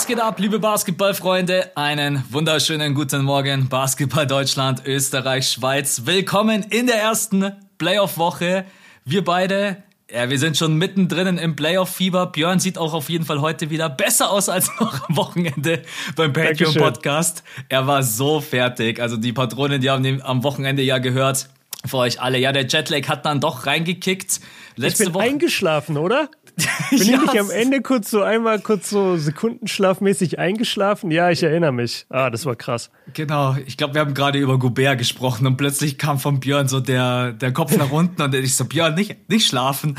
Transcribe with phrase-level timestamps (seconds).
[0.00, 1.76] Was geht ab, liebe Basketballfreunde?
[1.76, 6.06] Einen wunderschönen guten Morgen, Basketball Deutschland, Österreich, Schweiz.
[6.06, 8.64] Willkommen in der ersten Playoff-Woche.
[9.04, 12.28] Wir beide, ja, wir sind schon mittendrin im Playoff-Fieber.
[12.28, 15.82] Björn sieht auch auf jeden Fall heute wieder besser aus als noch am Wochenende
[16.16, 17.44] beim Patreon-Podcast.
[17.68, 19.00] Er war so fertig.
[19.00, 21.50] Also die Patronen, die haben am Wochenende ja gehört.
[21.84, 22.38] Für euch alle.
[22.38, 24.40] Ja, der Jetlag hat dann doch reingekickt.
[24.76, 26.30] Letzte ich bin Woche eingeschlafen, oder?
[26.90, 31.10] Bin ich nicht am Ende kurz so einmal kurz so sekundenschlafmäßig eingeschlafen?
[31.10, 32.06] Ja, ich erinnere mich.
[32.08, 32.90] Ah, das war krass.
[33.14, 36.80] Genau, ich glaube, wir haben gerade über Gobert gesprochen und plötzlich kam von Björn so
[36.80, 39.96] der, der Kopf nach unten und ich so, Björn, nicht, nicht schlafen.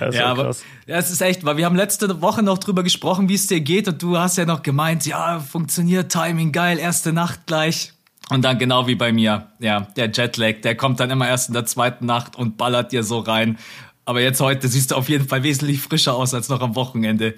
[0.00, 0.64] ja, ja aber krass.
[0.86, 3.60] ja, es ist echt, weil wir haben letzte Woche noch drüber gesprochen, wie es dir
[3.60, 7.92] geht und du hast ja noch gemeint, ja, funktioniert Timing geil, erste Nacht gleich.
[8.30, 11.54] Und dann genau wie bei mir, ja, der Jetlag, der kommt dann immer erst in
[11.54, 13.58] der zweiten Nacht und ballert dir so rein.
[14.04, 17.34] Aber jetzt heute siehst du auf jeden Fall wesentlich frischer aus als noch am Wochenende.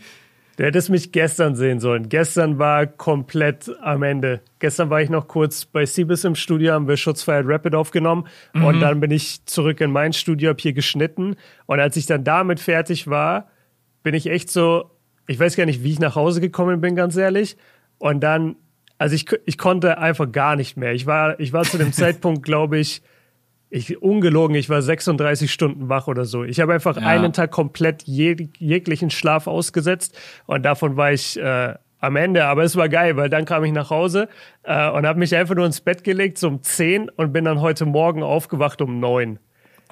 [0.56, 2.08] Du hättest mich gestern sehen sollen.
[2.08, 4.40] Gestern war komplett am Ende.
[4.58, 8.64] Gestern war ich noch kurz bei Siebes im Studio, haben wir Schutzfeier Rapid aufgenommen mhm.
[8.64, 12.22] und dann bin ich zurück in mein Studio, hab hier geschnitten und als ich dann
[12.22, 13.48] damit fertig war,
[14.02, 14.90] bin ich echt so,
[15.26, 17.56] ich weiß gar nicht, wie ich nach Hause gekommen bin, ganz ehrlich.
[17.98, 18.56] Und dann,
[18.98, 20.92] also ich, ich konnte einfach gar nicht mehr.
[20.92, 23.02] Ich war, ich war zu dem Zeitpunkt, glaube ich,
[23.74, 26.44] ich ungelogen, ich war 36 Stunden wach oder so.
[26.44, 27.06] Ich habe einfach ja.
[27.06, 32.44] einen Tag komplett jeg jeglichen Schlaf ausgesetzt und davon war ich äh, am Ende.
[32.44, 34.28] Aber es war geil, weil dann kam ich nach Hause
[34.64, 37.62] äh, und habe mich einfach nur ins Bett gelegt so um 10 und bin dann
[37.62, 39.38] heute Morgen aufgewacht um 9.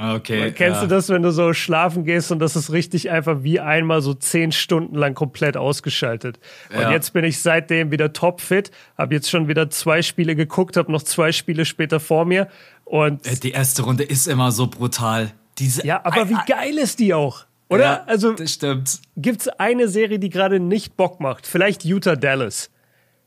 [0.02, 0.52] Okay.
[0.52, 0.86] Kennst ja.
[0.86, 4.14] du das, wenn du so schlafen gehst und das ist richtig einfach wie einmal so
[4.14, 6.40] zehn Stunden lang komplett ausgeschaltet.
[6.74, 6.90] Und ja.
[6.90, 11.02] jetzt bin ich seitdem wieder topfit, habe jetzt schon wieder zwei Spiele geguckt, habe noch
[11.02, 12.48] zwei Spiele später vor mir
[12.90, 15.30] und äh, die erste Runde ist immer so brutal.
[15.58, 17.44] Diese ja, aber wie geil ist die auch?
[17.68, 17.84] Oder?
[17.84, 18.98] Ja, also das stimmt.
[19.16, 21.46] Gibt's eine Serie, die gerade nicht Bock macht?
[21.46, 22.68] Vielleicht Utah Dallas.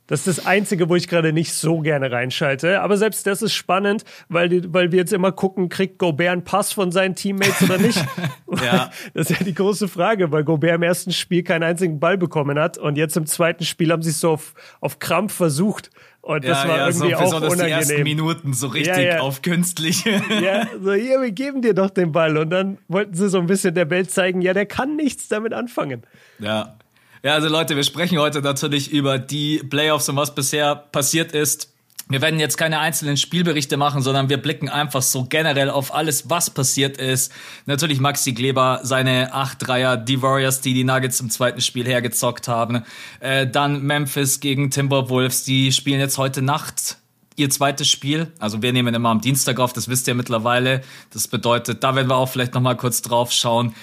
[0.08, 2.82] Das ist das Einzige, wo ich gerade nicht so gerne reinschalte.
[2.82, 6.44] Aber selbst das ist spannend, weil, die, weil wir jetzt immer gucken, kriegt Gobert einen
[6.44, 8.06] Pass von seinen Teammates oder nicht?
[8.64, 8.92] ja.
[9.14, 12.60] Das ist ja die große Frage, weil Gobert im ersten Spiel keinen einzigen Ball bekommen
[12.60, 15.90] hat und jetzt im zweiten Spiel haben sie es so auf, auf Krampf versucht.
[16.24, 17.66] Und das ja, war ja, irgendwie so, auch unangenehm.
[17.66, 20.06] Die ersten Minuten so richtig ja, auf künstlich.
[20.06, 22.38] Ja, so hier, wir geben dir doch den Ball.
[22.38, 25.54] Und dann wollten sie so ein bisschen der Welt zeigen, ja, der kann nichts damit
[25.54, 26.04] anfangen.
[26.40, 26.78] Ja.
[27.24, 31.73] Ja, also Leute, wir sprechen heute natürlich über die Playoffs und was bisher passiert ist.
[32.10, 36.30] Wir werden jetzt keine einzelnen Spielberichte machen, sondern wir blicken einfach so generell auf alles,
[36.30, 37.32] was passiert ist.
[37.66, 42.48] Natürlich Maxi Kleber, seine acht Dreier, die Warriors, die die Nuggets im zweiten Spiel hergezockt
[42.48, 42.84] haben.
[43.20, 46.98] Äh, dann Memphis gegen Timberwolves, die spielen jetzt heute Nacht
[47.36, 48.32] ihr zweites Spiel.
[48.38, 50.82] Also wir nehmen immer am Dienstag auf, das wisst ihr mittlerweile.
[51.12, 53.74] Das bedeutet, da werden wir auch vielleicht noch mal kurz drauf schauen.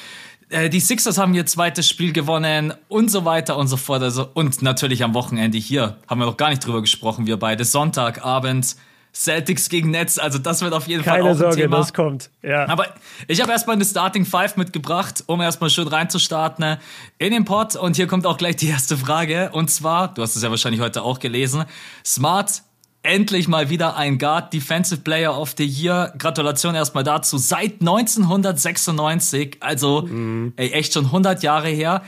[0.50, 4.02] Äh, die Sixers haben ihr zweites Spiel gewonnen und so weiter und so fort.
[4.02, 7.64] Also, und natürlich am Wochenende hier, haben wir noch gar nicht drüber gesprochen, wir beide.
[7.64, 8.76] Sonntagabend,
[9.14, 11.76] Celtics gegen Nets, also das wird auf jeden Keine Fall auch Sorge, ein Thema.
[11.78, 12.30] das kommt.
[12.42, 12.68] Ja.
[12.68, 12.86] Aber
[13.26, 16.78] ich habe erstmal eine Starting Five mitgebracht, um erstmal schön reinzustarten
[17.18, 17.76] in den Pod.
[17.76, 19.50] Und hier kommt auch gleich die erste Frage.
[19.52, 21.64] Und zwar, du hast es ja wahrscheinlich heute auch gelesen,
[22.04, 22.62] Smart
[23.02, 26.12] endlich mal wieder ein Guard Defensive Player of the Year.
[26.18, 27.38] Gratulation erstmal dazu.
[27.38, 30.52] Seit 1996, also mhm.
[30.56, 32.02] ey, echt schon 100 Jahre her.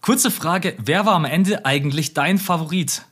[0.00, 3.06] Kurze Frage, wer war am Ende eigentlich dein Favorit?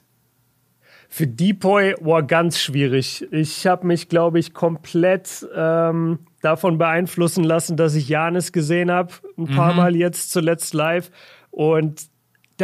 [1.09, 3.27] Für Depoy war ganz schwierig.
[3.31, 9.13] Ich habe mich, glaube ich, komplett ähm, davon beeinflussen lassen, dass ich Janis gesehen habe,
[9.39, 9.77] ein paar mhm.
[9.77, 11.11] Mal jetzt zuletzt live.
[11.51, 12.12] Und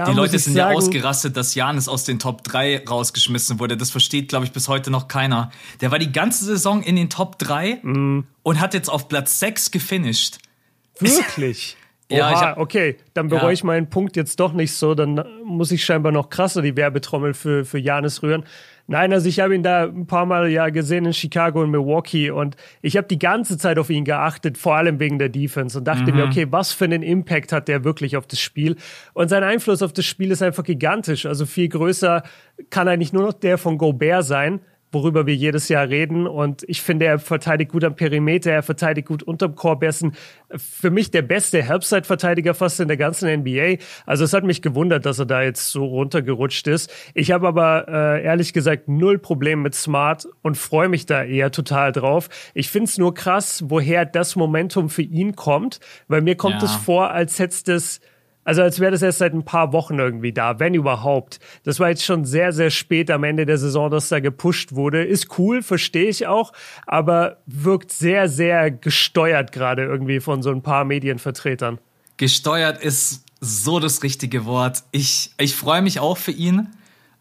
[0.05, 3.77] da die Leute sind sagen, ja ausgerastet, dass Janis aus den Top 3 rausgeschmissen wurde.
[3.77, 5.51] Das versteht, glaube ich, bis heute noch keiner.
[5.81, 8.21] Der war die ganze Saison in den Top 3 mm.
[8.43, 10.39] und hat jetzt auf Platz 6 gefinisht.
[10.99, 11.77] Wirklich?
[12.11, 13.53] ja, Oha, hab, okay, dann bereue ja.
[13.53, 14.95] ich meinen Punkt jetzt doch nicht so.
[14.95, 18.45] Dann muss ich scheinbar noch krasser die Werbetrommel für, für Janis rühren.
[18.91, 22.31] Nein, also ich habe ihn da ein paar Mal ja gesehen in Chicago und Milwaukee
[22.31, 25.85] und ich habe die ganze Zeit auf ihn geachtet, vor allem wegen der Defense und
[25.85, 26.17] dachte mhm.
[26.17, 28.77] mir, okay, was für einen Impact hat der wirklich auf das Spiel?
[29.13, 31.27] Und sein Einfluss auf das Spiel ist einfach gigantisch.
[31.27, 32.23] Also viel größer
[32.71, 34.61] kann eigentlich nur noch der von Gobert sein
[34.93, 36.27] worüber wir jedes Jahr reden.
[36.27, 39.83] Und ich finde, er verteidigt gut am Perimeter, er verteidigt gut unterm Korb.
[39.83, 40.13] Er ist ein,
[40.57, 43.77] für mich der beste Herbstside-Verteidiger fast in der ganzen NBA.
[44.07, 46.93] Also es hat mich gewundert, dass er da jetzt so runtergerutscht ist.
[47.15, 51.51] Ich habe aber äh, ehrlich gesagt null Problem mit Smart und freue mich da eher
[51.51, 52.29] total drauf.
[52.55, 56.75] Ich finde es nur krass, woher das Momentum für ihn kommt, weil mir kommt es
[56.75, 58.01] vor, als hätte es
[58.49, 61.39] also als wäre das erst seit ein paar Wochen irgendwie da, wenn überhaupt.
[61.65, 65.05] Das war jetzt schon sehr, sehr spät am Ende der Saison, dass da gepusht wurde.
[65.05, 66.55] Ist cool, verstehe ich auch,
[66.87, 71.79] aber wirkt sehr, sehr gesteuert gerade irgendwie von so ein paar Medienvertretern.
[72.17, 74.83] Gesteuert ist so das richtige Wort.
[74.93, 76.69] Ich, ich freue mich auch für ihn.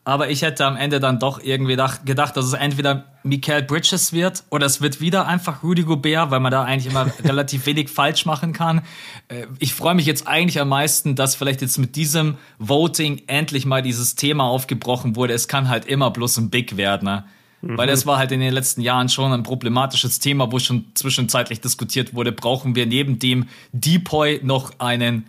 [0.08, 1.76] Aber ich hätte am Ende dann doch irgendwie
[2.06, 6.40] gedacht, dass es entweder Michael Bridges wird oder es wird wieder einfach Rudy Gobert, weil
[6.40, 8.84] man da eigentlich immer relativ wenig falsch machen kann.
[9.28, 13.66] Äh, ich freue mich jetzt eigentlich am meisten, dass vielleicht jetzt mit diesem Voting endlich
[13.66, 15.34] mal dieses Thema aufgebrochen wurde.
[15.34, 17.04] Es kann halt immer bloß ein Big werden.
[17.04, 17.26] Ne?
[17.62, 17.78] Mhm.
[17.78, 21.60] Weil das war halt in den letzten Jahren schon ein problematisches Thema, wo schon zwischenzeitlich
[21.60, 25.26] diskutiert wurde, brauchen wir neben dem Depoy noch einen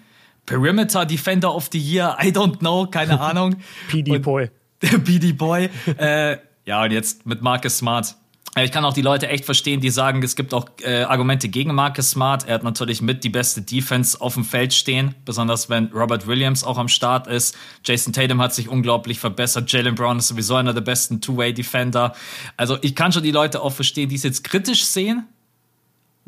[0.46, 2.16] Perimeter Defender of the Year?
[2.22, 3.56] I don't know, keine Ahnung.
[3.90, 4.50] PD-Boy.
[4.82, 5.70] Der BD Boy.
[5.98, 8.14] äh, ja, und jetzt mit Marcus Smart.
[8.64, 11.74] Ich kann auch die Leute echt verstehen, die sagen, es gibt auch äh, Argumente gegen
[11.74, 12.48] Marcus Smart.
[12.48, 16.64] Er hat natürlich mit die beste Defense auf dem Feld stehen, besonders wenn Robert Williams
[16.64, 17.56] auch am Start ist.
[17.84, 19.70] Jason Tatum hat sich unglaublich verbessert.
[19.70, 22.14] Jalen Brown ist sowieso einer der besten Two-Way-Defender.
[22.56, 25.26] Also ich kann schon die Leute auch verstehen, die es jetzt kritisch sehen,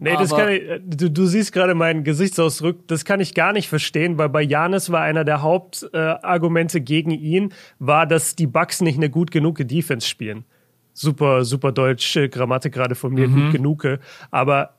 [0.02, 3.68] Nee, das kann ich, du, du siehst gerade meinen Gesichtsausdruck, das kann ich gar nicht
[3.68, 8.80] verstehen, weil bei Janis war einer der Hauptargumente äh, gegen ihn, war, dass die Bucks
[8.80, 10.44] nicht eine gut genug Defense spielen.
[10.94, 13.34] Super, super deutsche Grammatik gerade von mir, mhm.
[13.34, 13.98] gut genug.
[14.30, 14.74] Aber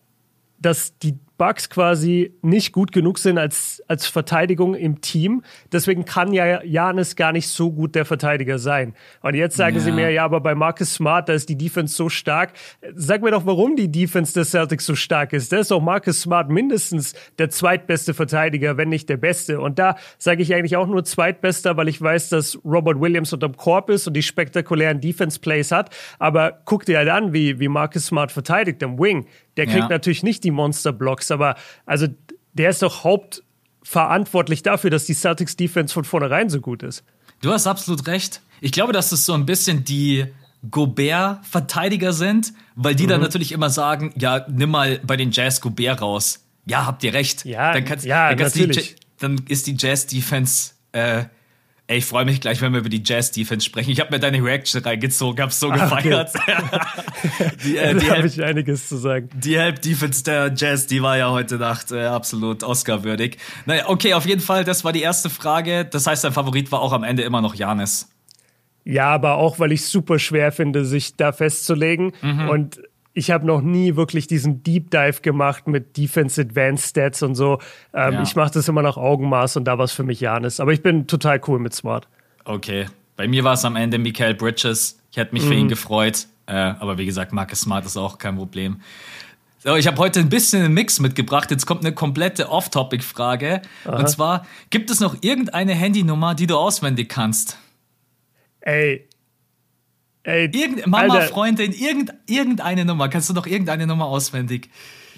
[0.57, 5.41] dass die Bucks quasi nicht gut genug sind als, als Verteidigung im Team.
[5.71, 8.93] Deswegen kann ja Janis gar nicht so gut der Verteidiger sein.
[9.23, 9.81] Und jetzt sagen ja.
[9.81, 12.51] sie mir, ja, aber bei Marcus Smart, da ist die Defense so stark.
[12.93, 15.51] Sag mir doch, warum die Defense des Celtics so stark ist.
[15.51, 19.61] Da ist auch Marcus Smart mindestens der zweitbeste Verteidiger, wenn nicht der beste.
[19.61, 23.57] Und da sage ich eigentlich auch nur zweitbester, weil ich weiß, dass Robert Williams unterm
[23.57, 25.89] Korb ist und die spektakulären Defense-Plays hat.
[26.19, 29.25] Aber guck dir halt an, wie, wie Marcus Smart verteidigt im Wing.
[29.57, 29.89] Der kriegt ja.
[29.89, 31.55] natürlich nicht die Monster-Blocks, aber
[31.85, 32.07] also
[32.53, 37.03] der ist doch hauptverantwortlich dafür, dass die Celtics Defense von vornherein so gut ist.
[37.41, 38.41] Du hast absolut recht.
[38.61, 40.27] Ich glaube, dass das so ein bisschen die
[40.69, 43.09] Gobert-Verteidiger sind, weil die mhm.
[43.09, 46.45] dann natürlich immer sagen, ja, nimm mal bei den Jazz Gobert raus.
[46.65, 47.45] Ja, habt ihr recht.
[47.45, 48.95] Ja, dann, kannst, ja, dann, kannst natürlich.
[48.95, 51.25] Die, dann ist die Jazz-Defense äh,
[51.91, 53.91] Ey, ich freue mich gleich, wenn wir über die Jazz-Defense sprechen.
[53.91, 56.31] Ich habe mir deine Reaction reingezogen, hab's so ah, gefeiert.
[56.33, 57.51] Okay.
[57.65, 59.27] die, äh, da habe ich einiges zu sagen.
[59.35, 63.39] Die Help-Defense der Jazz, die war ja heute Nacht äh, absolut Oscar-würdig.
[63.65, 65.83] Naja, okay, auf jeden Fall, das war die erste Frage.
[65.83, 68.09] Das heißt, dein Favorit war auch am Ende immer noch Janis.
[68.85, 72.13] Ja, aber auch, weil ich super schwer finde, sich da festzulegen.
[72.21, 72.47] Mhm.
[72.47, 72.81] Und
[73.13, 77.59] ich habe noch nie wirklich diesen Deep Dive gemacht mit Defense Advanced Stats und so.
[77.93, 78.21] Ähm, ja.
[78.23, 80.59] Ich mache das immer nach Augenmaß und da war es für mich Janis.
[80.59, 82.07] Aber ich bin total cool mit Smart.
[82.45, 82.85] Okay.
[83.17, 84.99] Bei mir war es am Ende Michael Bridges.
[85.11, 85.47] Ich hätte mich mhm.
[85.47, 86.27] für ihn gefreut.
[86.47, 88.81] Äh, aber wie gesagt, Marcus Smart ist auch kein Problem.
[89.63, 91.51] So, ich habe heute ein bisschen einen Mix mitgebracht.
[91.51, 93.61] Jetzt kommt eine komplette Off-Topic-Frage.
[93.85, 97.59] Und zwar, gibt es noch irgendeine Handynummer, die du auswendig kannst?
[98.61, 99.07] Ey,
[100.23, 101.27] Ey, Irgend, Mama, Alter.
[101.27, 103.09] Freundin, irgend, irgendeine Nummer.
[103.09, 104.69] Kannst du noch irgendeine Nummer auswendig?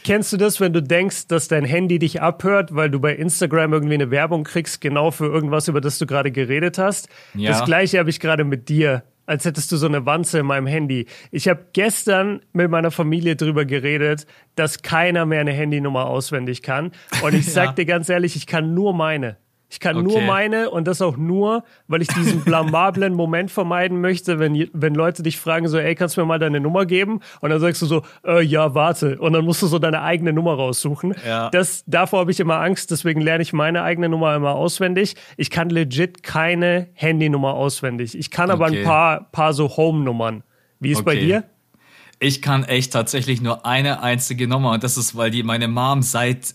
[0.03, 3.71] Kennst du das, wenn du denkst, dass dein Handy dich abhört, weil du bei Instagram
[3.71, 7.07] irgendwie eine Werbung kriegst, genau für irgendwas, über das du gerade geredet hast?
[7.33, 7.51] Ja.
[7.51, 10.67] Das gleiche habe ich gerade mit dir, als hättest du so eine Wanze in meinem
[10.67, 11.07] Handy.
[11.31, 16.91] Ich habe gestern mit meiner Familie drüber geredet, dass keiner mehr eine Handynummer auswendig kann.
[17.23, 17.73] Und ich sag ja.
[17.73, 19.37] dir ganz ehrlich, ich kann nur meine.
[19.73, 20.05] Ich kann okay.
[20.05, 24.93] nur meine und das auch nur, weil ich diesen blamablen Moment vermeiden möchte, wenn, wenn
[24.93, 27.21] Leute dich fragen so, ey, kannst du mir mal deine Nummer geben?
[27.41, 29.17] Und dann sagst du so, äh, ja, warte.
[29.17, 31.15] Und dann musst du so deine eigene Nummer raussuchen.
[31.25, 31.49] Ja.
[31.49, 35.15] Das, davor habe ich immer Angst, deswegen lerne ich meine eigene Nummer immer auswendig.
[35.37, 38.15] Ich kann legit keine Handynummer auswendig.
[38.15, 38.81] Ich kann aber okay.
[38.81, 40.43] ein paar, paar so Home-Nummern.
[40.79, 41.05] Wie ist okay.
[41.05, 41.43] bei dir?
[42.19, 46.03] Ich kann echt tatsächlich nur eine einzige Nummer und das ist, weil die meine Mom
[46.03, 46.53] seit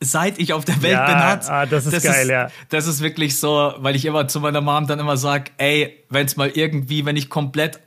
[0.00, 1.48] seit ich auf der Welt ja, bin hat.
[1.48, 2.48] Ah, das ist das geil, ist, ja.
[2.68, 6.26] Das ist wirklich so, weil ich immer zu meiner Mom dann immer sage, ey, wenn
[6.26, 7.80] es mal irgendwie, wenn ich komplett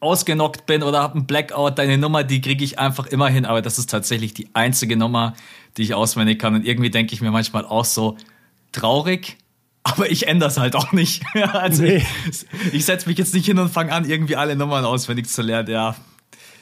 [0.00, 3.46] ausgenockt bin oder habe einen Blackout, deine Nummer, die kriege ich einfach immer hin.
[3.46, 5.34] Aber das ist tatsächlich die einzige Nummer,
[5.76, 6.54] die ich auswendig kann.
[6.54, 8.16] Und irgendwie denke ich mir manchmal auch so
[8.72, 9.38] traurig,
[9.82, 11.22] aber ich ändere es halt auch nicht.
[11.52, 12.04] also nee.
[12.28, 15.42] ich, ich setze mich jetzt nicht hin und fange an, irgendwie alle Nummern auswendig zu
[15.42, 15.70] lernen.
[15.70, 15.96] Ja.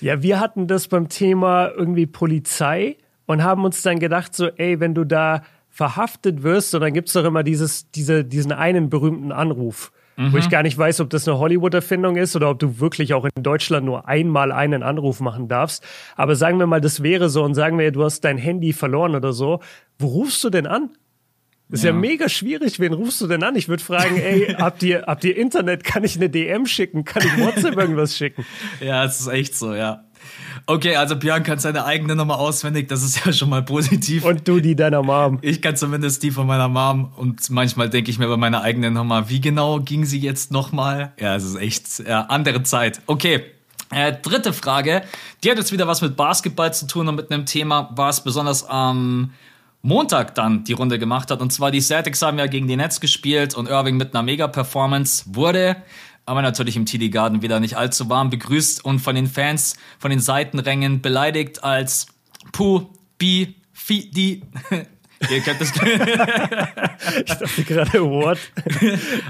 [0.01, 4.81] Ja, wir hatten das beim Thema irgendwie Polizei und haben uns dann gedacht, so, ey,
[4.81, 8.91] wenn du da verhaftet wirst, und dann gibt es doch immer dieses, diese, diesen einen
[8.91, 10.33] berühmten Anruf, mhm.
[10.33, 10.51] wo ich mhm.
[10.51, 13.87] gar nicht weiß, ob das eine Hollywood-Erfindung ist oder ob du wirklich auch in Deutschland
[13.87, 15.83] nur einmal einen Anruf machen darfst.
[16.15, 19.15] Aber sagen wir mal, das wäre so und sagen wir, du hast dein Handy verloren
[19.15, 19.61] oder so.
[19.99, 20.91] Wo rufst du denn an?
[21.73, 21.93] Das ist ja.
[21.93, 22.81] ja mega schwierig.
[22.81, 23.57] Wen rufst du denn an?
[23.57, 25.85] Ich würde fragen, ey, habt ihr, habt ihr Internet?
[25.85, 27.05] Kann ich eine DM schicken?
[27.05, 28.45] Kann ich WhatsApp irgendwas schicken?
[28.81, 30.05] Ja, es ist echt so, ja.
[30.67, 34.25] Okay, also Björn kann seine eigene Nummer auswendig, das ist ja schon mal positiv.
[34.25, 35.39] Und du die deiner Mom.
[35.43, 38.95] Ich kann zumindest die von meiner Mom und manchmal denke ich mir bei meiner eigenen
[38.95, 41.13] Nummer, wie genau ging sie jetzt nochmal?
[41.19, 43.01] Ja, es ist echt ja, andere Zeit.
[43.07, 43.43] Okay,
[43.91, 45.03] äh, dritte Frage,
[45.43, 48.65] die hat jetzt wieder was mit Basketball zu tun und mit einem Thema, was besonders
[48.69, 49.33] am
[49.83, 51.43] Montag dann die Runde gemacht hat.
[51.43, 55.25] Und zwar die Celtics haben ja gegen die Nets gespielt und Irving mit einer Mega-Performance
[55.27, 55.77] wurde
[56.27, 60.11] aber natürlich im TD Garden wieder nicht allzu warm begrüßt und von den Fans, von
[60.11, 62.07] den Seitenrängen beleidigt als
[62.53, 62.87] Puh,
[63.19, 64.83] Bi, Fi, das.
[67.17, 68.39] ich dachte gerade, what?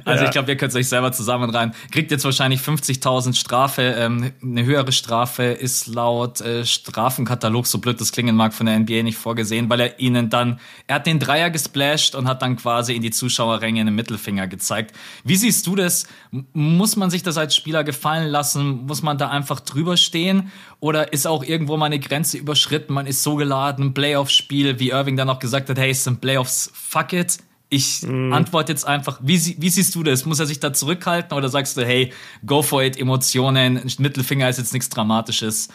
[0.04, 0.28] Also, ja.
[0.28, 1.74] ich glaube, ihr könnt es euch selber zusammen rein.
[1.90, 3.82] Kriegt jetzt wahrscheinlich 50.000 Strafe.
[3.82, 8.78] Ähm, eine höhere Strafe ist laut äh, Strafenkatalog, so blöd das klingen mag, von der
[8.78, 12.56] NBA nicht vorgesehen, weil er ihnen dann, er hat den Dreier gesplasht und hat dann
[12.56, 14.96] quasi in die Zuschauerränge einen Mittelfinger gezeigt.
[15.24, 16.06] Wie siehst du das?
[16.52, 18.86] Muss man sich das als Spieler gefallen lassen?
[18.86, 20.50] Muss man da einfach drüber stehen?
[20.82, 22.92] Oder ist auch irgendwo mal eine Grenze überschritten?
[22.92, 26.72] Man ist so geladen, Playoff-Spiel, wie Irving dann auch gesagt hat, hey, es sind Playoffs,
[26.74, 27.38] fuck it.
[27.68, 28.32] Ich mm.
[28.32, 30.26] antworte jetzt einfach, wie, wie siehst du das?
[30.26, 32.12] Muss er sich da zurückhalten oder sagst du, hey,
[32.44, 35.68] go for it, Emotionen, Mittelfinger ist jetzt nichts Dramatisches?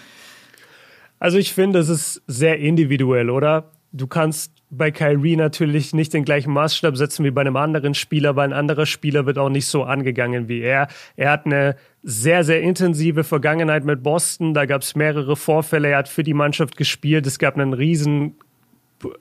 [1.19, 3.71] Also ich finde, es ist sehr individuell, oder?
[3.93, 8.35] Du kannst bei Kyrie natürlich nicht den gleichen Maßstab setzen wie bei einem anderen Spieler,
[8.35, 10.87] weil ein anderer Spieler wird auch nicht so angegangen wie er.
[11.15, 14.53] Er hat eine sehr, sehr intensive Vergangenheit mit Boston.
[14.53, 15.89] Da gab es mehrere Vorfälle.
[15.89, 17.25] Er hat für die Mannschaft gespielt.
[17.27, 18.35] Es gab einen riesen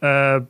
[0.00, 0.40] äh,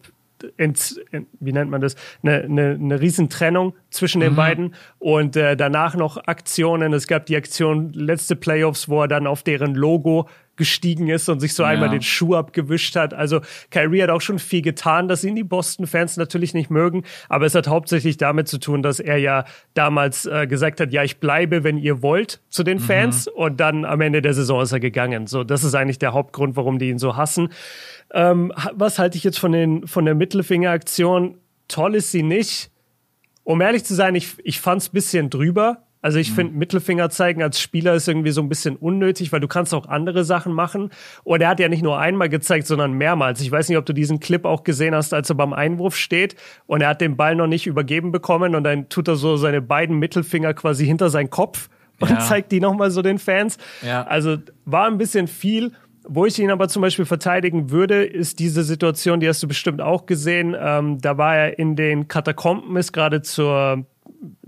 [0.56, 4.36] ins, in, wie nennt man das, eine, eine, eine Riesentrennung zwischen den mhm.
[4.36, 6.92] beiden und äh, danach noch Aktionen.
[6.92, 11.40] Es gab die Aktion letzte Playoffs, wo er dann auf deren Logo gestiegen ist und
[11.40, 11.70] sich so ja.
[11.70, 13.14] einmal den Schuh abgewischt hat.
[13.14, 17.46] Also Kyrie hat auch schon viel getan, dass ihn die Boston-Fans natürlich nicht mögen, aber
[17.46, 19.44] es hat hauptsächlich damit zu tun, dass er ja
[19.74, 22.82] damals äh, gesagt hat, ja, ich bleibe, wenn ihr wollt, zu den mhm.
[22.82, 23.32] Fans mhm.
[23.40, 25.26] und dann am Ende der Saison ist er gegangen.
[25.26, 27.50] So, das ist eigentlich der Hauptgrund, warum die ihn so hassen.
[28.12, 31.38] Ähm, was halte ich jetzt von, den, von der Mittelfinger-Aktion?
[31.68, 32.70] Toll ist sie nicht.
[33.44, 35.85] Um ehrlich zu sein, ich, ich fand es ein bisschen drüber.
[36.02, 36.34] Also ich mhm.
[36.34, 39.86] finde, Mittelfinger zeigen als Spieler ist irgendwie so ein bisschen unnötig, weil du kannst auch
[39.86, 40.90] andere Sachen machen.
[41.24, 43.40] Und er hat ja nicht nur einmal gezeigt, sondern mehrmals.
[43.40, 46.36] Ich weiß nicht, ob du diesen Clip auch gesehen hast, als er beim Einwurf steht
[46.66, 49.62] und er hat den Ball noch nicht übergeben bekommen und dann tut er so seine
[49.62, 51.68] beiden Mittelfinger quasi hinter seinen Kopf
[52.00, 52.18] und ja.
[52.20, 53.58] zeigt die nochmal so den Fans.
[53.82, 54.06] Ja.
[54.06, 55.72] Also war ein bisschen viel.
[56.08, 59.80] Wo ich ihn aber zum Beispiel verteidigen würde, ist diese Situation, die hast du bestimmt
[59.80, 60.54] auch gesehen.
[60.56, 63.84] Ähm, da war er in den Katakomben, ist gerade zur,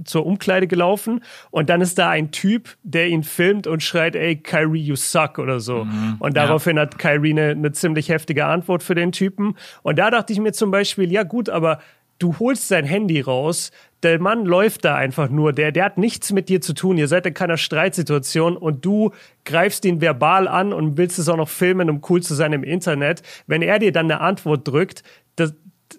[0.04, 4.36] zur Umkleide gelaufen und dann ist da ein Typ, der ihn filmt und schreit, ey,
[4.36, 5.84] Kyrie, you suck oder so.
[5.84, 6.82] Mhm, und daraufhin ja.
[6.82, 9.56] hat Kyrie eine, eine ziemlich heftige Antwort für den Typen.
[9.82, 11.78] Und da dachte ich mir zum Beispiel, ja gut, aber
[12.18, 13.70] du holst sein Handy raus,
[14.02, 17.08] der Mann läuft da einfach nur, der, der hat nichts mit dir zu tun, ihr
[17.08, 19.12] seid in keiner Streitsituation und du
[19.44, 22.62] greifst ihn verbal an und willst es auch noch filmen, um cool zu sein im
[22.62, 23.22] Internet.
[23.46, 25.02] Wenn er dir dann eine Antwort drückt,
[25.36, 25.54] das,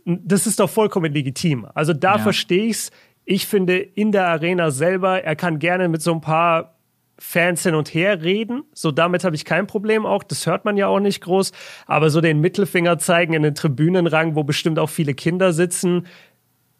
[0.06, 1.68] das ist doch vollkommen legitim.
[1.74, 2.20] Also da ja.
[2.20, 2.92] verstehe ich's.
[3.32, 6.80] Ich finde in der Arena selber, er kann gerne mit so ein paar
[7.20, 8.64] Fans hin und her reden.
[8.74, 10.24] So damit habe ich kein Problem auch.
[10.24, 11.52] Das hört man ja auch nicht groß.
[11.86, 16.08] Aber so den Mittelfinger zeigen in den Tribünenrang, wo bestimmt auch viele Kinder sitzen,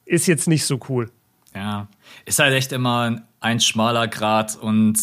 [0.06, 1.12] ist jetzt nicht so cool.
[1.54, 1.88] Ja,
[2.26, 4.56] ist halt echt immer ein schmaler Grad.
[4.56, 4.98] Und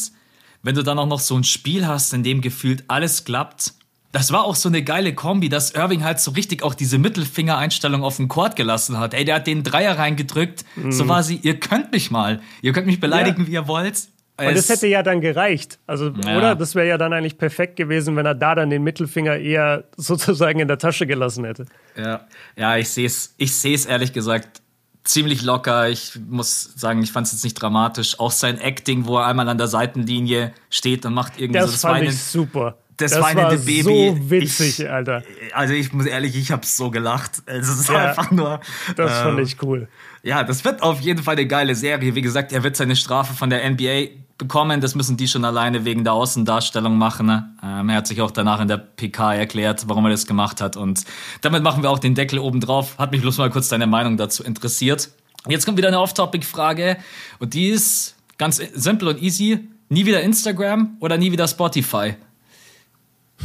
[0.64, 3.74] wenn du dann auch noch so ein Spiel hast, in dem gefühlt alles klappt,
[4.16, 8.02] das war auch so eine geile Kombi, dass Irving halt so richtig auch diese Mittelfingereinstellung
[8.02, 9.12] auf den Court gelassen hat.
[9.12, 10.64] Ey, der hat den Dreier reingedrückt.
[10.74, 10.90] Mhm.
[10.90, 12.40] So war sie, ihr könnt mich mal.
[12.62, 13.46] Ihr könnt mich beleidigen, ja.
[13.46, 14.08] wie ihr wollt.
[14.38, 15.78] Und das hätte ja dann gereicht.
[15.86, 16.38] Also, ja.
[16.38, 16.54] oder?
[16.54, 20.60] Das wäre ja dann eigentlich perfekt gewesen, wenn er da dann den Mittelfinger eher sozusagen
[20.60, 21.66] in der Tasche gelassen hätte.
[21.94, 24.62] Ja, ja ich sehe es ich seh's ehrlich gesagt
[25.04, 25.90] ziemlich locker.
[25.90, 28.18] Ich muss sagen, ich fand es jetzt nicht dramatisch.
[28.18, 31.72] Auch sein Acting, wo er einmal an der Seitenlinie steht und macht irgendwie das so
[31.72, 32.78] das fand ich super.
[32.96, 33.82] Das, das weinende war Baby.
[33.82, 35.22] So witzig, ich, Alter.
[35.52, 37.42] Also ich muss ehrlich, ich habe so gelacht.
[37.46, 38.60] Also es ist ja, einfach nur.
[38.96, 39.88] Das äh, fand ich cool.
[40.22, 42.14] Ja, das wird auf jeden Fall eine geile Serie.
[42.14, 44.80] Wie gesagt, er wird seine Strafe von der NBA bekommen.
[44.80, 47.26] Das müssen die schon alleine wegen der Außendarstellung machen.
[47.26, 47.50] Ne?
[47.62, 50.76] Ähm, er hat sich auch danach in der PK erklärt, warum er das gemacht hat.
[50.76, 51.04] Und
[51.42, 52.96] damit machen wir auch den Deckel oben drauf.
[52.98, 55.10] Hat mich bloß mal kurz deine Meinung dazu interessiert.
[55.48, 56.96] Jetzt kommt wieder eine Off-Topic-Frage.
[57.38, 59.68] Und die ist ganz simpel und easy.
[59.88, 62.16] Nie wieder Instagram oder nie wieder Spotify?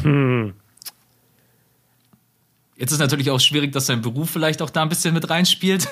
[0.01, 0.53] Hm.
[2.77, 5.87] Jetzt ist natürlich auch schwierig, dass sein Beruf vielleicht auch da ein bisschen mit reinspielt.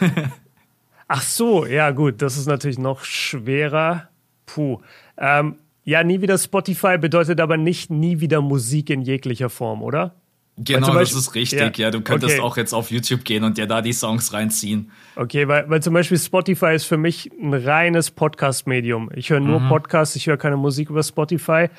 [1.08, 4.10] Ach so, ja gut, das ist natürlich noch schwerer.
[4.46, 4.79] Puh.
[5.18, 10.15] Ähm, ja, nie wieder Spotify bedeutet aber nicht nie wieder Musik in jeglicher Form, oder?
[10.62, 11.77] Genau, Beispiel, das ist richtig.
[11.77, 12.44] Ja, ja du könntest okay.
[12.44, 14.91] auch jetzt auf YouTube gehen und dir da die Songs reinziehen.
[15.15, 19.10] Okay, weil, weil zum Beispiel Spotify ist für mich ein reines Podcast-Medium.
[19.15, 19.70] Ich höre nur mhm.
[19.70, 21.70] Podcasts, ich höre keine Musik über Spotify.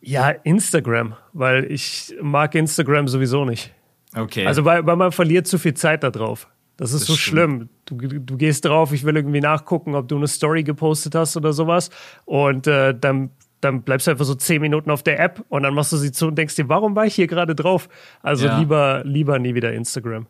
[0.00, 3.72] Ja, Instagram, weil ich mag Instagram sowieso nicht.
[4.16, 4.46] Okay.
[4.46, 6.48] Also weil, weil man verliert zu viel Zeit da drauf.
[6.76, 7.68] Das ist das so schlimm.
[7.84, 11.52] Du, du gehst drauf, ich will irgendwie nachgucken, ob du eine Story gepostet hast oder
[11.52, 11.90] sowas.
[12.24, 13.30] Und äh, dann
[13.60, 16.12] dann bleibst du einfach so zehn Minuten auf der App und dann machst du sie
[16.12, 17.88] zu und denkst dir, warum war ich hier gerade drauf?
[18.22, 18.58] Also ja.
[18.58, 20.26] lieber, lieber nie wieder Instagram.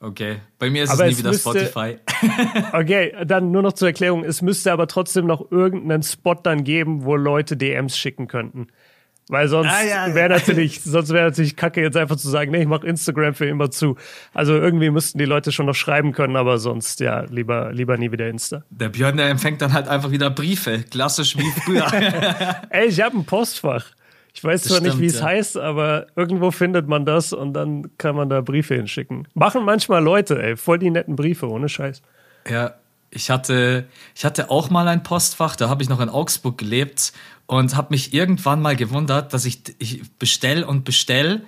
[0.00, 1.98] Okay, bei mir ist aber es nie es wieder müsste, Spotify.
[2.72, 4.24] okay, dann nur noch zur Erklärung.
[4.24, 8.68] Es müsste aber trotzdem noch irgendeinen Spot dann geben, wo Leute DMs schicken könnten.
[9.28, 12.62] Weil sonst ah, ja, wäre natürlich, sonst wäre natürlich kacke, jetzt einfach zu sagen, nee,
[12.62, 13.96] ich mache Instagram für immer zu.
[14.34, 18.12] Also irgendwie müssten die Leute schon noch schreiben können, aber sonst ja, lieber, lieber nie
[18.12, 18.64] wieder Insta.
[18.70, 20.84] Der Björn, der empfängt dann halt einfach wieder Briefe.
[20.90, 21.86] Klassisch wie früher.
[22.70, 23.86] Ey, ich habe ein Postfach.
[24.34, 25.26] Ich weiß das zwar stimmt, nicht, wie es ja.
[25.26, 29.28] heißt, aber irgendwo findet man das und dann kann man da Briefe hinschicken.
[29.34, 32.02] Machen manchmal Leute, ey, voll die netten Briefe, ohne Scheiß.
[32.50, 32.74] Ja,
[33.14, 37.12] ich hatte, ich hatte auch mal ein Postfach, da habe ich noch in Augsburg gelebt
[37.46, 41.44] und habe mich irgendwann mal gewundert, dass ich, ich bestell und bestell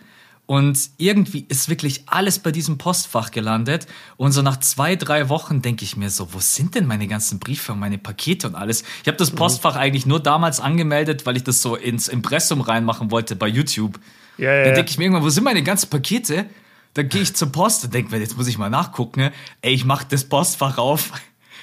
[0.47, 3.89] und irgendwie ist wirklich alles bei diesem Postfach gelandet.
[4.17, 7.41] Und so nach zwei, drei Wochen denke ich mir so, wo sind denn meine ganzen
[7.41, 8.85] Briefe und meine Pakete und alles?
[9.03, 9.37] Ich habe das mhm.
[9.37, 13.99] Postfach eigentlich nur damals angemeldet, weil ich das so ins Impressum reinmachen wollte bei YouTube.
[14.39, 16.47] Ja, ja, Dann denke ich mir irgendwann, wo sind meine ganzen Pakete?
[16.95, 19.31] Dann gehe ich zur Post und denke mir, jetzt muss ich mal nachgucken.
[19.63, 21.11] Ey, ich mache das Postfach auf.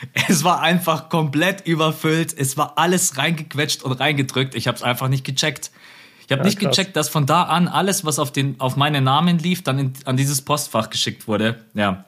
[0.28, 2.36] Es war einfach komplett überfüllt.
[2.38, 4.56] Es war alles reingequetscht und reingedrückt.
[4.56, 5.72] Ich habe es einfach nicht gecheckt.
[6.26, 6.76] Ich habe ja, nicht krass.
[6.76, 9.94] gecheckt, dass von da an alles, was auf, den, auf meinen Namen lief, dann in,
[10.06, 11.64] an dieses Postfach geschickt wurde.
[11.74, 12.06] Ja,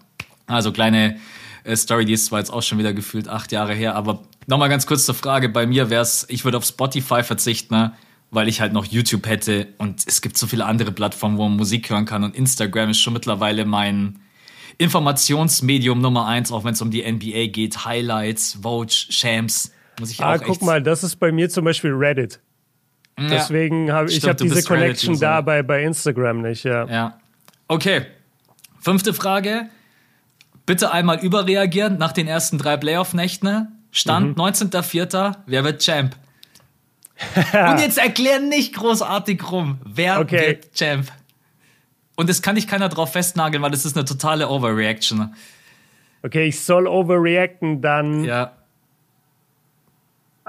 [0.48, 1.20] also kleine
[1.64, 4.70] äh, Story, die ist zwar jetzt auch schon wieder gefühlt acht Jahre her, aber nochmal
[4.70, 5.50] ganz kurz zur Frage.
[5.50, 7.94] Bei mir wäre es, ich würde auf Spotify verzichten, ne?
[8.32, 11.58] weil ich halt noch YouTube hätte und es gibt so viele andere Plattformen, wo man
[11.58, 14.20] Musik hören kann und Instagram ist schon mittlerweile mein
[14.78, 17.86] Informationsmedium Nummer eins, auch wenn es um die NBA geht.
[17.86, 19.72] Highlights, Vogue, Shams.
[20.00, 22.40] Muss ich ah, auch guck mal, das ist bei mir zum Beispiel Reddit.
[23.18, 26.86] Ja, Deswegen habe ich hab diese Connection da bei, bei Instagram nicht, ja.
[26.86, 27.20] Ja.
[27.68, 28.06] Okay.
[28.80, 29.70] Fünfte Frage.
[30.66, 33.68] Bitte einmal überreagieren nach den ersten drei Playoff-Nächten.
[33.92, 34.44] Stand mhm.
[34.44, 35.36] 19.04.
[35.46, 36.16] Wer wird Champ?
[37.54, 39.80] Und jetzt erklären nicht großartig rum.
[39.86, 40.48] Wer okay.
[40.48, 41.08] wird Champ?
[42.16, 45.36] Und es kann nicht keiner drauf festnageln, weil das ist eine totale Overreaction.
[46.24, 48.24] Okay, ich soll overreacten, dann.
[48.24, 48.54] Ja.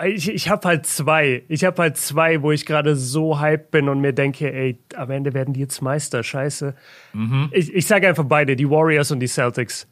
[0.05, 1.43] Ich, ich habe halt zwei.
[1.49, 5.11] Ich habe halt zwei, wo ich gerade so hyped bin und mir denke, ey, am
[5.11, 6.23] Ende werden die jetzt Meister.
[6.23, 6.75] Scheiße.
[7.15, 7.49] Mhm.
[7.53, 9.87] Ich, ich sage einfach beide, die Warriors und die Celtics.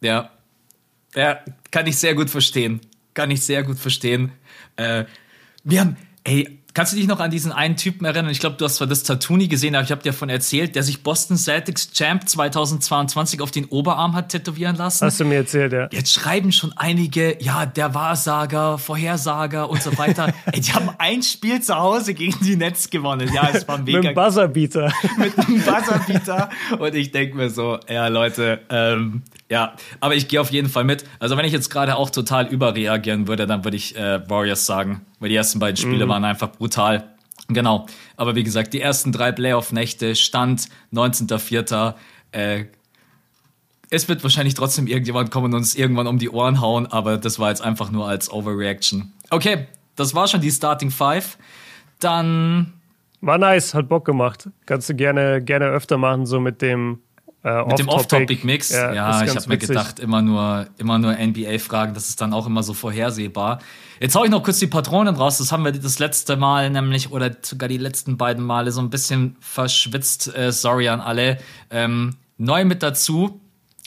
[0.00, 0.30] Ja.
[1.14, 1.40] Ja,
[1.70, 2.80] kann ich sehr gut verstehen.
[3.12, 4.32] Kann ich sehr gut verstehen.
[4.76, 5.04] Äh,
[5.62, 8.32] wir haben, ey, Kannst du dich noch an diesen einen Typen erinnern?
[8.32, 10.74] Ich glaube, du hast zwar das Tattoo nie gesehen, aber ich habe dir davon erzählt,
[10.74, 15.06] der sich Boston Celtics Champ 2022 auf den Oberarm hat tätowieren lassen.
[15.06, 15.88] Hast du mir erzählt, ja.
[15.92, 20.34] Jetzt schreiben schon einige, ja, der Wahrsager, Vorhersager und so weiter.
[20.52, 23.30] Ey, die haben ein Spiel zu Hause gegen die Nets gewonnen.
[23.32, 23.98] Ja, es war mega.
[23.98, 24.92] Mit einem Buzzerbeater.
[25.16, 26.50] Mit einem Buzzerbeater.
[26.80, 30.82] und ich denke mir so, ja, Leute, ähm, ja, aber ich gehe auf jeden Fall
[30.82, 31.04] mit.
[31.20, 35.02] Also wenn ich jetzt gerade auch total überreagieren würde, dann würde ich äh, Warriors sagen,
[35.24, 36.10] weil die ersten beiden Spiele mhm.
[36.10, 37.14] waren einfach brutal.
[37.48, 37.86] Genau.
[38.18, 41.94] Aber wie gesagt, die ersten drei Playoff-Nächte, Stand 19.04.
[42.32, 42.66] Äh,
[43.88, 47.38] es wird wahrscheinlich trotzdem irgendjemand kommen und uns irgendwann um die Ohren hauen, aber das
[47.38, 49.14] war jetzt einfach nur als Overreaction.
[49.30, 51.38] Okay, das war schon die Starting Five.
[52.00, 52.74] Dann.
[53.22, 54.50] War nice, hat Bock gemacht.
[54.66, 56.98] Kannst du gerne, gerne öfter machen, so mit dem
[57.44, 61.92] äh, Mit dem Off-Topic-Mix, ja, ja ich habe mir gedacht, immer nur, immer nur NBA-Fragen,
[61.92, 63.60] das ist dann auch immer so vorhersehbar.
[64.00, 67.12] Jetzt hau ich noch kurz die Patronen raus, das haben wir das letzte Mal nämlich,
[67.12, 71.38] oder sogar die letzten beiden Male so ein bisschen verschwitzt, äh, sorry an alle.
[71.70, 73.40] Ähm, neu mit dazu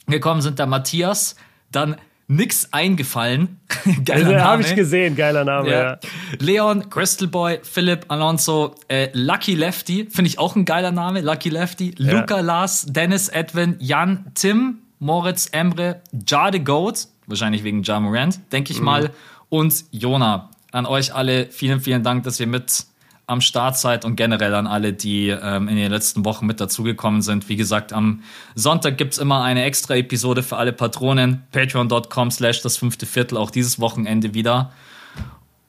[0.05, 1.35] gekommen sind der Matthias,
[1.71, 3.59] dann nix eingefallen.
[4.05, 4.43] geiler Name.
[4.43, 5.83] Habe ich gesehen, geiler Name, ja.
[5.83, 5.99] ja.
[6.39, 11.49] Leon, Crystal Boy, Philipp, Alonso, äh, Lucky Lefty, finde ich auch ein geiler Name, Lucky
[11.49, 11.95] Lefty.
[11.97, 12.19] Ja.
[12.19, 18.73] Luca, Lars, Dennis, Edwin, Jan, Tim, Moritz, Emre, Jade Goat, wahrscheinlich wegen Ja Morant, denke
[18.73, 18.85] ich mhm.
[18.85, 19.09] mal,
[19.49, 20.49] und Jona.
[20.73, 22.85] An euch alle vielen, vielen Dank, dass ihr mit
[23.27, 27.21] am Start seid und generell an alle, die ähm, in den letzten Wochen mit dazugekommen
[27.21, 27.49] sind.
[27.49, 28.23] Wie gesagt, am
[28.55, 31.43] Sonntag gibt's immer eine extra Episode für alle Patronen.
[31.51, 34.71] Patreon.com slash das fünfte Viertel, auch dieses Wochenende wieder.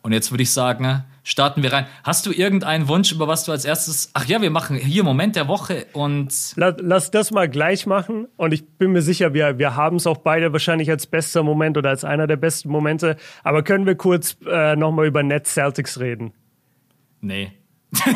[0.02, 1.86] Und jetzt würde ich sagen, starten wir rein.
[2.04, 4.10] Hast du irgendeinen Wunsch, über was du als erstes.
[4.14, 6.32] Ach ja, wir machen hier Moment der Woche und.
[6.54, 8.28] Lass, lass das mal gleich machen.
[8.36, 11.76] Und ich bin mir sicher, wir, wir haben es auch beide wahrscheinlich als bester Moment
[11.76, 13.16] oder als einer der besten Momente.
[13.42, 16.32] Aber können wir kurz äh, nochmal über Net Celtics reden?
[17.20, 17.52] Nee.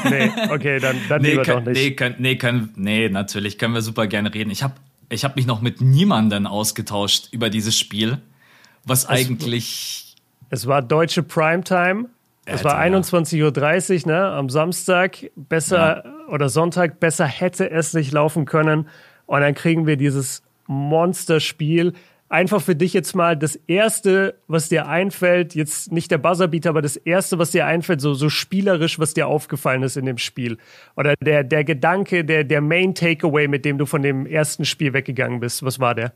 [0.04, 1.82] nee, okay, dann, dann nee, lieber können, doch nicht.
[1.82, 4.50] Nee, können, nee, können, nee, natürlich können wir super gerne reden.
[4.50, 4.74] Ich habe
[5.08, 8.18] ich hab mich noch mit niemandem ausgetauscht über dieses Spiel,
[8.84, 10.16] was es, eigentlich.
[10.50, 12.06] Es war deutsche Primetime.
[12.44, 15.30] Es war 21.30 Uhr, ne, am Samstag.
[15.36, 16.28] Besser ja.
[16.28, 18.88] oder Sonntag, besser hätte es nicht laufen können.
[19.26, 21.94] Und dann kriegen wir dieses Monsterspiel
[22.32, 26.82] einfach für dich jetzt mal das Erste, was dir einfällt, jetzt nicht der Buzzerbeater, aber
[26.82, 30.56] das Erste, was dir einfällt, so, so spielerisch, was dir aufgefallen ist in dem Spiel.
[30.96, 34.94] Oder der, der Gedanke, der, der Main Takeaway, mit dem du von dem ersten Spiel
[34.94, 35.62] weggegangen bist.
[35.62, 36.12] Was war der?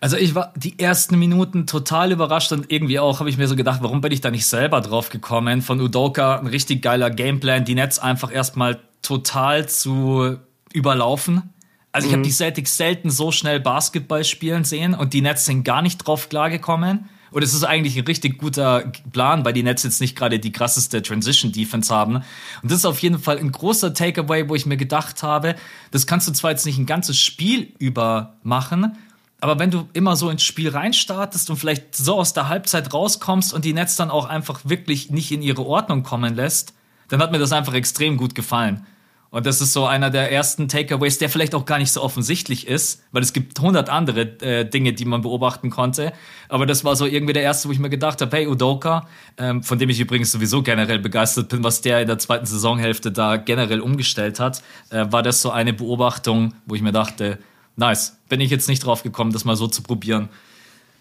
[0.00, 3.56] Also ich war die ersten Minuten total überrascht und irgendwie auch habe ich mir so
[3.56, 5.62] gedacht, warum bin ich da nicht selber drauf gekommen?
[5.62, 10.36] Von Udoka ein richtig geiler Gameplan, die Nets einfach erstmal total zu
[10.74, 11.54] überlaufen.
[11.96, 12.18] Also ich mhm.
[12.18, 15.96] habe die Celtics selten so schnell Basketball spielen sehen und die Nets sind gar nicht
[15.96, 17.08] drauf klargekommen.
[17.30, 20.52] Und es ist eigentlich ein richtig guter Plan, weil die Nets jetzt nicht gerade die
[20.52, 22.16] krasseste Transition Defense haben.
[22.16, 22.24] Und
[22.64, 25.54] das ist auf jeden Fall ein großer Takeaway, wo ich mir gedacht habe,
[25.90, 28.98] das kannst du zwar jetzt nicht ein ganzes Spiel über machen,
[29.40, 33.54] aber wenn du immer so ins Spiel reinstartest und vielleicht so aus der Halbzeit rauskommst
[33.54, 36.74] und die Nets dann auch einfach wirklich nicht in ihre Ordnung kommen lässt,
[37.08, 38.84] dann hat mir das einfach extrem gut gefallen.
[39.30, 42.66] Und das ist so einer der ersten Takeaways, der vielleicht auch gar nicht so offensichtlich
[42.66, 46.12] ist, weil es gibt hundert andere äh, Dinge, die man beobachten konnte.
[46.48, 49.62] Aber das war so irgendwie der erste, wo ich mir gedacht habe, hey, Udoka, ähm,
[49.62, 53.36] von dem ich übrigens sowieso generell begeistert bin, was der in der zweiten Saisonhälfte da
[53.36, 57.38] generell umgestellt hat, äh, war das so eine Beobachtung, wo ich mir dachte,
[57.76, 58.16] nice.
[58.28, 60.28] Bin ich jetzt nicht drauf gekommen, das mal so zu probieren.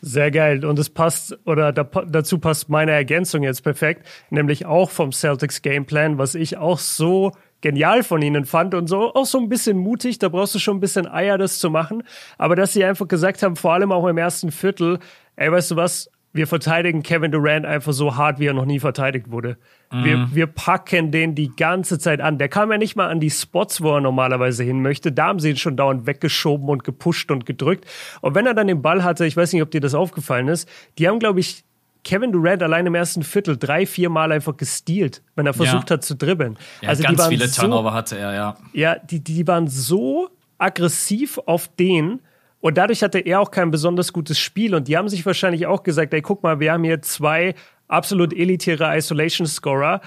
[0.01, 0.63] Sehr geil.
[0.63, 5.63] Und es passt, oder da, dazu passt meine Ergänzung jetzt perfekt, nämlich auch vom Celtics
[5.63, 7.31] Gameplan, was ich auch so
[7.65, 10.19] genial von ihnen fand und so auch so ein bisschen mutig.
[10.19, 12.03] Da brauchst du schon ein bisschen Eier, das zu machen.
[12.37, 14.99] Aber dass sie einfach gesagt haben, vor allem auch im ersten Viertel,
[15.35, 16.11] ey, weißt du was?
[16.31, 19.57] wir verteidigen Kevin Durant einfach so hart, wie er noch nie verteidigt wurde.
[19.89, 20.03] Mhm.
[20.03, 22.37] Wir, wir packen den die ganze Zeit an.
[22.37, 25.13] Der kam ja nicht mal an die Spots, wo er normalerweise hin möchte.
[25.13, 27.85] Da haben sie ihn schon dauernd weggeschoben und gepusht und gedrückt.
[28.19, 30.67] Und wenn er dann den Ball hatte, ich weiß nicht, ob dir das aufgefallen ist,
[30.97, 31.63] die haben, glaube ich,
[32.05, 35.95] Kevin Durant allein im ersten Viertel drei, vier Mal einfach gestealt, wenn er versucht ja.
[35.95, 36.57] hat zu dribbeln.
[36.81, 38.55] Ja, also ganz viele Turnover so, hatte er, ja.
[38.71, 42.21] Ja, die, die waren so aggressiv auf den,
[42.65, 44.73] und dadurch hatte er auch kein besonders gutes Spiel.
[44.73, 47.53] Und die haben sich wahrscheinlich auch gesagt, ey, guck mal, wir haben hier zwei
[47.87, 50.01] absolut elitäre Isolation-Scorer.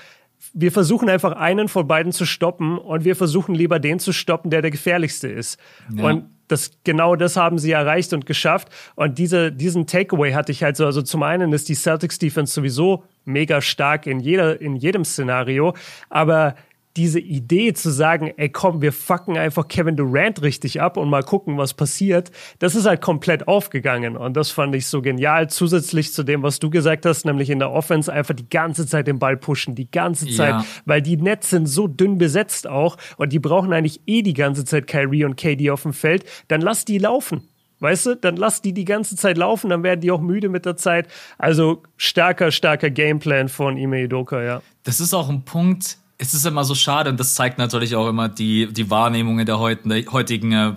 [0.54, 4.50] Wir versuchen einfach einen von beiden zu stoppen und wir versuchen lieber den zu stoppen,
[4.50, 5.60] der der gefährlichste ist.
[5.94, 6.04] Ja.
[6.04, 8.68] Und das, genau das haben sie erreicht und geschafft.
[8.94, 10.86] Und diese, diesen Takeaway hatte ich halt so.
[10.86, 15.74] Also zum einen ist die Celtics Defense sowieso mega stark in jeder, in jedem Szenario.
[16.08, 16.54] Aber
[16.98, 21.22] diese Idee zu sagen, ey komm, wir fucken einfach Kevin Durant richtig ab und mal
[21.22, 24.16] gucken, was passiert, das ist halt komplett aufgegangen.
[24.16, 27.60] Und das fand ich so genial, zusätzlich zu dem, was du gesagt hast, nämlich in
[27.60, 30.64] der Offense einfach die ganze Zeit den Ball pushen, die ganze Zeit, ja.
[30.84, 34.64] weil die Nets sind so dünn besetzt auch und die brauchen eigentlich eh die ganze
[34.64, 37.48] Zeit Kyrie und KD auf dem Feld, dann lass die laufen.
[37.80, 40.66] Weißt du, dann lass die die ganze Zeit laufen, dann werden die auch müde mit
[40.66, 41.06] der Zeit.
[41.38, 44.62] Also starker, starker Gameplan von Ime Udoka, ja.
[44.82, 48.08] Das ist auch ein Punkt, es ist immer so schade und das zeigt natürlich auch
[48.08, 50.74] immer die, die Wahrnehmungen der, heutigen, der heutigen äh,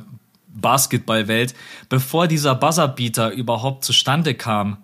[0.47, 1.55] Basketballwelt.
[1.89, 4.77] Bevor dieser Buzzerbeater überhaupt zustande kam,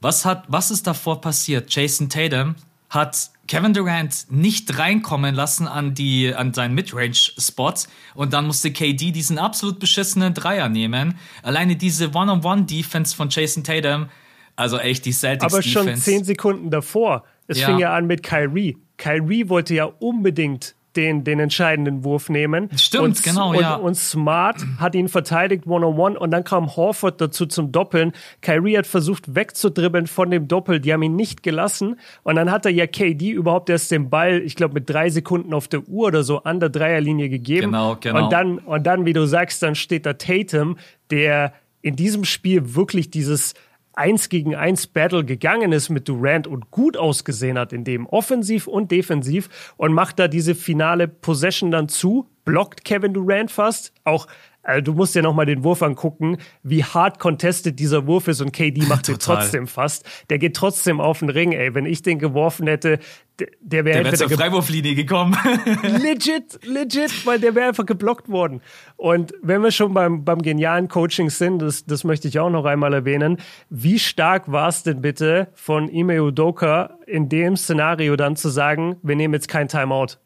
[0.00, 1.72] was hat, was ist davor passiert?
[1.74, 2.54] Jason Tatum
[2.88, 7.74] hat Kevin Durant nicht reinkommen lassen an die, an seinen Midrange-Spot
[8.14, 11.18] und dann musste KD diesen absolut beschissenen Dreier nehmen.
[11.42, 14.08] Alleine diese One-on-One-Defense von Jason Tatum,
[14.56, 17.24] also echt die Celtics Aber schon zehn Sekunden davor.
[17.46, 17.66] Es ja.
[17.66, 18.76] fing ja an mit Kyrie.
[19.00, 22.68] Kyrie wollte ja unbedingt den, den entscheidenden Wurf nehmen.
[22.76, 23.76] Stimmt, und, genau, und, ja.
[23.76, 28.12] Und Smart hat ihn verteidigt one-on-one und dann kam Horford dazu zum Doppeln.
[28.42, 32.66] Kyrie hat versucht wegzudribbeln von dem Doppel, die haben ihn nicht gelassen und dann hat
[32.66, 36.08] er ja KD überhaupt erst den Ball, ich glaube mit drei Sekunden auf der Uhr
[36.08, 37.70] oder so an der Dreierlinie gegeben.
[37.70, 38.24] Genau, genau.
[38.24, 40.76] Und dann, und dann, wie du sagst, dann steht da Tatum,
[41.10, 43.54] der in diesem Spiel wirklich dieses
[43.94, 48.66] eins gegen eins Battle gegangen ist mit Durant und gut ausgesehen hat in dem offensiv
[48.66, 54.26] und defensiv und macht da diese finale Possession dann zu, blockt Kevin Durant fast, auch
[54.62, 58.52] also du musst dir nochmal den Wurf angucken, wie hart contested dieser Wurf ist und
[58.52, 60.04] KD macht den trotzdem fast.
[60.28, 61.74] Der geht trotzdem auf den Ring, ey.
[61.74, 62.98] Wenn ich den geworfen hätte,
[63.38, 65.34] der, der wäre wär zur Freiwurflinie gekommen.
[65.82, 68.60] legit, legit, weil der wäre einfach geblockt worden.
[68.96, 72.66] Und wenn wir schon beim, beim genialen Coaching sind, das, das möchte ich auch noch
[72.66, 73.38] einmal erwähnen,
[73.70, 78.96] wie stark war es denn bitte von Ime Udoka in dem Szenario dann zu sagen,
[79.02, 80.18] wir nehmen jetzt kein Timeout?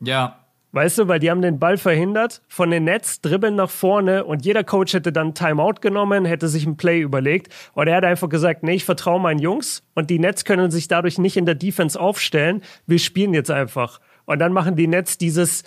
[0.00, 4.24] Ja, Weißt du, weil die haben den Ball verhindert, von den Netz dribbeln nach vorne
[4.24, 7.52] und jeder Coach hätte dann Timeout genommen, hätte sich ein Play überlegt.
[7.72, 10.86] Und er hat einfach gesagt, nee, ich vertraue meinen Jungs und die Nets können sich
[10.86, 12.62] dadurch nicht in der Defense aufstellen.
[12.86, 14.00] Wir spielen jetzt einfach.
[14.26, 15.64] Und dann machen die Nets dieses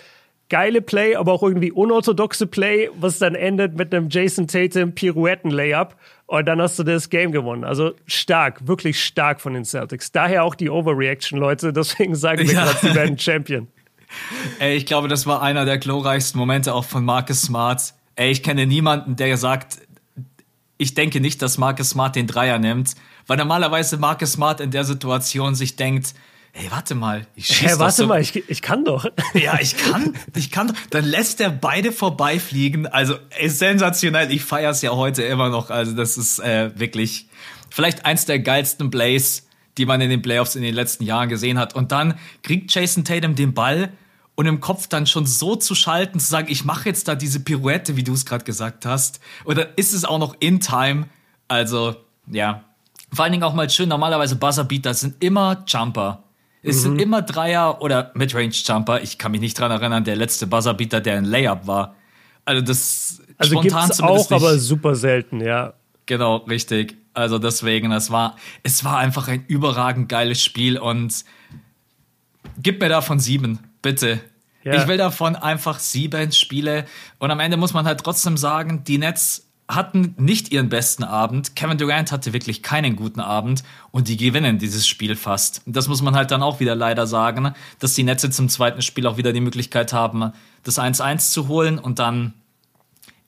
[0.48, 5.96] geile Play, aber auch irgendwie unorthodoxe Play, was dann endet mit einem Jason Tatum Pirouetten-Layup.
[6.26, 7.64] Und dann hast du das Game gewonnen.
[7.64, 10.12] Also stark, wirklich stark von den Celtics.
[10.12, 11.72] Daher auch die Overreaction, Leute.
[11.72, 12.64] Deswegen sagen wir ja.
[12.64, 13.66] gerade, sie werden Champion.
[14.58, 17.94] Ey, ich glaube, das war einer der glorreichsten Momente auch von Marcus Smart.
[18.16, 19.78] Ey, ich kenne niemanden, der sagt,
[20.78, 22.94] ich denke nicht, dass Marcus Smart den Dreier nimmt,
[23.26, 26.14] weil normalerweise Marcus Smart in der Situation sich denkt,
[26.52, 28.06] hey, warte mal, ich schieße hey, warte so.
[28.06, 29.06] mal, ich, ich kann doch.
[29.34, 30.74] Ja, ich kann, ich kann doch.
[30.90, 32.86] Dann lässt er beide vorbeifliegen.
[32.86, 34.30] Also, ist sensationell.
[34.30, 35.70] Ich feiere es ja heute immer noch.
[35.70, 37.28] Also, das ist äh, wirklich
[37.70, 39.46] vielleicht eins der geilsten Plays,
[39.78, 41.74] die man in den Playoffs in den letzten Jahren gesehen hat.
[41.74, 43.90] Und dann kriegt Jason Tatum den Ball
[44.34, 47.40] und im Kopf dann schon so zu schalten, zu sagen, ich mache jetzt da diese
[47.40, 49.20] Pirouette, wie du es gerade gesagt hast.
[49.44, 51.08] Und dann ist es auch noch in Time.
[51.48, 52.64] Also, ja.
[53.12, 56.22] Vor allen Dingen auch mal schön, normalerweise Buzzerbeater sind immer Jumper.
[56.62, 56.80] Es mhm.
[56.80, 59.02] sind immer Dreier oder Midrange-Jumper.
[59.02, 61.94] Ich kann mich nicht dran erinnern, der letzte Buzzerbeater, der ein Layup war.
[62.44, 64.32] Also das also spontan gibt's auch, nicht.
[64.32, 65.74] aber super selten, ja.
[66.06, 66.96] Genau, richtig.
[67.14, 71.24] Also deswegen, es war, es war einfach ein überragend geiles Spiel und
[72.58, 74.20] gib mir davon sieben, bitte.
[74.64, 74.74] Ja.
[74.74, 76.86] Ich will davon einfach sieben Spiele
[77.18, 81.56] und am Ende muss man halt trotzdem sagen, die Nets hatten nicht ihren besten Abend.
[81.56, 85.62] Kevin Durant hatte wirklich keinen guten Abend und die gewinnen dieses Spiel fast.
[85.66, 89.06] Das muss man halt dann auch wieder leider sagen, dass die Netze zum zweiten Spiel
[89.06, 92.34] auch wieder die Möglichkeit haben, das 1-1 zu holen und dann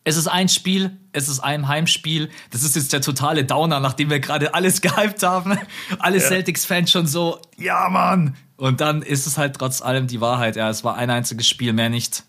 [0.07, 2.29] es ist ein Spiel, es ist ein Heimspiel.
[2.51, 5.59] Das ist jetzt der totale Downer, nachdem wir gerade alles gehypt haben.
[5.99, 6.29] Alle ja.
[6.29, 8.37] Celtics-Fans schon so, ja Mann.
[8.57, 10.57] Und dann ist es halt trotz allem die Wahrheit.
[10.57, 12.25] Ja, es war ein einziges Spiel, mehr nicht.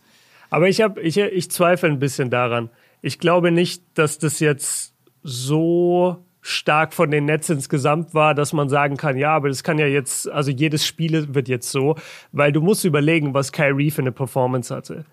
[0.49, 2.69] Aber ich, hab, ich, ich zweifle ein bisschen daran
[3.05, 8.67] ich glaube nicht, dass das jetzt so stark von den Nets insgesamt war, dass man
[8.67, 11.97] sagen kann, ja, aber das kann ja jetzt, also jedes Spiel wird jetzt so,
[12.31, 15.05] weil du musst überlegen, was Kyrie für eine Performance hatte.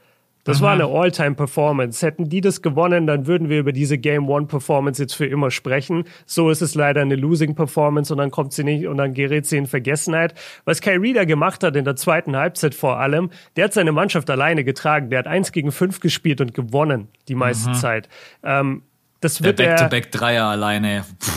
[0.45, 0.65] Das Aha.
[0.65, 2.05] war eine All-Time-Performance.
[2.05, 6.05] Hätten die das gewonnen, dann würden wir über diese Game-One-Performance jetzt für immer sprechen.
[6.27, 9.57] So ist es leider eine Losing-Performance und dann kommt sie nicht und dann gerät sie
[9.57, 10.35] in Vergessenheit.
[10.65, 14.29] Was Kyrie da gemacht hat in der zweiten Halbzeit vor allem, der hat seine Mannschaft
[14.31, 15.11] alleine getragen.
[15.11, 17.79] Der hat eins gegen fünf gespielt und gewonnen die meiste Aha.
[17.79, 18.09] Zeit.
[18.43, 18.83] Ähm,
[19.21, 21.05] das wird der Back-to-Back-Dreier alleine.
[21.21, 21.31] Puh,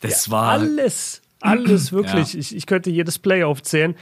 [0.00, 2.34] das ja, war alles, alles wirklich.
[2.34, 2.38] Ja.
[2.38, 3.96] Ich, ich könnte jedes Play aufzählen.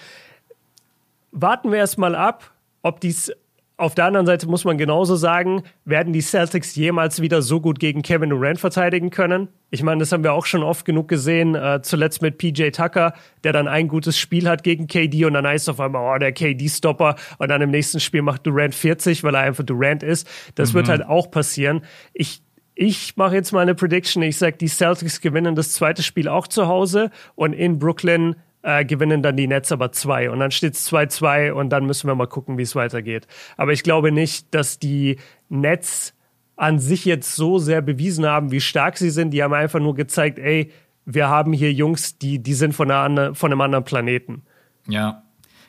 [1.32, 3.32] Warten wir erst mal ab, ob dies
[3.79, 7.79] auf der anderen Seite muss man genauso sagen, werden die Celtics jemals wieder so gut
[7.79, 9.49] gegen Kevin Durant verteidigen können?
[9.71, 13.12] Ich meine, das haben wir auch schon oft genug gesehen, äh, zuletzt mit PJ Tucker,
[13.45, 16.19] der dann ein gutes Spiel hat gegen KD und dann heißt es auf einmal, oh,
[16.19, 20.27] der KD-Stopper und dann im nächsten Spiel macht Durant 40, weil er einfach Durant ist.
[20.55, 20.77] Das mhm.
[20.77, 21.83] wird halt auch passieren.
[22.15, 22.43] Ich
[22.79, 24.23] ich mache jetzt mal eine Prediction.
[24.23, 28.85] Ich sage, die Celtics gewinnen das zweite Spiel auch zu Hause und in Brooklyn äh,
[28.85, 30.29] gewinnen dann die Nets aber zwei.
[30.29, 33.29] Und dann steht es 2-2 und dann müssen wir mal gucken, wie es weitergeht.
[33.57, 36.14] Aber ich glaube nicht, dass die Nets
[36.57, 39.31] an sich jetzt so sehr bewiesen haben, wie stark sie sind.
[39.31, 40.72] Die haben einfach nur gezeigt, ey,
[41.05, 44.42] wir haben hier Jungs, die, die sind von, einer, von einem anderen Planeten.
[44.88, 45.22] Ja.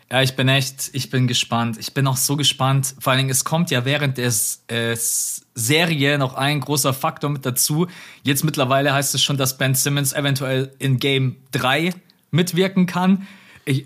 [0.09, 1.77] Ja, ich bin echt, ich bin gespannt.
[1.77, 2.95] Ich bin auch so gespannt.
[2.97, 4.31] Vor allen Dingen, es kommt ja während der
[4.69, 7.87] äh, Serie noch ein großer Faktor mit dazu.
[8.23, 11.93] Jetzt mittlerweile heißt es schon, dass Ben Simmons eventuell in Game 3
[12.31, 13.27] mitwirken kann.
[13.65, 13.85] Ich,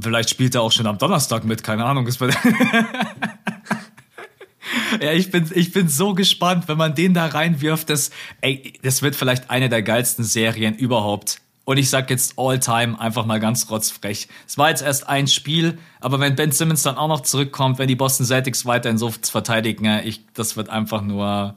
[0.00, 2.06] vielleicht spielt er auch schon am Donnerstag mit, keine Ahnung.
[5.00, 7.88] ja, ich bin, ich bin so gespannt, wenn man den da reinwirft.
[7.90, 11.40] Das, ey, das wird vielleicht eine der geilsten Serien überhaupt.
[11.64, 14.26] Und ich sag jetzt all time einfach mal ganz rotzfrech.
[14.46, 17.86] Es war jetzt erst ein Spiel, aber wenn Ben Simmons dann auch noch zurückkommt, wenn
[17.86, 21.54] die Boston Celtics weiterhin so verteidigen, ich, das wird einfach nur,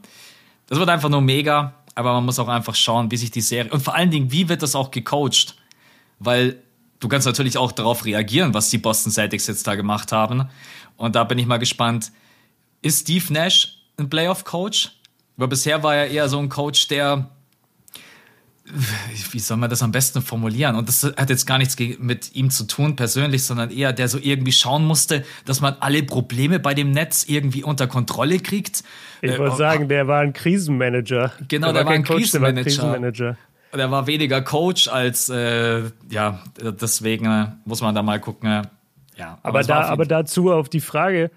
[0.67, 1.73] das wird einfach nur mega.
[1.95, 4.49] Aber man muss auch einfach schauen, wie sich die Serie, und vor allen Dingen, wie
[4.49, 5.55] wird das auch gecoacht?
[6.19, 6.57] Weil
[6.99, 10.49] du kannst natürlich auch darauf reagieren, was die Boston Celtics jetzt da gemacht haben.
[10.97, 12.11] Und da bin ich mal gespannt,
[12.81, 14.91] ist Steve Nash ein Playoff-Coach?
[15.37, 17.29] Weil bisher war er eher so ein Coach, der
[19.31, 20.75] wie soll man das am besten formulieren?
[20.75, 24.17] Und das hat jetzt gar nichts mit ihm zu tun persönlich, sondern eher der so
[24.19, 28.83] irgendwie schauen musste, dass man alle Probleme bei dem Netz irgendwie unter Kontrolle kriegt.
[29.21, 31.33] Ich wollte äh, sagen, der war ein Krisenmanager.
[31.47, 32.63] Genau, der, der war, war ein Coach, Krisenmanager.
[32.63, 33.37] Der war Krisenmanager
[33.75, 38.49] der war weniger Coach als, äh, ja, deswegen äh, muss man da mal gucken.
[38.49, 38.61] Äh,
[39.17, 41.31] ja, aber, aber da, aber dazu auf die Frage,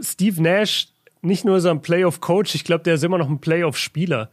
[0.00, 0.88] Steve Nash,
[1.20, 4.30] nicht nur so ein Playoff-Coach, ich glaube, der ist immer noch ein Playoff-Spieler.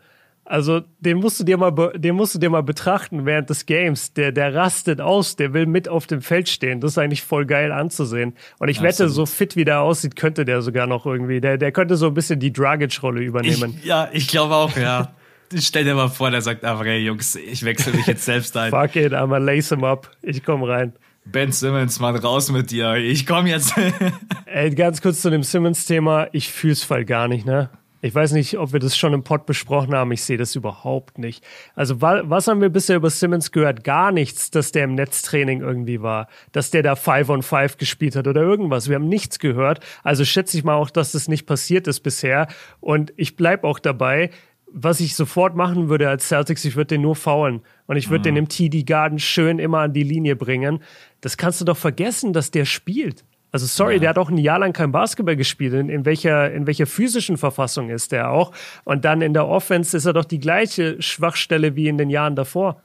[0.49, 4.13] Also den musst du dir mal, den musst du dir mal betrachten während des Games.
[4.13, 6.81] Der, der rastet aus, der will mit auf dem Feld stehen.
[6.81, 8.33] Das ist eigentlich voll geil anzusehen.
[8.57, 9.13] Und ich ja, wette, absolut.
[9.13, 11.39] so fit wie der aussieht, könnte der sogar noch irgendwie.
[11.39, 13.75] Der, der könnte so ein bisschen die Dragic-Rolle übernehmen.
[13.77, 15.13] Ich, ja, ich glaube auch, ja.
[15.57, 18.69] Stell dir mal vor, der sagt einfach, hey Jungs, ich wechsle mich jetzt selbst ein.
[18.71, 20.09] Fuck it, I'm a lace him up.
[20.21, 20.93] Ich komm rein.
[21.25, 22.95] Ben Simmons, Mann, raus mit dir.
[22.95, 23.73] Ich komm jetzt.
[24.45, 26.27] Ey, ganz kurz zu dem Simmons-Thema.
[26.31, 27.69] Ich fühl's voll gar nicht, ne?
[28.01, 30.13] Ich weiß nicht, ob wir das schon im Pod besprochen haben.
[30.13, 31.43] Ich sehe das überhaupt nicht.
[31.75, 33.83] Also, was haben wir bisher über Simmons gehört?
[33.83, 38.15] Gar nichts, dass der im Netztraining irgendwie war, dass der da Five on Five gespielt
[38.15, 38.87] hat oder irgendwas.
[38.87, 39.81] Wir haben nichts gehört.
[40.03, 42.47] Also schätze ich mal auch, dass das nicht passiert ist bisher.
[42.79, 44.29] Und ich bleib auch dabei
[44.73, 47.61] was ich sofort machen würde als Celtics, ich würde den nur faulen.
[47.87, 48.35] Und ich würde mhm.
[48.35, 50.79] den im TD Garden schön immer an die Linie bringen.
[51.21, 53.23] Das kannst du doch vergessen, dass der spielt.
[53.51, 53.99] Also sorry, ja.
[53.99, 55.73] der hat auch ein Jahr lang kein Basketball gespielt.
[55.73, 58.51] In, in, welcher, in welcher physischen Verfassung ist der auch?
[58.83, 62.35] Und dann in der Offense ist er doch die gleiche Schwachstelle wie in den Jahren
[62.35, 62.81] davor.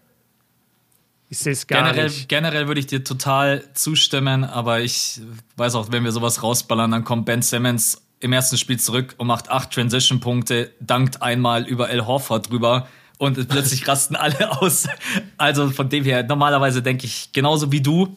[1.29, 2.29] Ich sehe es gar generell, nicht.
[2.29, 5.21] Generell würde ich dir total zustimmen, aber ich
[5.57, 9.27] weiß auch, wenn wir sowas rausballern, dann kommt Ben Simmons im ersten Spiel zurück und
[9.27, 14.89] macht acht Transition-Punkte, dankt einmal über El Horford drüber und plötzlich rasten alle aus.
[15.37, 18.17] Also von dem her, normalerweise denke ich genauso wie du.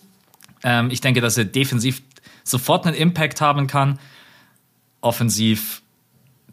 [0.63, 2.01] Ähm, ich denke, dass er defensiv
[2.45, 3.99] sofort einen Impact haben kann.
[5.01, 5.81] Offensiv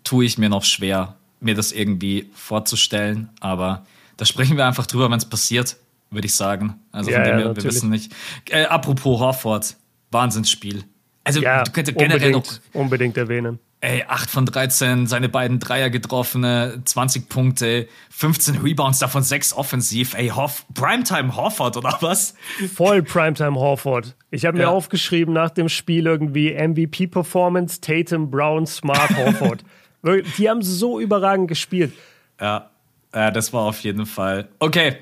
[0.03, 3.87] tue ich mir noch schwer, mir das irgendwie vorzustellen, aber
[4.17, 5.77] da sprechen wir einfach drüber, wenn es passiert,
[6.11, 6.81] würde ich sagen.
[6.91, 8.13] Also ja, von dem ja, her, wir wissen nicht.
[8.51, 9.77] Äh, apropos Horford,
[10.11, 10.83] Wahnsinnsspiel.
[11.25, 13.59] Also ja, du könntest generell noch unbedingt erwähnen.
[13.81, 20.15] Ey, 8 von 13, seine beiden Dreier getroffene, 20 Punkte, 15 Rebounds, davon 6 offensiv.
[20.15, 22.35] Ey, Hoff, Primetime Horford oder was?
[22.75, 24.17] Voll Primetime Horford.
[24.31, 24.69] Ich habe mir ja.
[24.71, 29.65] aufgeschrieben nach dem Spiel irgendwie MVP Performance, Tatum, Brown, Smart, Horford.
[30.39, 31.93] Die haben so überragend gespielt.
[32.41, 32.71] Ja,
[33.15, 34.49] ja das war auf jeden Fall.
[34.59, 34.97] Okay,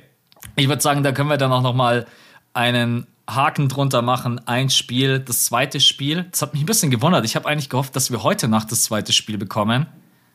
[0.56, 2.06] ich würde sagen, da können wir dann auch noch mal
[2.54, 6.26] einen Haken drunter machen, ein Spiel, das zweite Spiel.
[6.30, 7.24] Das hat mich ein bisschen gewundert.
[7.24, 9.86] Ich habe eigentlich gehofft, dass wir heute Nacht das zweite Spiel bekommen.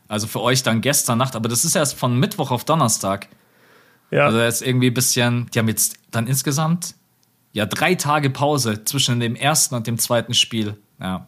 [0.08, 3.28] Also für euch dann gestern Nacht, aber das ist erst von Mittwoch auf Donnerstag.
[4.12, 4.26] Ja.
[4.26, 6.96] Also ist irgendwie ein bisschen, die haben jetzt dann insgesamt
[7.52, 10.78] ja drei Tage Pause zwischen dem ersten und dem zweiten Spiel.
[11.00, 11.28] Ja.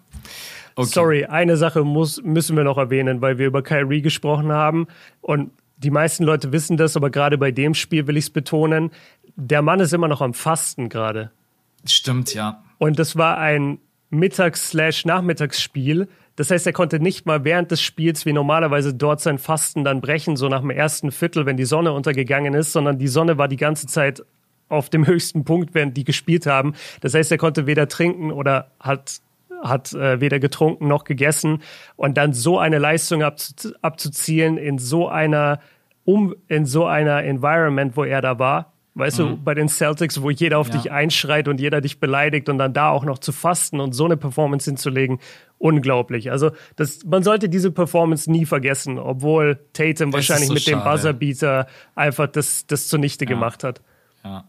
[0.75, 0.89] Okay.
[0.89, 4.87] Sorry, eine Sache muss, müssen wir noch erwähnen, weil wir über Kyrie gesprochen haben
[5.21, 8.91] und die meisten Leute wissen das, aber gerade bei dem Spiel will ich es betonen.
[9.35, 11.31] Der Mann ist immer noch am Fasten gerade.
[11.85, 12.63] Stimmt, ja.
[12.77, 16.07] Und das war ein Mittags-Nachmittagsspiel.
[16.35, 20.01] Das heißt, er konnte nicht mal während des Spiels wie normalerweise dort sein Fasten dann
[20.01, 23.47] brechen, so nach dem ersten Viertel, wenn die Sonne untergegangen ist, sondern die Sonne war
[23.47, 24.23] die ganze Zeit
[24.69, 26.75] auf dem höchsten Punkt, während die gespielt haben.
[27.01, 29.21] Das heißt, er konnte weder trinken oder hat
[29.61, 31.61] hat äh, weder getrunken noch gegessen
[31.97, 35.59] und dann so eine Leistung abzu abzuzielen in so einer
[36.05, 39.23] um in so einer Environment, wo er da war, Weißt mhm.
[39.23, 40.75] du, bei den Celtics, wo jeder auf ja.
[40.75, 44.05] dich einschreit und jeder dich beleidigt und dann da auch noch zu fasten und so
[44.05, 45.19] eine Performance hinzulegen,
[45.57, 46.31] unglaublich.
[46.31, 50.77] Also das, man sollte diese Performance nie vergessen, obwohl Tatum das wahrscheinlich so mit schade.
[50.77, 53.29] dem Buzzerbeater einfach das, das zunichte ja.
[53.29, 53.81] gemacht hat.
[54.23, 54.43] Ja.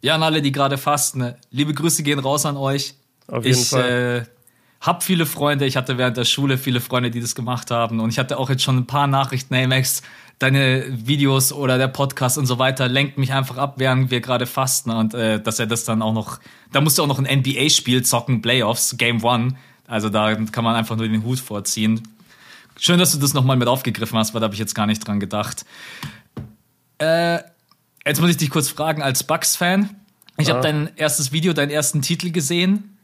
[0.00, 1.36] ja, an alle, die gerade fasten, ne?
[1.50, 2.94] liebe Grüße gehen raus an euch.
[3.26, 4.26] Auf jeden ich, Fall.
[4.26, 4.34] Äh,
[4.80, 8.10] hab viele Freunde, ich hatte während der Schule viele Freunde, die das gemacht haben und
[8.10, 10.02] ich hatte auch jetzt schon ein paar Nachrichten, hey Max,
[10.38, 14.46] deine Videos oder der Podcast und so weiter lenkt mich einfach ab, während wir gerade
[14.46, 16.40] fasten und äh, dass er das dann auch noch,
[16.72, 19.54] da musst du auch noch ein NBA-Spiel zocken, Playoffs, Game One.
[19.86, 22.02] Also da kann man einfach nur den Hut vorziehen.
[22.78, 25.06] Schön, dass du das nochmal mit aufgegriffen hast, weil da habe ich jetzt gar nicht
[25.06, 25.64] dran gedacht.
[26.98, 27.38] Äh,
[28.04, 29.90] jetzt muss ich dich kurz fragen, als Bucks-Fan,
[30.38, 30.54] ich ja.
[30.54, 32.98] habe dein erstes Video, deinen ersten Titel gesehen.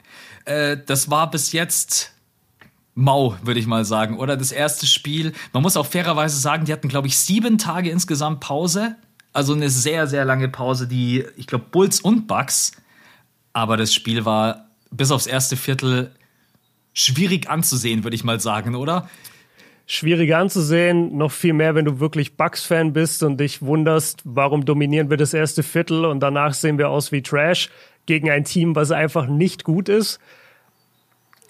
[0.45, 2.12] Äh, das war bis jetzt
[3.01, 4.19] mau, würde ich mal sagen.
[4.19, 5.33] Oder das erste Spiel.
[5.53, 8.97] Man muss auch fairerweise sagen, die hatten, glaube ich, sieben Tage insgesamt Pause.
[9.33, 12.73] Also eine sehr, sehr lange Pause, die, ich glaube, Bulls und Bucks.
[13.53, 16.13] Aber das Spiel war bis aufs erste Viertel
[16.93, 19.09] schwierig anzusehen, würde ich mal sagen, oder?
[19.87, 25.11] Schwieriger anzusehen, noch viel mehr, wenn du wirklich Bucks-Fan bist und dich wunderst, warum dominieren
[25.11, 27.71] wir das erste Viertel und danach sehen wir aus wie Trash
[28.07, 30.21] gegen ein Team, was einfach nicht gut ist.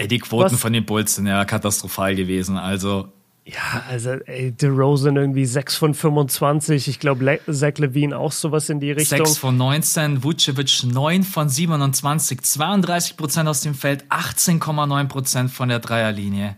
[0.01, 0.61] Ey, die Quoten Was?
[0.61, 2.57] von den Bulls sind ja katastrophal gewesen.
[2.57, 3.13] Also.
[3.45, 6.89] Ja, also, ey, DeRozan irgendwie 6 von 25.
[6.89, 9.19] Ich glaube, Zach Levine auch sowas in die Richtung.
[9.19, 15.69] 6 von 19, Vucevic 9 von 27, 32 Prozent aus dem Feld, 18,9 Prozent von
[15.69, 16.57] der Dreierlinie.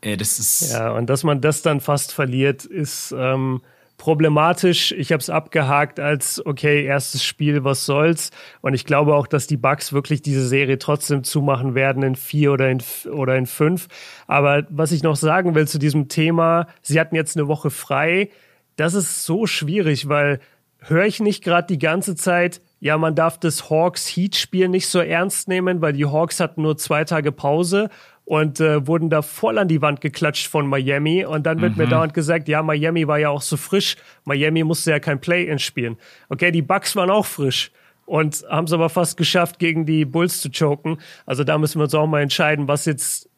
[0.00, 0.70] Ey, das ist.
[0.70, 3.12] Ja, und dass man das dann fast verliert, ist.
[3.18, 3.60] Ähm,
[3.96, 4.92] problematisch.
[4.92, 8.30] Ich habe es abgehakt als, okay, erstes Spiel, was soll's.
[8.60, 12.52] Und ich glaube auch, dass die Bucks wirklich diese Serie trotzdem zumachen werden in vier
[12.52, 13.88] oder in, oder in fünf.
[14.26, 18.30] Aber was ich noch sagen will zu diesem Thema, sie hatten jetzt eine Woche frei.
[18.76, 20.40] Das ist so schwierig, weil
[20.80, 25.48] höre ich nicht gerade die ganze Zeit, ja, man darf das Hawks-Heat-Spiel nicht so ernst
[25.48, 27.88] nehmen, weil die Hawks hatten nur zwei Tage Pause
[28.24, 31.24] und äh, wurden da voll an die Wand geklatscht von Miami.
[31.24, 31.82] Und dann wird mhm.
[31.82, 33.96] mir dauernd gesagt, ja, Miami war ja auch so frisch.
[34.24, 35.96] Miami musste ja kein Play-In spielen.
[36.28, 37.70] Okay, die Bucks waren auch frisch
[38.06, 40.98] und haben es aber fast geschafft, gegen die Bulls zu choken.
[41.26, 43.28] Also da müssen wir uns auch mal entscheiden, was jetzt,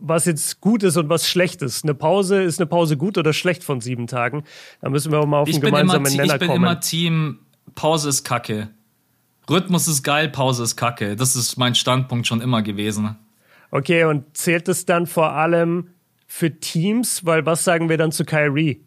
[0.00, 1.84] was jetzt gut ist und was schlecht ist.
[1.84, 4.44] Eine Pause, ist eine Pause gut oder schlecht von sieben Tagen?
[4.80, 6.34] Da müssen wir auch mal auf ich einen gemeinsamen immer, Nenner kommen.
[6.34, 6.64] Ich bin kommen.
[6.64, 7.38] immer Team,
[7.74, 8.68] Pause ist Kacke.
[9.48, 11.16] Rhythmus ist geil, Pause ist Kacke.
[11.16, 13.16] Das ist mein Standpunkt schon immer gewesen.
[13.74, 15.88] Okay, und zählt es dann vor allem
[16.28, 17.26] für Teams?
[17.26, 18.84] Weil was sagen wir dann zu Kyrie?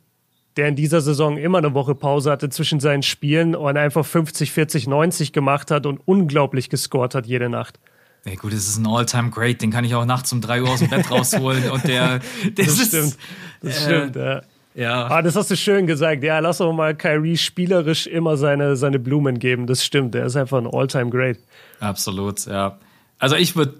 [0.55, 4.51] der in dieser Saison immer eine Woche Pause hatte zwischen seinen Spielen und einfach 50,
[4.51, 7.79] 40, 90 gemacht hat und unglaublich gescored hat jede Nacht.
[8.25, 10.79] Ja gut, das ist ein All-Time-Great, den kann ich auch nachts um 3 Uhr aus
[10.79, 12.19] dem Bett rausholen und der,
[12.55, 13.17] das, das ist, stimmt,
[13.61, 14.41] das äh, stimmt, ja.
[14.73, 15.07] Ja.
[15.07, 16.23] Ah, das hast du schön gesagt.
[16.23, 19.65] Ja, lass doch mal Kyrie spielerisch immer seine, seine Blumen geben.
[19.65, 20.13] Das stimmt.
[20.13, 21.39] Er ist einfach ein All-Time-Great.
[21.79, 22.77] Absolut, ja.
[23.17, 23.73] Also ich würde,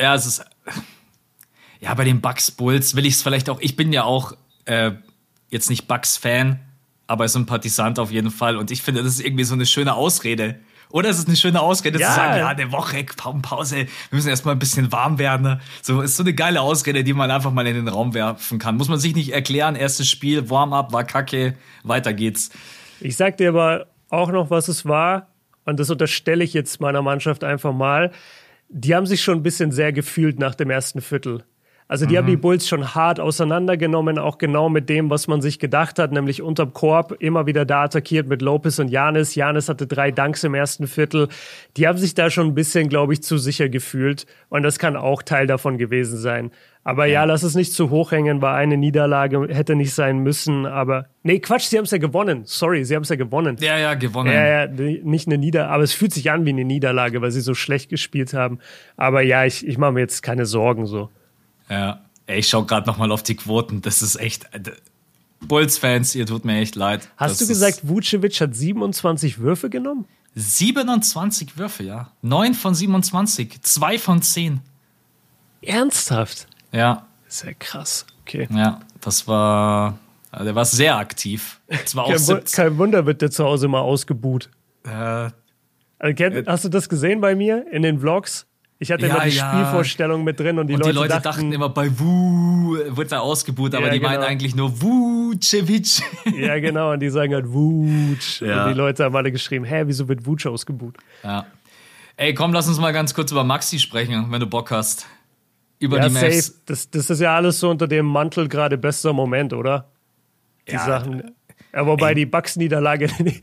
[0.00, 0.44] ja, es ist,
[1.80, 4.32] ja, bei den Bucks Bulls will ich es vielleicht auch, ich bin ja auch
[4.64, 4.92] äh,
[5.50, 6.60] jetzt nicht Bucks-Fan,
[7.06, 8.56] aber Sympathisant auf jeden Fall.
[8.56, 10.56] Und ich finde, das ist irgendwie so eine schöne Ausrede.
[10.90, 12.08] Oder ist es eine schöne Ausrede ja.
[12.08, 13.04] zu sagen, ja, eine Woche
[13.42, 15.60] Pause, wir müssen erstmal ein bisschen warm werden.
[15.82, 18.76] So ist so eine geile Ausrede, die man einfach mal in den Raum werfen kann.
[18.76, 22.50] Muss man sich nicht erklären, erstes Spiel, Warm-up, war kacke, weiter geht's.
[23.00, 25.28] Ich sag dir aber auch noch, was es war,
[25.64, 28.12] und das unterstelle ich jetzt meiner Mannschaft einfach mal.
[28.68, 31.44] Die haben sich schon ein bisschen sehr gefühlt nach dem ersten Viertel.
[31.88, 32.18] Also die mhm.
[32.18, 36.10] haben die Bulls schon hart auseinandergenommen, auch genau mit dem, was man sich gedacht hat,
[36.10, 39.36] nämlich unterm Korb immer wieder da attackiert mit Lopez und Janis.
[39.36, 41.28] Janis hatte drei Danks im ersten Viertel.
[41.76, 44.96] Die haben sich da schon ein bisschen, glaube ich, zu sicher gefühlt und das kann
[44.96, 46.50] auch Teil davon gewesen sein.
[46.86, 50.66] Aber ja, lass es nicht zu hoch hängen, war eine Niederlage, hätte nicht sein müssen,
[50.66, 52.42] aber nee, Quatsch, sie haben es ja gewonnen.
[52.44, 53.56] Sorry, sie haben es ja gewonnen.
[53.58, 54.32] Ja, ja, gewonnen.
[54.32, 57.40] Ja, ja, nicht eine Niederlage, aber es fühlt sich an wie eine Niederlage, weil sie
[57.40, 58.60] so schlecht gespielt haben.
[58.96, 61.10] Aber ja, ich, ich mache mir jetzt keine Sorgen so.
[61.68, 63.82] Ja, Ey, ich schaue gerade nochmal auf die Quoten.
[63.82, 64.46] Das ist echt.
[65.40, 67.08] Bulls-Fans, ihr tut mir echt leid.
[67.16, 70.06] Hast das du gesagt, Vucevic hat 27 Würfe genommen?
[70.34, 72.12] 27 Würfe, ja.
[72.22, 74.60] 9 von 27, 2 von 10.
[75.62, 76.48] Ernsthaft?
[76.76, 77.06] Ja.
[77.28, 78.06] Sehr krass.
[78.22, 78.48] Okay.
[78.50, 79.98] Ja, das war.
[80.30, 81.60] Also der war sehr aktiv.
[81.68, 84.50] Das war auch kein, kein Wunder wird der zu Hause mal ausgebuht.
[84.84, 85.30] Äh,
[85.98, 88.46] also, hast du das gesehen bei mir in den Vlogs?
[88.78, 89.50] Ich hatte ja, immer die ja.
[89.50, 93.10] Spielvorstellung mit drin und die, und Leute, die Leute dachten, dachten, immer bei Wu wird
[93.10, 94.10] er ausgebucht, aber ja, die genau.
[94.10, 96.02] meinen eigentlich nur Vucevic.
[96.36, 98.42] Ja, genau, und die sagen halt Vuc.
[98.42, 100.96] Und die Leute haben alle geschrieben, hä, wieso wird Vuc ausgebucht?
[101.24, 101.46] Ja.
[102.18, 105.06] Ey, komm, lass uns mal ganz kurz über Maxi sprechen, wenn du Bock hast.
[105.78, 106.46] Über die Mavs.
[106.46, 106.58] Safe.
[106.66, 109.90] Das, das ist ja alles so unter dem Mantel gerade bester Moment, oder?
[110.68, 111.34] Die Sachen.
[111.72, 112.14] Ja, wobei Ey.
[112.14, 113.42] die Bucks-Niederlage, ich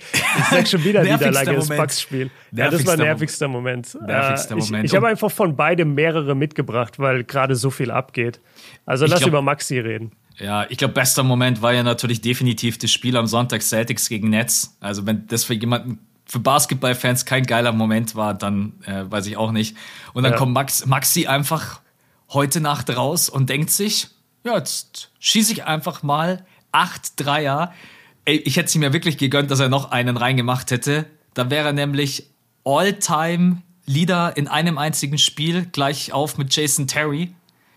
[0.49, 2.31] sag schon wieder Niederlage, das Bucks-Spiel.
[2.51, 3.95] Ja, das war nervigster Moment.
[4.05, 4.85] Nervigster Moment.
[4.85, 8.41] Ich, ich habe einfach von beidem mehrere mitgebracht, weil gerade so viel abgeht.
[8.87, 10.13] Also lass glaub, über Maxi reden.
[10.39, 14.31] Ja, ich glaube, bester Moment war ja natürlich definitiv das Spiel am Sonntag Celtics gegen
[14.31, 14.77] Nets.
[14.79, 19.37] Also wenn das für jemanden für Basketballfans kein geiler Moment war, dann äh, weiß ich
[19.37, 19.77] auch nicht.
[20.13, 20.37] Und dann ja.
[20.39, 21.82] kommt Max, Maxi einfach
[22.33, 24.07] heute Nacht raus und denkt sich,
[24.43, 27.73] ja, jetzt schieße ich einfach mal acht Dreier
[28.25, 31.05] Ey, ich hätte es ihm ja wirklich gegönnt, dass er noch einen reingemacht hätte.
[31.33, 32.29] Da wäre er nämlich
[32.63, 37.33] All-Time-Leader in einem einzigen Spiel, gleich auf mit Jason Terry.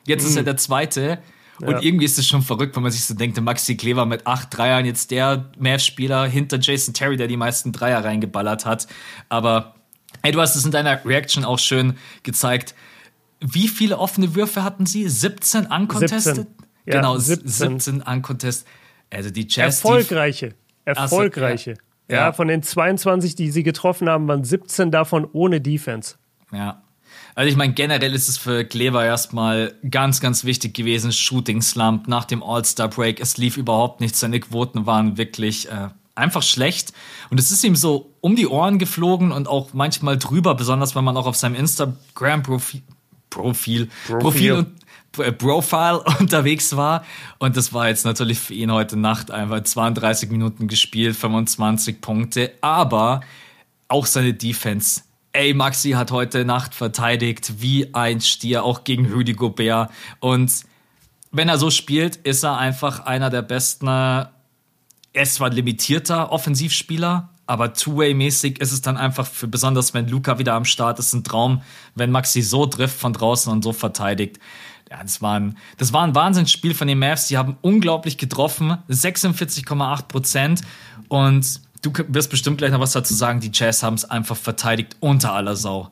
[0.07, 0.29] Jetzt mhm.
[0.29, 0.47] ist er mhm.
[0.47, 1.19] der Zweite.
[1.61, 1.81] Und ja.
[1.81, 4.85] irgendwie ist es schon verrückt, wenn man sich so denkt, Maxi Kleber mit acht Dreiern,
[4.85, 8.87] jetzt der Mavs-Spieler hinter Jason Terry, der die meisten Dreier reingeballert hat.
[9.29, 9.75] Aber
[10.23, 12.75] ey, du hast es in deiner Reaction auch schön gezeigt.
[13.41, 15.09] Wie viele offene Würfe hatten sie?
[15.09, 16.37] 17 uncontested?
[16.37, 16.47] 17.
[16.87, 18.67] Ja, genau, 17, 17 uncontested.
[19.11, 19.77] Also die Jazz.
[19.77, 20.55] Erfolgreiche.
[20.85, 21.71] Erfolgreiche.
[21.73, 22.17] Also, ja.
[22.17, 26.15] ja, von den 22, die sie getroffen haben, waren 17 davon ohne Defense.
[26.53, 26.83] Ja.
[27.35, 32.09] Also ich meine, generell ist es für Kleber erstmal ganz, ganz wichtig gewesen, Shooting Slump
[32.09, 33.21] nach dem All-Star-Break.
[33.21, 36.93] Es lief überhaupt nichts, seine Quoten waren wirklich äh, einfach schlecht.
[37.31, 41.05] Und es ist ihm so um die Ohren geflogen und auch manchmal drüber, besonders wenn
[41.05, 42.83] man auch auf seinem Instagram-Profil
[43.37, 44.77] Profil, Profil, Profil und
[45.19, 47.05] äh, Profile unterwegs war.
[47.39, 52.53] Und das war jetzt natürlich für ihn heute Nacht einfach 32 Minuten gespielt, 25 Punkte.
[52.61, 53.21] Aber
[53.89, 55.03] auch seine Defense.
[55.33, 59.91] Ey, Maxi hat heute Nacht verteidigt wie ein Stier, auch gegen Rudy Gobert.
[60.21, 60.51] Und
[61.31, 63.87] wenn er so spielt, ist er einfach einer der besten.
[63.87, 64.33] Er
[65.13, 70.55] ist zwar limitierter Offensivspieler, aber Two-Way-mäßig ist es dann einfach für, besonders wenn Luca wieder
[70.55, 71.63] am Start ist, ein Traum,
[71.95, 74.39] wenn Maxi so trifft von draußen und so verteidigt
[74.91, 77.29] ja, das war ein, das war ein Wahnsinnsspiel von den Mavs.
[77.29, 80.61] Die haben unglaublich getroffen, 46,8 Prozent.
[81.09, 83.41] Und du wirst bestimmt gleich noch was dazu sagen.
[83.41, 85.91] Die Jazz haben es einfach verteidigt unter aller Sau.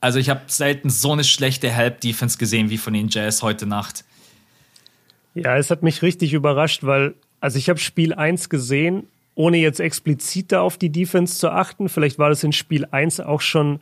[0.00, 4.04] Also ich habe selten so eine schlechte Help-Defense gesehen wie von den Jazz heute Nacht.
[5.34, 9.80] Ja, es hat mich richtig überrascht, weil, also ich habe Spiel 1 gesehen, ohne jetzt
[9.80, 11.88] explizit da auf die Defense zu achten.
[11.88, 13.80] Vielleicht war das in Spiel 1 auch schon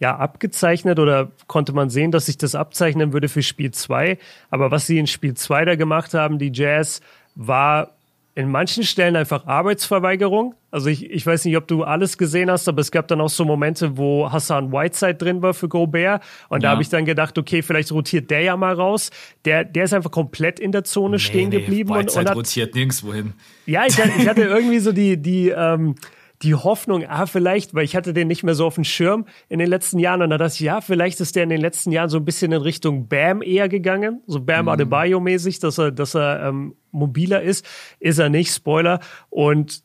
[0.00, 4.18] ja abgezeichnet oder konnte man sehen, dass sich das abzeichnen würde für Spiel 2.
[4.50, 7.00] Aber was sie in Spiel 2 da gemacht haben, die Jazz,
[7.34, 7.90] war
[8.34, 10.54] in manchen Stellen einfach Arbeitsverweigerung.
[10.70, 13.30] Also ich, ich weiß nicht, ob du alles gesehen hast, aber es gab dann auch
[13.30, 16.22] so Momente, wo Hassan Whiteside drin war für Gobert.
[16.48, 16.68] Und ja.
[16.68, 19.10] da habe ich dann gedacht, okay, vielleicht rotiert der ja mal raus.
[19.44, 21.90] Der, der ist einfach komplett in der Zone nee, stehen nee, geblieben.
[21.90, 23.32] Whiteside und, und hat, rotiert nirgendwo hin.
[23.66, 25.94] Ja, ich, ich hatte irgendwie so die, die, ähm,
[26.42, 29.58] die Hoffnung, ah, vielleicht, weil ich hatte den nicht mehr so auf dem Schirm in
[29.58, 32.08] den letzten Jahren und da dachte ich, ja, vielleicht ist der in den letzten Jahren
[32.08, 34.68] so ein bisschen in Richtung Bam eher gegangen, so Bam mhm.
[34.70, 37.66] Adebayo-mäßig, dass er, dass er ähm, mobiler ist.
[37.98, 39.00] Ist er nicht, Spoiler.
[39.30, 39.82] Und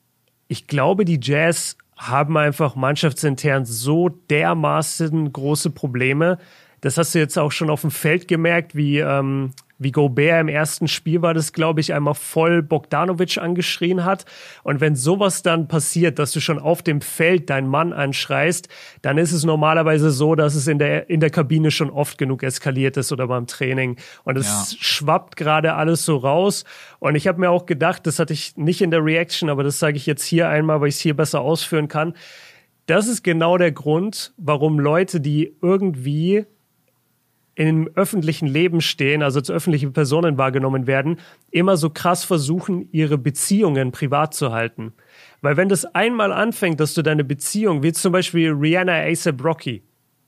[0.48, 6.38] ich glaube, die Jazz haben einfach mannschaftsintern so dermaßen große Probleme.
[6.82, 9.52] Das hast du jetzt auch schon auf dem Feld gemerkt, wie ähm,
[9.84, 14.26] wie Gobert im ersten Spiel war das, glaube ich, einmal voll Bogdanovic angeschrien hat.
[14.64, 18.70] Und wenn sowas dann passiert, dass du schon auf dem Feld deinen Mann anschreist,
[19.02, 22.44] dann ist es normalerweise so, dass es in der, in der Kabine schon oft genug
[22.44, 23.98] eskaliert ist oder beim Training.
[24.24, 24.78] Und es ja.
[24.80, 26.64] schwappt gerade alles so raus.
[27.00, 29.80] Und ich habe mir auch gedacht, das hatte ich nicht in der Reaction, aber das
[29.80, 32.14] sage ich jetzt hier einmal, weil ich es hier besser ausführen kann.
[32.86, 36.46] Das ist genau der Grund, warum Leute, die irgendwie
[37.56, 41.20] im öffentlichen Leben stehen, also als öffentliche Personen wahrgenommen werden,
[41.52, 44.94] immer so krass versuchen, ihre Beziehungen privat zu halten.
[45.42, 49.84] Weil wenn das einmal anfängt, dass du deine Beziehung, wie zum Beispiel Rihanna A$AP Rocky,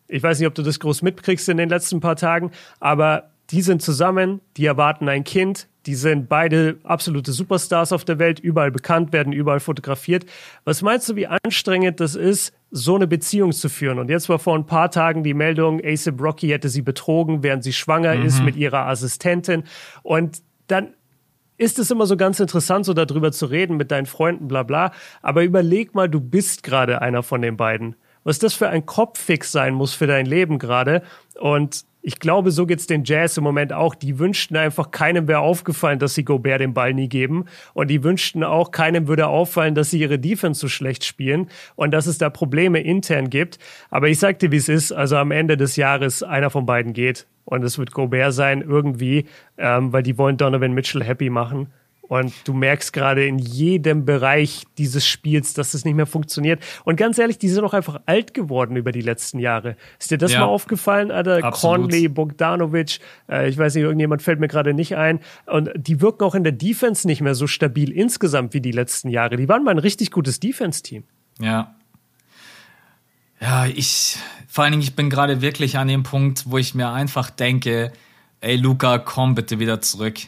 [0.07, 3.61] ich weiß nicht, ob du das groß mitkriegst in den letzten paar Tagen, aber die
[3.61, 8.71] sind zusammen, die erwarten ein Kind, die sind beide absolute Superstars auf der Welt, überall
[8.71, 10.25] bekannt, werden überall fotografiert.
[10.63, 13.99] Was meinst du, wie anstrengend das ist, so eine Beziehung zu führen?
[13.99, 17.63] Und jetzt war vor ein paar Tagen die Meldung, ASAP Rocky hätte sie betrogen, während
[17.63, 18.25] sie schwanger mhm.
[18.25, 19.63] ist mit ihrer Assistentin.
[20.01, 20.93] Und dann
[21.57, 24.91] ist es immer so ganz interessant, so darüber zu reden mit deinen Freunden, bla bla.
[25.21, 27.95] Aber überleg mal, du bist gerade einer von den beiden.
[28.23, 31.03] Was das für ein Kopffix sein muss für dein Leben gerade.
[31.39, 33.95] Und ich glaube, so geht's den Jazz im Moment auch.
[33.95, 37.45] Die wünschten einfach, keinem wäre aufgefallen, dass sie Gobert den Ball nie geben.
[37.73, 41.89] Und die wünschten auch, keinem würde auffallen, dass sie ihre Defense so schlecht spielen und
[41.89, 43.57] dass es da Probleme intern gibt.
[43.89, 44.91] Aber ich sag dir, wie es ist.
[44.91, 47.25] Also am Ende des Jahres einer von beiden geht.
[47.43, 49.25] Und es wird Gobert sein, irgendwie,
[49.57, 51.73] ähm, weil die wollen Donovan Mitchell happy machen.
[52.07, 56.61] Und du merkst gerade in jedem Bereich dieses Spiels, dass es nicht mehr funktioniert.
[56.83, 59.75] Und ganz ehrlich, die sind auch einfach alt geworden über die letzten Jahre.
[59.99, 61.41] Ist dir das ja, mal aufgefallen, Alter?
[61.51, 62.99] Conley, Bogdanovic,
[63.29, 65.19] äh, ich weiß nicht, irgendjemand fällt mir gerade nicht ein.
[65.45, 69.09] Und die wirken auch in der Defense nicht mehr so stabil insgesamt wie die letzten
[69.09, 69.37] Jahre.
[69.37, 71.03] Die waren mal ein richtig gutes Defense-Team.
[71.39, 71.75] Ja.
[73.41, 76.91] Ja, ich, vor allen Dingen, ich bin gerade wirklich an dem Punkt, wo ich mir
[76.91, 77.91] einfach denke,
[78.41, 80.19] ey Luca, komm bitte wieder zurück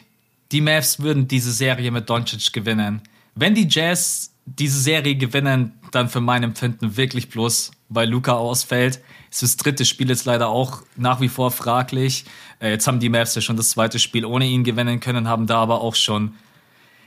[0.52, 3.02] die Mavs würden diese Serie mit Doncic gewinnen.
[3.34, 9.00] Wenn die Jazz diese Serie gewinnen, dann für mein Empfinden wirklich bloß, weil Luca ausfällt.
[9.30, 12.24] Ist das dritte Spiel jetzt leider auch nach wie vor fraglich.
[12.60, 15.46] Äh, jetzt haben die Mavs ja schon das zweite Spiel ohne ihn gewinnen können, haben
[15.46, 16.34] da aber auch schon,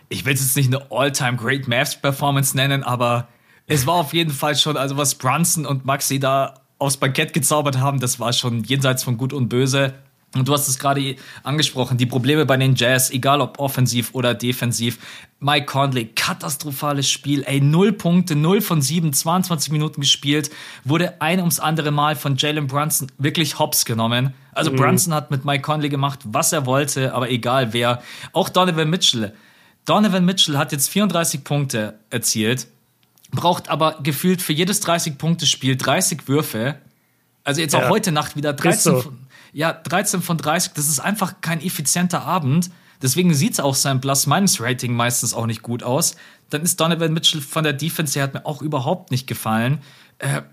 [0.10, 3.28] ich will es jetzt nicht eine All-Time Great Mavs Performance nennen, aber
[3.66, 7.80] es war auf jeden Fall schon, also was Brunson und Maxi da aufs Bankett gezaubert
[7.80, 9.94] haben, das war schon jenseits von Gut und Böse.
[10.34, 14.34] Und du hast es gerade angesprochen, die Probleme bei den Jazz, egal ob offensiv oder
[14.34, 14.98] defensiv.
[15.40, 20.50] Mike Conley, katastrophales Spiel, ey, null Punkte, null von sieben, 22 Minuten gespielt,
[20.86, 24.34] wurde ein ums andere Mal von Jalen Brunson wirklich hops genommen.
[24.54, 24.78] Also mhm.
[24.78, 28.02] Brunson hat mit Mike Conley gemacht, was er wollte, aber egal wer.
[28.32, 29.34] Auch Donovan Mitchell.
[29.86, 32.68] Donovan Mitchell hat jetzt 34 Punkte erzielt,
[33.32, 36.76] braucht aber gefühlt für jedes 30-Punkte-Spiel 30 Würfe.
[37.44, 39.14] Also jetzt auch heute Nacht wieder 13, so
[39.54, 42.70] ja, 13 von 30, das ist einfach kein effizienter Abend.
[43.02, 46.16] Deswegen sieht auch sein Plus-Minus-Rating meistens auch nicht gut aus.
[46.50, 49.80] Dann ist Donovan Mitchell von der Defense, der hat mir auch überhaupt nicht gefallen.
[50.20, 50.44] Äh,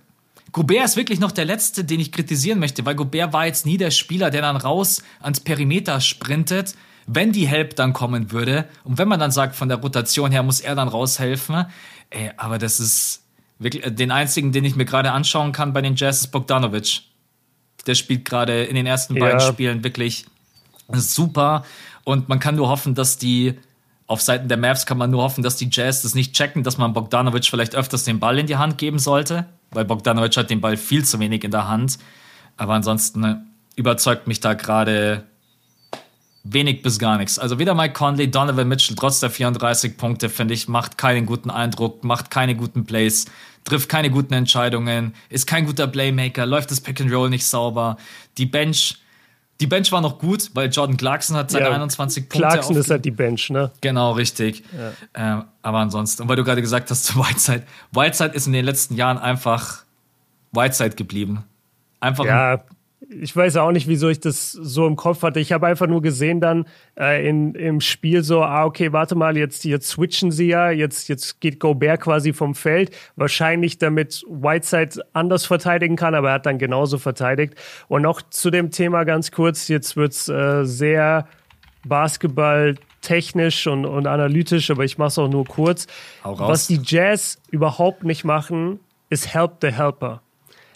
[0.52, 3.76] Gobert ist wirklich noch der Letzte, den ich kritisieren möchte, weil Gobert war jetzt nie
[3.76, 6.74] der Spieler, der dann raus ans Perimeter sprintet,
[7.06, 8.66] wenn die Help dann kommen würde.
[8.84, 11.66] Und wenn man dann sagt, von der Rotation her muss er dann raushelfen.
[12.10, 13.24] Äh, aber das ist
[13.58, 17.02] wirklich, äh, den einzigen, den ich mir gerade anschauen kann bei den Jazz ist Bogdanovic
[17.88, 19.20] der spielt gerade in den ersten ja.
[19.20, 20.26] beiden Spielen wirklich
[20.92, 21.64] super.
[22.04, 23.54] Und man kann nur hoffen, dass die,
[24.06, 26.78] auf Seiten der Mavs kann man nur hoffen, dass die Jazz das nicht checken, dass
[26.78, 30.60] man Bogdanovic vielleicht öfters den Ball in die Hand geben sollte, weil Bogdanovic hat den
[30.60, 31.98] Ball viel zu wenig in der Hand.
[32.56, 33.44] Aber ansonsten ne,
[33.76, 35.24] überzeugt mich da gerade
[36.44, 37.38] wenig bis gar nichts.
[37.38, 41.50] Also weder Mike Conley, Donovan Mitchell, trotz der 34 Punkte, finde ich, macht keinen guten
[41.50, 43.26] Eindruck, macht keine guten Plays
[43.68, 47.96] trifft keine guten Entscheidungen, ist kein guter Playmaker, läuft das Pick and Roll nicht sauber.
[48.36, 48.98] Die Bench,
[49.60, 52.48] die Bench war noch gut, weil Jordan Clarkson hat seine ja, 21 Punkte.
[52.48, 53.70] Clarkson ist halt die Bench, ne?
[53.80, 54.64] Genau, richtig.
[54.76, 54.92] Ja.
[55.38, 58.64] Ähm, aber ansonsten, und weil du gerade gesagt hast zu Whiteside, Whiteside ist in den
[58.64, 59.84] letzten Jahren einfach
[60.52, 61.44] Whiteside geblieben.
[62.00, 62.60] Einfach ja,
[63.10, 65.40] ich weiß auch nicht, wieso ich das so im Kopf hatte.
[65.40, 66.66] Ich habe einfach nur gesehen dann
[66.98, 71.08] äh, in, im Spiel so, ah, okay, warte mal, jetzt, jetzt switchen sie ja, jetzt,
[71.08, 72.94] jetzt geht Gobert quasi vom Feld.
[73.16, 77.54] Wahrscheinlich damit Whiteside anders verteidigen kann, aber er hat dann genauso verteidigt.
[77.88, 81.26] Und noch zu dem Thema ganz kurz, jetzt wird's äh, sehr
[81.86, 85.86] Basketball technisch und, und analytisch, aber ich mache es auch nur kurz.
[86.24, 90.20] Was die Jazz überhaupt nicht machen, ist Help the Helper.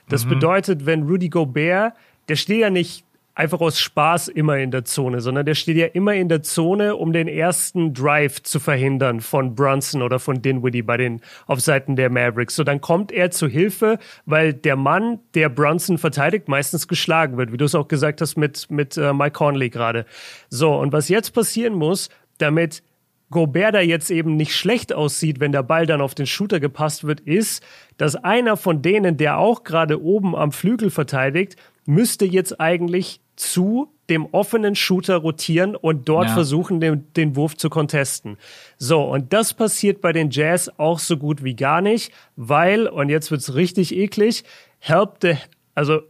[0.09, 0.31] Das mhm.
[0.31, 1.93] bedeutet, wenn Rudy Gobert,
[2.29, 3.05] der steht ja nicht
[3.35, 6.97] einfach aus Spaß immer in der Zone, sondern der steht ja immer in der Zone,
[6.97, 11.97] um den ersten Drive zu verhindern von Brunson oder von Dinwiddie bei den auf Seiten
[11.97, 12.57] der Mavericks.
[12.57, 17.53] So dann kommt er zu Hilfe, weil der Mann, der Brunson verteidigt, meistens geschlagen wird,
[17.53, 20.05] wie du es auch gesagt hast mit mit äh, Mike Conley gerade.
[20.51, 22.83] So und was jetzt passieren muss, damit
[23.31, 27.05] Gobert da jetzt eben nicht schlecht aussieht, wenn der Ball dann auf den Shooter gepasst
[27.05, 27.65] wird, ist,
[27.97, 33.93] dass einer von denen, der auch gerade oben am Flügel verteidigt, müsste jetzt eigentlich zu
[34.09, 36.35] dem offenen Shooter rotieren und dort ja.
[36.35, 38.37] versuchen, den, den Wurf zu contesten.
[38.77, 43.09] So, und das passiert bei den Jazz auch so gut wie gar nicht, weil, und
[43.09, 44.45] jetzt wird's richtig eklig,
[44.79, 45.37] help the,
[45.75, 46.03] also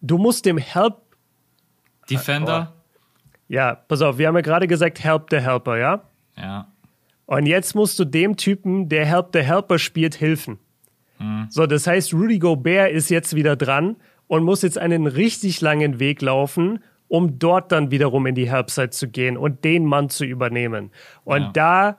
[0.00, 0.96] du musst dem Help
[2.08, 2.72] Defender.
[3.48, 6.02] Ja, pass auf, wir haben ja gerade gesagt, help the helper, ja?
[6.36, 6.68] Ja.
[7.26, 10.58] Und jetzt musst du dem Typen, der Help the Helper spielt, helfen.
[11.18, 11.46] Mhm.
[11.48, 13.96] So, das heißt, Rudy Gobert ist jetzt wieder dran
[14.26, 18.90] und muss jetzt einen richtig langen Weg laufen, um dort dann wiederum in die Helpside
[18.90, 20.90] zu gehen und den Mann zu übernehmen.
[21.24, 21.50] Und ja.
[21.52, 21.98] da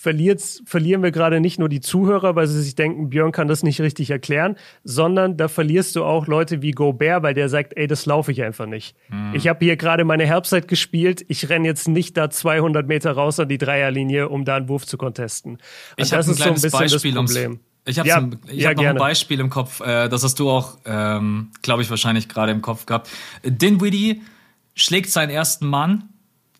[0.00, 3.82] verlieren wir gerade nicht nur die Zuhörer, weil sie sich denken, Björn kann das nicht
[3.82, 8.06] richtig erklären, sondern da verlierst du auch Leute wie Gobert, weil der sagt, ey, das
[8.06, 8.96] laufe ich einfach nicht.
[9.10, 9.34] Mhm.
[9.34, 13.38] Ich habe hier gerade meine Herbstzeit gespielt, ich renne jetzt nicht da 200 Meter raus
[13.40, 15.52] an die Dreierlinie, um da einen Wurf zu contesten.
[15.52, 15.60] Und
[15.96, 17.60] ich das ist so ein bisschen Beispiel, das Problem.
[17.86, 20.50] Ich habe ja, ich ja, hab noch ein Beispiel im Kopf, äh, das hast du
[20.50, 23.08] auch, ähm, glaube ich, wahrscheinlich gerade im Kopf gehabt.
[23.42, 24.22] Dinwiddie
[24.74, 26.10] schlägt seinen ersten Mann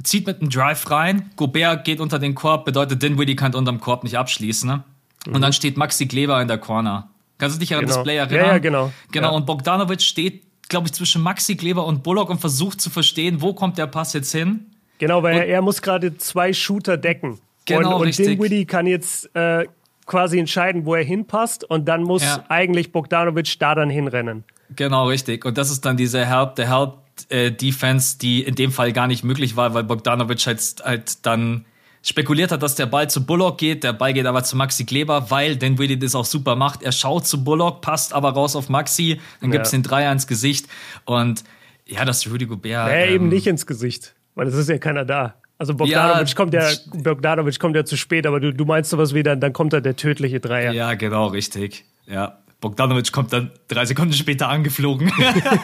[0.02, 4.04] zieht mit einem Drive rein, Gobert geht unter den Korb, bedeutet Dinwiddie kann unterm Korb
[4.04, 4.68] nicht abschließen.
[4.68, 4.84] Ne?
[5.26, 5.40] Und mhm.
[5.40, 7.10] dann steht Maxi Kleber in der Corner.
[7.38, 7.94] Kannst du dich an genau.
[7.94, 8.44] das Play erinnern?
[8.44, 8.92] Ja, ja genau.
[9.12, 9.36] Genau, ja.
[9.36, 13.54] und Bogdanovic steht, glaube ich, zwischen Maxi Kleber und Bullock und versucht zu verstehen, wo
[13.54, 14.66] kommt der Pass jetzt hin.
[14.98, 17.38] Genau, weil und, er muss gerade zwei Shooter decken.
[17.64, 18.26] Genau, und, und richtig.
[18.26, 19.66] Dinwiddie kann jetzt äh,
[20.10, 22.44] quasi entscheiden, wo er hinpasst und dann muss ja.
[22.48, 24.42] eigentlich Bogdanovic da dann hinrennen.
[24.74, 25.44] Genau, richtig.
[25.44, 26.94] Und das ist dann diese Help, der Help
[27.28, 31.64] äh, Defense, die in dem Fall gar nicht möglich war, weil Bogdanovic halt, halt dann
[32.02, 35.30] spekuliert hat, dass der Ball zu Bullock geht, der Ball geht aber zu Maxi Kleber,
[35.30, 36.82] weil Dinwiddie das auch super macht.
[36.82, 39.58] Er schaut zu Bullock, passt aber raus auf Maxi, dann ja.
[39.58, 40.66] gibt's den Dreier ins Gesicht
[41.04, 41.44] und
[41.86, 42.88] ja, das Rudy Gobert.
[42.88, 45.36] Nee, ähm, eben nicht ins Gesicht, weil es ist ja keiner da.
[45.60, 49.12] Also Bogdanovic ja, kommt ja, Bogdanovic kommt ja zu spät, aber du, du meinst sowas
[49.12, 50.72] wie dann, dann kommt da der tödliche Dreier.
[50.72, 51.84] Ja, genau, richtig.
[52.06, 52.38] Ja.
[52.62, 55.12] Bogdanovic kommt dann drei Sekunden später angeflogen.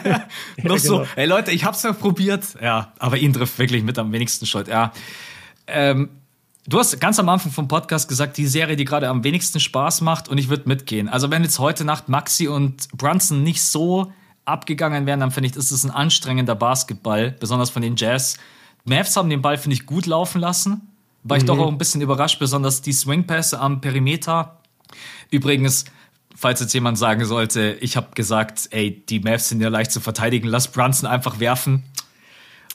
[0.05, 0.27] ja,
[0.57, 0.77] noch genau.
[0.77, 2.43] so, ey Leute, ich hab's noch probiert.
[2.61, 4.67] Ja, aber ihn trifft wirklich mit am wenigsten Schuld.
[4.67, 4.93] Ja.
[5.65, 6.09] Ähm,
[6.67, 10.01] du hast ganz am Anfang vom Podcast gesagt, die Serie, die gerade am wenigsten Spaß
[10.01, 11.09] macht und ich würde mitgehen.
[11.09, 14.13] Also wenn jetzt heute Nacht Maxi und Brunson nicht so
[14.45, 18.37] abgegangen wären, dann finde ich, ist es ein anstrengender Basketball, besonders von den Jazz.
[18.87, 20.81] Mavs haben den Ball, finde ich, gut laufen lassen.
[21.23, 21.41] War mhm.
[21.41, 24.59] ich doch auch ein bisschen überrascht, besonders die Swingpässe am Perimeter.
[25.29, 25.85] Übrigens,
[26.35, 29.99] falls jetzt jemand sagen sollte, ich habe gesagt, ey, die Mavs sind ja leicht zu
[29.99, 31.83] verteidigen, lass Brunson einfach werfen.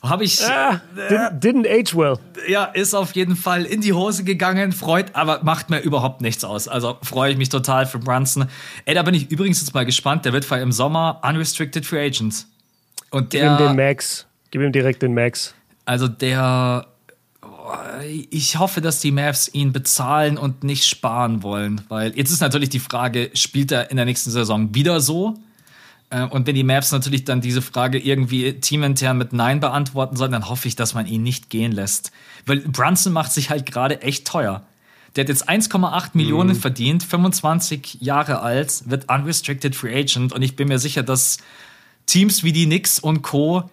[0.03, 0.43] Habe ich.
[0.45, 2.17] Ah, didn't, didn't age well.
[2.49, 6.43] Ja, ist auf jeden Fall in die Hose gegangen, freut, aber macht mir überhaupt nichts
[6.43, 6.67] aus.
[6.67, 8.49] Also freue ich mich total für Brunson.
[8.83, 10.25] Ey, da bin ich übrigens jetzt mal gespannt.
[10.25, 12.45] Der wird im Sommer Unrestricted Free Agent.
[13.11, 14.25] Und der, Gib ihm den Max.
[14.51, 15.55] Gib ihm direkt den Max.
[15.85, 16.87] Also der
[18.29, 22.69] ich hoffe, dass die Mavs ihn bezahlen und nicht sparen wollen, weil jetzt ist natürlich
[22.69, 25.35] die Frage, spielt er in der nächsten Saison wieder so?
[26.09, 30.31] Äh, und wenn die Mavs natürlich dann diese Frage irgendwie teamintern mit Nein beantworten sollen,
[30.31, 32.11] dann hoffe ich, dass man ihn nicht gehen lässt.
[32.45, 34.63] Weil Brunson macht sich halt gerade echt teuer.
[35.15, 36.59] Der hat jetzt 1,8 Millionen mhm.
[36.59, 41.37] verdient, 25 Jahre alt, wird unrestricted free agent und ich bin mir sicher, dass
[42.07, 43.69] Teams wie die Knicks und Co.,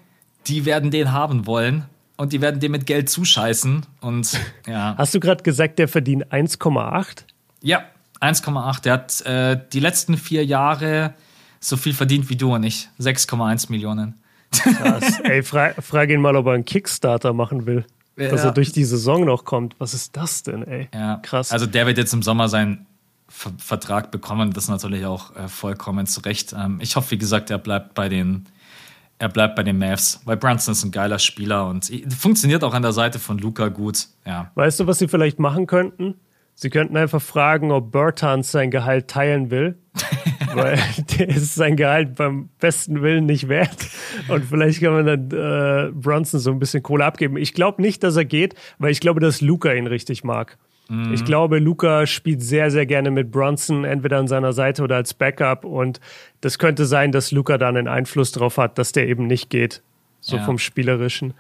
[0.47, 1.87] die werden den haben wollen
[2.21, 3.87] und die werden dir mit Geld zuscheißen.
[4.03, 4.95] Und ja.
[4.99, 7.25] Hast du gerade gesagt, der verdient 1,8?
[7.63, 7.85] Ja,
[8.21, 8.83] 1,8.
[8.83, 11.15] Der hat äh, die letzten vier Jahre
[11.61, 12.91] so viel verdient wie du und ich.
[13.01, 14.21] 6,1 Millionen.
[14.51, 15.19] Krass.
[15.25, 17.87] Ey, fra frag ihn mal, ob er einen Kickstarter machen will.
[18.19, 18.29] Ja.
[18.29, 19.77] Dass er durch die Saison noch kommt.
[19.79, 20.89] Was ist das denn, ey?
[20.93, 21.21] Ja.
[21.23, 21.53] Krass.
[21.53, 22.87] Also der wird jetzt im Sommer seinen
[23.29, 24.53] Ver Vertrag bekommen.
[24.53, 26.53] Das ist natürlich auch äh, vollkommen zu Recht.
[26.53, 28.47] Ähm, ich hoffe, wie gesagt, er bleibt bei den
[29.21, 32.83] er bleibt bei den Mavs, weil Brunson ist ein geiler Spieler und funktioniert auch an
[32.83, 34.09] der Seite von Luca gut.
[34.27, 34.51] Ja.
[34.55, 36.15] Weißt du, was sie vielleicht machen könnten?
[36.55, 39.79] Sie könnten einfach fragen, ob Bertans sein Gehalt teilen will.
[40.55, 40.79] weil
[41.19, 43.77] der ist sein Gehalt beim besten Willen nicht wert.
[44.29, 47.37] Und vielleicht kann man dann äh, Bronson so ein bisschen Kohle abgeben.
[47.37, 50.57] Ich glaube nicht, dass er geht, weil ich glaube, dass Luca ihn richtig mag.
[50.91, 51.15] Mhm.
[51.15, 55.15] Ich glaube, Luca spielt sehr, sehr gerne mit Bronson, entweder an seiner Seite oder als
[55.15, 55.65] Backup.
[55.65, 56.01] Und
[56.41, 59.83] das könnte sein, dass Luca dann einen Einfluss darauf hat, dass der eben nicht geht.
[60.21, 60.45] So ja.
[60.45, 61.33] vom Spielerischen.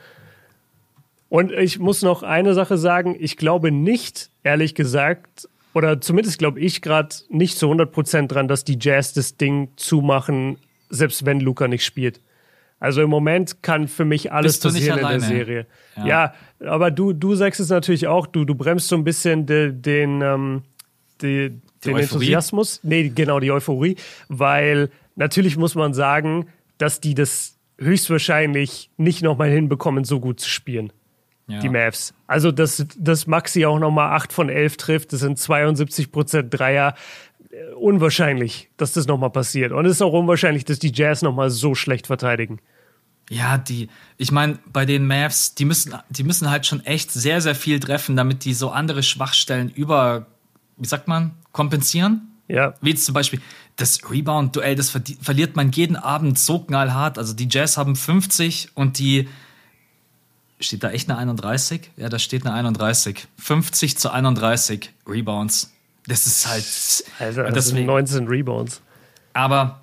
[1.28, 3.16] Und ich muss noch eine Sache sagen.
[3.18, 8.64] Ich glaube nicht, ehrlich gesagt, oder zumindest glaube ich gerade nicht zu 100% dran, dass
[8.64, 12.20] die Jazz das Ding zumachen, selbst wenn Luca nicht spielt.
[12.80, 15.66] Also im Moment kann für mich alles passieren in der Serie.
[15.96, 16.06] Ja.
[16.06, 16.34] ja,
[16.66, 20.22] aber du, du sagst es natürlich auch, du, du bremst so ein bisschen de, den,
[20.22, 20.62] ähm,
[21.20, 21.52] de,
[21.84, 22.80] den Enthusiasmus.
[22.82, 23.96] Nee, genau, die Euphorie,
[24.28, 26.46] weil natürlich muss man sagen,
[26.78, 30.92] dass die das höchstwahrscheinlich nicht nochmal hinbekommen, so gut zu spielen
[31.50, 31.60] ja.
[31.60, 32.14] die Mavs.
[32.26, 36.94] Also, dass, dass Maxi auch nochmal 8 von 11 trifft, das sind 72 Prozent Dreier.
[37.78, 39.72] Unwahrscheinlich, dass das nochmal passiert.
[39.72, 42.60] Und es ist auch unwahrscheinlich, dass die Jazz nochmal so schlecht verteidigen.
[43.28, 47.40] Ja, die, ich meine, bei den Mavs, die müssen, die müssen halt schon echt sehr,
[47.40, 50.26] sehr viel treffen, damit die so andere Schwachstellen über,
[50.76, 52.22] wie sagt man, kompensieren.
[52.48, 52.74] Ja.
[52.80, 53.40] Wie zum Beispiel
[53.76, 57.18] das Rebound-Duell, das verliert man jeden Abend so knallhart.
[57.18, 59.28] Also die Jazz haben 50 und die
[60.60, 61.90] Steht da echt eine 31?
[61.96, 63.26] Ja, da steht eine 31.
[63.38, 65.72] 50 zu 31 Rebounds.
[66.10, 66.64] Das ist halt.
[67.20, 68.82] Also, das deswegen, sind 19 Rebounds.
[69.32, 69.82] Aber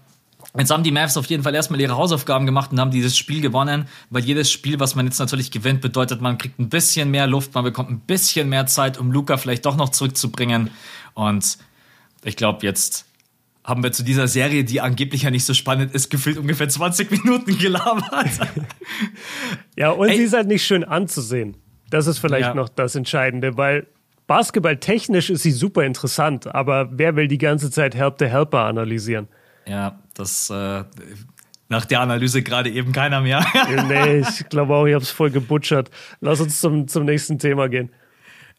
[0.58, 3.40] jetzt haben die Mavs auf jeden Fall erstmal ihre Hausaufgaben gemacht und haben dieses Spiel
[3.40, 7.28] gewonnen, weil jedes Spiel, was man jetzt natürlich gewinnt, bedeutet, man kriegt ein bisschen mehr
[7.28, 10.70] Luft, man bekommt ein bisschen mehr Zeit, um Luca vielleicht doch noch zurückzubringen.
[11.14, 11.58] Und
[12.26, 13.06] ich glaube, jetzt
[13.64, 17.10] haben wir zu dieser Serie, die angeblich ja nicht so spannend ist, gefühlt ungefähr 20
[17.10, 18.32] Minuten gelabert.
[19.78, 20.18] ja, und Ey.
[20.18, 21.56] sie ist halt nicht schön anzusehen.
[21.90, 22.54] Das ist vielleicht ja.
[22.54, 23.88] noch das Entscheidende, weil
[24.28, 28.66] Basketball technisch ist sie super interessant, aber wer will die ganze Zeit Help the Helper
[28.66, 29.28] analysieren?
[29.66, 30.84] Ja, das äh,
[31.70, 33.46] nach der Analyse gerade eben keiner mehr.
[33.88, 35.90] nee, ich glaube auch, ich habe es voll gebutschert.
[36.22, 37.90] Lass uns zum, zum nächsten Thema gehen.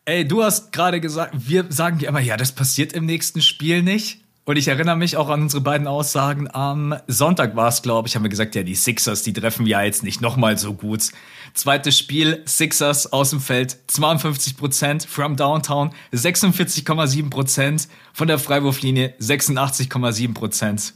[0.05, 3.83] Ey, du hast gerade gesagt, wir sagen ja immer, ja, das passiert im nächsten Spiel
[3.83, 4.23] nicht.
[4.47, 6.49] Und ich erinnere mich auch an unsere beiden Aussagen.
[6.51, 9.85] Am Sonntag war es, glaube ich, haben wir gesagt, ja, die Sixers, die treffen wir
[9.85, 11.11] jetzt nicht nochmal so gut.
[11.59, 19.15] Zweites Spiel, Sixers aus dem Feld, 52 Prozent, from Downtown, 46,7 Prozent, von der Freiwurflinie
[19.21, 20.95] 86,7 Prozent.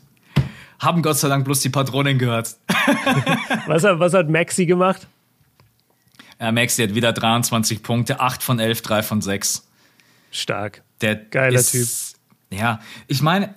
[0.79, 2.55] Haben Gott sei Dank bloß die Patronen gehört.
[3.67, 5.09] was, hat, was hat Maxi gemacht?
[6.39, 9.67] Ja, Maxi hat wieder 23 Punkte, 8 von 11, 3 von 6.
[10.31, 10.83] Stark.
[11.01, 11.89] Der Geiler Typ
[12.53, 13.55] ja, ich meine.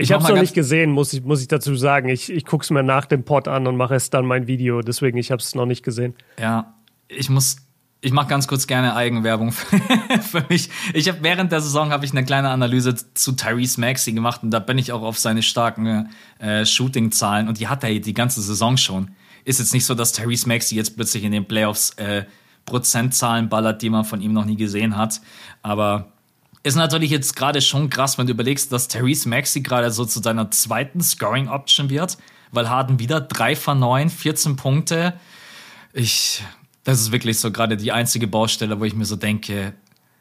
[0.00, 2.08] Ich, habe es noch nicht gesehen, muss ich, muss ich dazu sagen.
[2.08, 4.80] Ich, ich gucke es mir nach dem Pod an und mache es dann mein Video.
[4.80, 6.14] Deswegen, ich habe es noch nicht gesehen.
[6.38, 6.74] Ja,
[7.08, 7.56] ich muss,
[8.00, 9.50] ich mache ganz kurz gerne Eigenwerbung
[10.22, 10.70] für mich.
[10.94, 14.52] Ich habe während der Saison habe ich eine kleine Analyse zu Tyrese Maxey gemacht und
[14.52, 18.40] da bin ich auch auf seine starken äh, Shooting-Zahlen und die hat er die ganze
[18.40, 19.10] Saison schon.
[19.44, 22.24] Ist jetzt nicht so, dass Tyrese Maxey jetzt plötzlich in den Playoffs äh,
[22.66, 25.20] Prozentzahlen ballert, die man von ihm noch nie gesehen hat.
[25.62, 26.12] Aber
[26.68, 30.20] ist natürlich jetzt gerade schon krass, wenn du überlegst, dass Therese Maxi gerade so zu
[30.20, 32.18] seiner zweiten Scoring-Option wird,
[32.52, 35.14] weil Harden wieder 3 von 9, 14 Punkte.
[35.94, 36.42] Ich,
[36.84, 39.72] das ist wirklich so gerade die einzige Baustelle, wo ich mir so denke,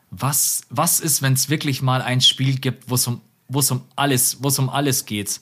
[0.10, 3.84] was, was ist, wenn es wirklich mal ein Spiel gibt, wo es um, wo's um
[3.98, 5.42] alles, wo es um alles geht?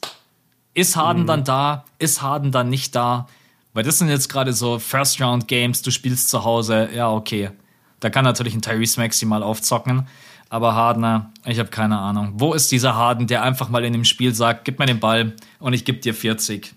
[0.74, 1.28] Ist Harden mhm.
[1.28, 1.86] dann da?
[2.00, 3.28] Ist Harden dann nicht da?
[3.74, 7.52] Weil das sind jetzt gerade so First-Round-Games, du spielst zu Hause, ja, okay.
[8.00, 10.08] Da kann natürlich ein Tyrese Maxi mal aufzocken.
[10.50, 12.34] Aber Hardner, ich habe keine Ahnung.
[12.36, 15.34] Wo ist dieser Harden, der einfach mal in dem Spiel sagt, gib mir den Ball
[15.60, 16.74] und ich gebe dir 40?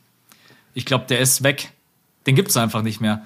[0.74, 1.72] Ich glaube, der ist weg.
[2.26, 3.22] Den gibt es einfach nicht mehr.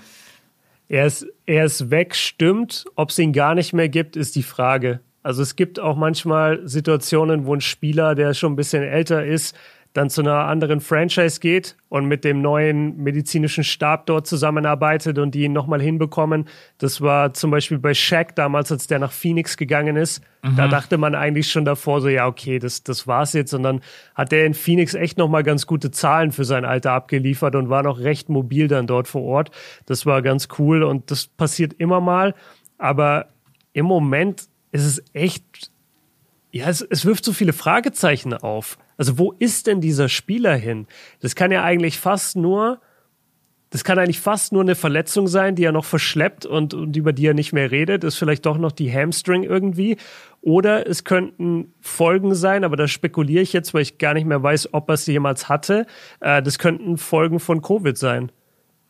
[0.88, 2.84] Er ist, er ist weg, stimmt.
[2.96, 5.00] Ob es ihn gar nicht mehr gibt, ist die Frage.
[5.22, 9.56] Also es gibt auch manchmal Situationen, wo ein Spieler, der schon ein bisschen älter ist,
[9.92, 15.34] dann zu einer anderen Franchise geht und mit dem neuen medizinischen Stab dort zusammenarbeitet und
[15.34, 16.46] die ihn nochmal hinbekommen.
[16.78, 20.22] Das war zum Beispiel bei Shaq damals, als der nach Phoenix gegangen ist.
[20.42, 20.56] Mhm.
[20.56, 23.52] Da dachte man eigentlich schon davor so, ja, okay, das, das war's jetzt.
[23.52, 23.80] Und dann
[24.14, 27.82] hat er in Phoenix echt nochmal ganz gute Zahlen für sein Alter abgeliefert und war
[27.82, 29.50] noch recht mobil dann dort vor Ort.
[29.84, 32.34] Das war ganz cool und das passiert immer mal.
[32.78, 33.26] Aber
[33.74, 35.70] im Moment ist es echt
[36.52, 38.78] ja, es, es wirft so viele Fragezeichen auf.
[38.96, 40.86] Also wo ist denn dieser Spieler hin?
[41.20, 42.80] Das kann ja eigentlich fast nur,
[43.70, 47.12] das kann eigentlich fast nur eine Verletzung sein, die er noch verschleppt und, und über
[47.12, 48.04] die er nicht mehr redet.
[48.04, 49.96] Ist vielleicht doch noch die Hamstring irgendwie.
[50.40, 54.42] Oder es könnten Folgen sein, aber da spekuliere ich jetzt, weil ich gar nicht mehr
[54.42, 55.86] weiß, ob er es jemals hatte.
[56.20, 58.30] Äh, das könnten Folgen von Covid sein.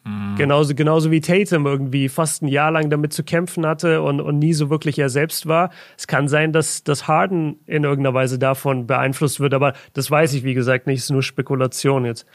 [0.04, 0.36] Mhm.
[0.36, 4.38] Genauso, genauso wie Tatum irgendwie fast ein Jahr lang damit zu kämpfen hatte und, und
[4.38, 5.70] nie so wirklich er selbst war.
[5.96, 10.34] Es kann sein, dass, dass Harden in irgendeiner Weise davon beeinflusst wird, aber das weiß
[10.34, 10.98] ich, wie gesagt, nicht.
[10.98, 12.26] Es ist nur Spekulation jetzt.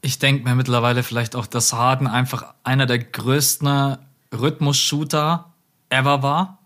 [0.00, 3.98] Ich denke mir mittlerweile vielleicht auch, dass Harden einfach einer der größten
[4.32, 5.52] Rhythmus-Shooter
[5.90, 6.58] ever war.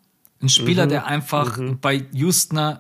[0.43, 0.91] Ein Spieler, mhm.
[0.91, 1.79] der einfach mhm.
[1.81, 2.79] bei Houston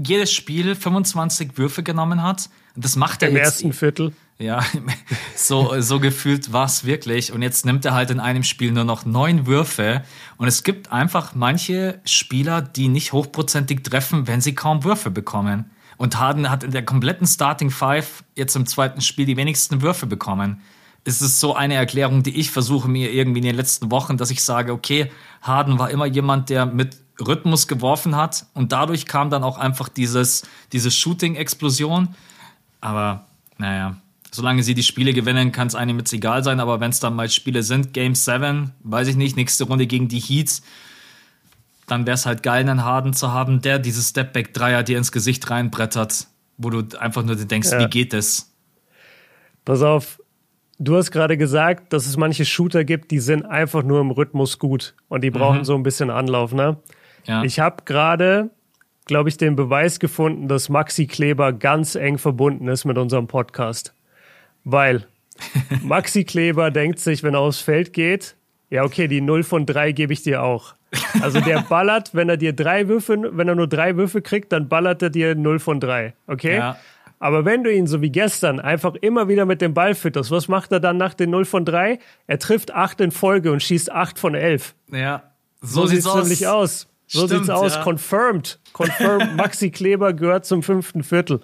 [0.00, 2.50] jedes Spiel 25 Würfe genommen hat.
[2.76, 3.44] Das macht er Im jetzt.
[3.44, 4.12] ersten Viertel.
[4.38, 4.64] Ja,
[5.34, 7.32] so, so gefühlt war's wirklich.
[7.32, 10.04] Und jetzt nimmt er halt in einem Spiel nur noch neun Würfe.
[10.36, 15.70] Und es gibt einfach manche Spieler, die nicht hochprozentig treffen, wenn sie kaum Würfe bekommen.
[15.96, 20.06] Und Harden hat in der kompletten Starting Five jetzt im zweiten Spiel die wenigsten Würfe
[20.06, 20.62] bekommen.
[21.04, 24.30] Es ist so eine Erklärung, die ich versuche mir irgendwie in den letzten Wochen, dass
[24.30, 25.10] ich sage, okay,
[25.42, 29.88] Harden war immer jemand, der mit Rhythmus geworfen hat und dadurch kam dann auch einfach
[29.88, 32.14] dieses, diese Shooting-Explosion.
[32.80, 33.26] Aber
[33.56, 33.96] naja,
[34.30, 36.60] solange sie die Spiele gewinnen, kann es einem jetzt egal sein.
[36.60, 40.08] Aber wenn es dann mal Spiele sind, Game 7, weiß ich nicht, nächste Runde gegen
[40.08, 40.62] die Heats,
[41.86, 45.50] dann wäre es halt geil, einen Harden zu haben, der diese Stepback-Dreier dir ins Gesicht
[45.50, 46.26] reinbrettert,
[46.58, 47.80] wo du einfach nur denkst, ja.
[47.80, 48.52] wie geht das?
[49.64, 50.20] Pass auf,
[50.78, 54.58] du hast gerade gesagt, dass es manche Shooter gibt, die sind einfach nur im Rhythmus
[54.58, 55.64] gut und die brauchen mhm.
[55.64, 56.78] so ein bisschen Anlauf, ne?
[57.24, 57.42] Ja.
[57.42, 58.50] Ich habe gerade
[59.08, 63.92] glaube ich, den Beweis gefunden, dass Maxi Kleber ganz eng verbunden ist mit unserem Podcast.
[64.64, 65.06] Weil
[65.82, 68.36] Maxi Kleber denkt sich, wenn er aufs Feld geht,
[68.70, 70.74] ja, okay, die 0 von 3 gebe ich dir auch.
[71.20, 74.68] Also der ballert, wenn er dir drei Würfe, wenn er nur drei Würfe kriegt, dann
[74.68, 76.14] ballert er dir 0 von 3.
[76.26, 76.56] Okay?
[76.56, 76.76] Ja.
[77.18, 80.48] Aber wenn du ihn so wie gestern einfach immer wieder mit dem Ball fütterst, was
[80.48, 81.98] macht er dann nach den 0 von 3?
[82.26, 84.74] Er trifft 8 in Folge und schießt 8 von 11.
[84.92, 85.24] Ja,
[85.60, 86.86] so, so sieht es nämlich aus.
[87.06, 87.74] So Stimmt, sieht's aus.
[87.74, 87.82] Ja.
[87.82, 88.60] Confirmed.
[88.72, 89.36] Confirmed.
[89.36, 91.40] Maxi Kleber gehört zum fünften Viertel.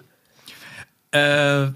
[1.11, 1.67] Äh,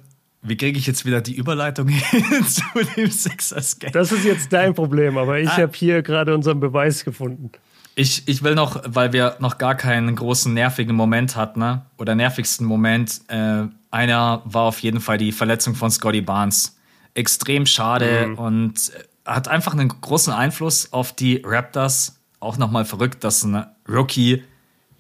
[0.42, 2.64] wie kriege ich jetzt wieder die Überleitung hin zu
[2.96, 3.92] dem Sixers Game?
[3.92, 5.58] Das ist jetzt dein Problem, aber ich ah.
[5.58, 7.52] habe hier gerade unseren Beweis gefunden.
[7.96, 11.82] Ich, ich will noch, weil wir noch gar keinen großen nervigen Moment hatten, ne?
[11.98, 16.78] oder nervigsten Moment, äh, einer war auf jeden Fall die Verletzung von Scotty Barnes.
[17.16, 18.36] Extrem schade mhm.
[18.36, 18.92] und
[19.26, 22.20] hat einfach einen großen Einfluss auf die Raptors.
[22.40, 24.44] Auch nochmal verrückt, dass ein Rookie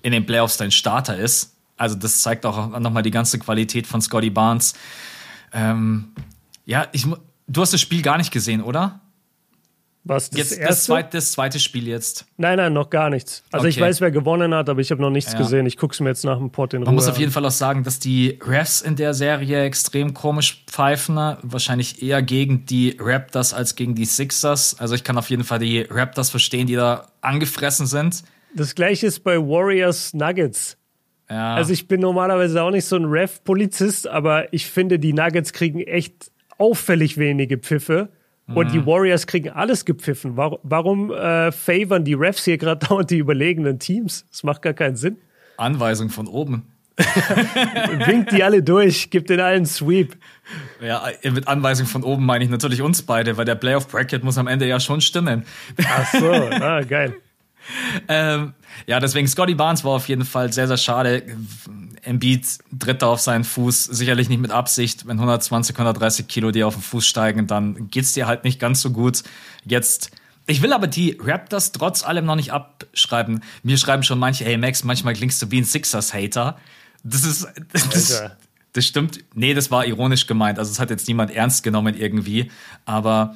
[0.01, 1.55] in den Playoffs dein Starter ist.
[1.77, 4.73] Also das zeigt auch nochmal die ganze Qualität von Scotty Barnes.
[5.53, 6.13] Ähm,
[6.65, 7.05] ja, ich,
[7.47, 9.01] du hast das Spiel gar nicht gesehen, oder?
[10.09, 10.65] Was, das jetzt erste?
[10.65, 12.25] Das zweite, das zweite Spiel jetzt.
[12.37, 13.43] Nein, nein, noch gar nichts.
[13.51, 13.69] Also okay.
[13.69, 15.37] ich weiß, wer gewonnen hat, aber ich habe noch nichts ja.
[15.37, 15.67] gesehen.
[15.67, 17.45] Ich gucke es mir jetzt nach dem Port in Man Ruhe muss auf jeden Fall
[17.45, 21.15] auch sagen, dass die Refs in der Serie extrem komisch pfeifen.
[21.43, 24.79] Wahrscheinlich eher gegen die Raptors als gegen die Sixers.
[24.79, 28.23] Also ich kann auf jeden Fall die Raptors verstehen, die da angefressen sind.
[28.55, 30.78] Das gleiche ist bei Warriors Nuggets.
[31.29, 31.55] Ja.
[31.55, 35.81] Also ich bin normalerweise auch nicht so ein Ref-Polizist, aber ich finde, die Nuggets kriegen
[35.81, 38.09] echt auffällig wenige Pfiffe.
[38.55, 38.87] Und die mhm.
[38.87, 40.35] Warriors kriegen alles gepfiffen.
[40.35, 44.25] Warum, warum äh, favoren die Refs hier gerade dauernd die überlegenen Teams?
[44.31, 45.17] Das macht gar keinen Sinn.
[45.57, 46.65] Anweisung von oben.
[48.05, 50.17] Winkt die alle durch, gibt den allen Sweep.
[50.81, 54.37] Ja, mit Anweisung von oben meine ich natürlich uns beide, weil der Playoff Bracket muss
[54.37, 55.45] am Ende ja schon stimmen.
[55.87, 57.15] Ach so, ah, geil.
[58.07, 58.53] Ähm,
[58.87, 61.23] ja, deswegen Scotty Barnes war auf jeden Fall sehr, sehr schade.
[62.01, 65.05] Embiid Dritter auf seinen Fuß, sicherlich nicht mit Absicht.
[65.07, 68.81] Wenn 120, 130 Kilo dir auf den Fuß steigen, dann geht's dir halt nicht ganz
[68.81, 69.23] so gut.
[69.65, 70.11] Jetzt,
[70.47, 73.41] ich will aber die Raptors trotz allem noch nicht abschreiben.
[73.63, 76.57] Mir schreiben schon manche, hey Max, manchmal klingst du wie ein Sixers-Hater.
[77.03, 78.23] Das ist, das,
[78.73, 79.19] das stimmt.
[79.33, 80.59] Nee, das war ironisch gemeint.
[80.59, 82.51] Also, es hat jetzt niemand ernst genommen irgendwie.
[82.85, 83.35] Aber,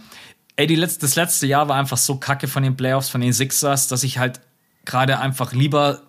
[0.56, 3.34] ey, die letzte, das letzte Jahr war einfach so kacke von den Playoffs, von den
[3.34, 4.42] Sixers, dass ich halt
[4.86, 6.02] gerade einfach lieber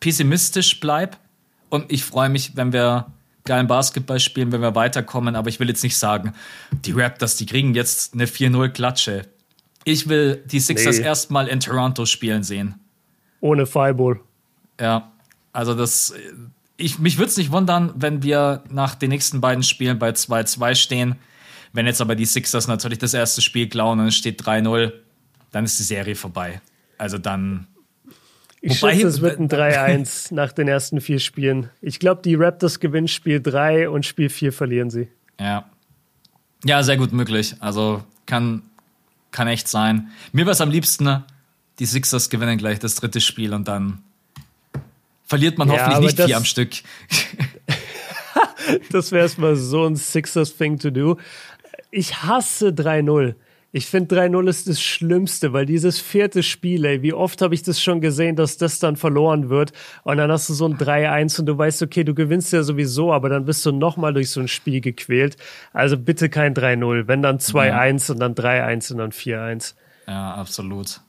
[0.00, 1.16] pessimistisch bleib
[1.68, 3.06] und ich freue mich, wenn wir
[3.44, 5.36] geilen Basketball spielen, wenn wir weiterkommen.
[5.36, 6.34] Aber ich will jetzt nicht sagen,
[6.70, 9.22] die Raptors, die kriegen jetzt eine 4-0-Klatsche.
[9.84, 11.04] Ich will die Sixers nee.
[11.04, 12.74] erstmal in Toronto spielen sehen.
[13.40, 14.20] Ohne Fireball.
[14.80, 15.10] Ja,
[15.52, 16.14] also das.
[16.76, 20.74] Ich, mich würde es nicht wundern, wenn wir nach den nächsten beiden Spielen bei 2-2
[20.74, 21.16] stehen.
[21.72, 24.92] Wenn jetzt aber die Sixers natürlich das erste Spiel klauen und es steht 3-0,
[25.50, 26.60] dann ist die Serie vorbei.
[26.98, 27.66] Also dann
[28.60, 31.70] ich Wobei, schätze, es wird ein 3-1 nach den ersten vier Spielen.
[31.80, 35.08] Ich glaube, die Raptors gewinnen Spiel 3 und Spiel 4 verlieren sie.
[35.40, 35.68] Ja.
[36.64, 37.56] Ja, sehr gut möglich.
[37.58, 38.62] Also kann,
[39.32, 40.10] kann echt sein.
[40.32, 41.24] Mir wäre es am liebsten, ne?
[41.78, 44.04] die Sixers gewinnen gleich das dritte Spiel und dann
[45.24, 46.70] verliert man ja, hoffentlich nicht vier am Stück.
[48.90, 51.18] das wäre erstmal so ein Sixers-Thing to do.
[51.92, 53.34] Ich hasse 3-0.
[53.70, 57.62] Ich finde 3-0 ist das Schlimmste, weil dieses vierte Spiel, ey, wie oft habe ich
[57.62, 59.72] das schon gesehen, dass das dann verloren wird
[60.02, 63.12] und dann hast du so ein 3-1 und du weißt, okay, du gewinnst ja sowieso,
[63.12, 65.36] aber dann bist du nochmal durch so ein Spiel gequält.
[65.74, 68.14] Also bitte kein 3-0, wenn dann 2-1 ja.
[68.14, 69.74] und dann 3-1 und dann 4-1.
[70.06, 71.00] Ja, absolut.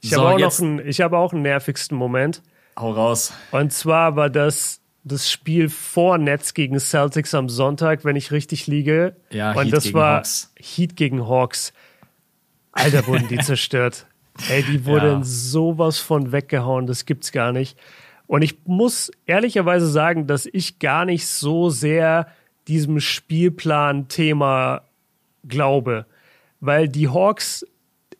[0.00, 2.42] Ich so, habe auch noch einen, ich habe auch einen nervigsten Moment.
[2.78, 3.34] Hau raus.
[3.50, 8.66] Und zwar war das das Spiel vor Nets gegen Celtics am Sonntag, wenn ich richtig
[8.66, 9.16] liege.
[9.30, 10.52] Ja, und Heat das gegen war Hawks.
[10.58, 11.72] Heat gegen Hawks.
[12.72, 14.06] Alter, wurden die zerstört.
[14.48, 15.24] Ey, die wurden Ja.
[15.24, 17.78] sowas von weggehauen, das gibt's gar nicht.
[18.26, 22.28] Und ich muss ehrlicherweise sagen, dass ich gar nicht so sehr
[22.68, 24.82] diesem Spielplan-Thema
[25.46, 26.06] glaube.
[26.60, 27.66] Weil die Hawks,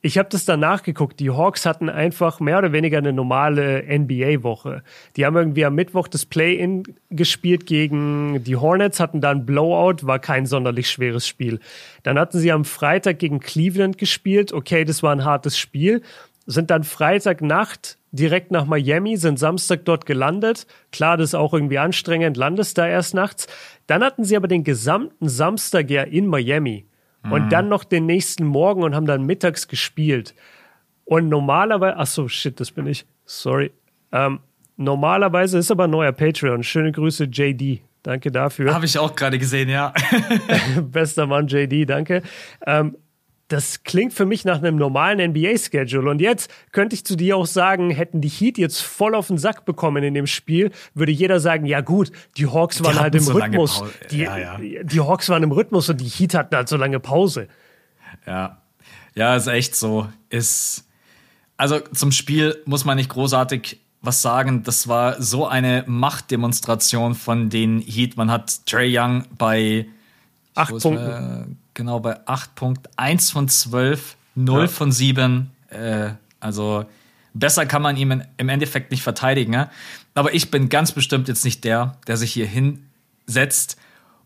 [0.02, 4.82] ich habe das dann nachgeguckt, die Hawks hatten einfach mehr oder weniger eine normale NBA-Woche.
[5.16, 10.18] Die haben irgendwie am Mittwoch das Play-In gespielt gegen die Hornets, hatten dann Blowout, war
[10.18, 11.60] kein sonderlich schweres Spiel.
[12.02, 16.00] Dann hatten sie am Freitag gegen Cleveland gespielt, okay, das war ein hartes Spiel,
[16.46, 20.66] sind dann Freitagnacht direkt nach Miami, sind Samstag dort gelandet.
[20.92, 23.48] Klar, das ist auch irgendwie anstrengend, landest da erst nachts.
[23.86, 26.86] Dann hatten sie aber den gesamten Samstag ja in Miami
[27.28, 30.34] und dann noch den nächsten Morgen und haben dann mittags gespielt.
[31.04, 33.04] Und normalerweise, ach so, shit, das bin ich.
[33.26, 33.72] Sorry.
[34.12, 34.40] Ähm,
[34.76, 36.62] normalerweise ist aber ein neuer Patreon.
[36.62, 37.82] Schöne Grüße, JD.
[38.02, 38.72] Danke dafür.
[38.72, 39.92] Habe ich auch gerade gesehen, ja.
[40.82, 42.22] Bester Mann, JD, danke.
[42.66, 42.96] Ähm,
[43.50, 46.08] das klingt für mich nach einem normalen NBA-Schedule.
[46.08, 49.38] Und jetzt könnte ich zu dir auch sagen, hätten die Heat jetzt voll auf den
[49.38, 53.22] Sack bekommen in dem Spiel, würde jeder sagen, ja gut, die Hawks waren halt im
[53.22, 53.82] so Rhythmus.
[54.12, 54.58] Die, Ja, ja.
[54.60, 57.48] die Hawks waren im Rhythmus und die Heat hatten halt so lange Pause.
[58.24, 58.62] Ja.
[59.16, 60.08] Ja, ist echt so.
[60.28, 60.86] Ist.
[61.56, 64.62] Also zum Spiel muss man nicht großartig was sagen.
[64.62, 68.16] Das war so eine Machtdemonstration von den Heat.
[68.16, 69.86] Man hat Trey Young bei
[70.54, 71.58] Acht Punkten.
[71.80, 74.68] Genau bei 8 Punkten, 1 von 12, 0 Ja.
[74.68, 75.50] von 7.
[75.70, 76.84] Äh, also
[77.34, 79.52] besser kann man ihm in, im Endeffekt nicht verteidigen.
[79.54, 79.70] Ja?
[80.14, 83.76] Aber ich bin ganz bestimmt jetzt nicht der, der sich hier hinsetzt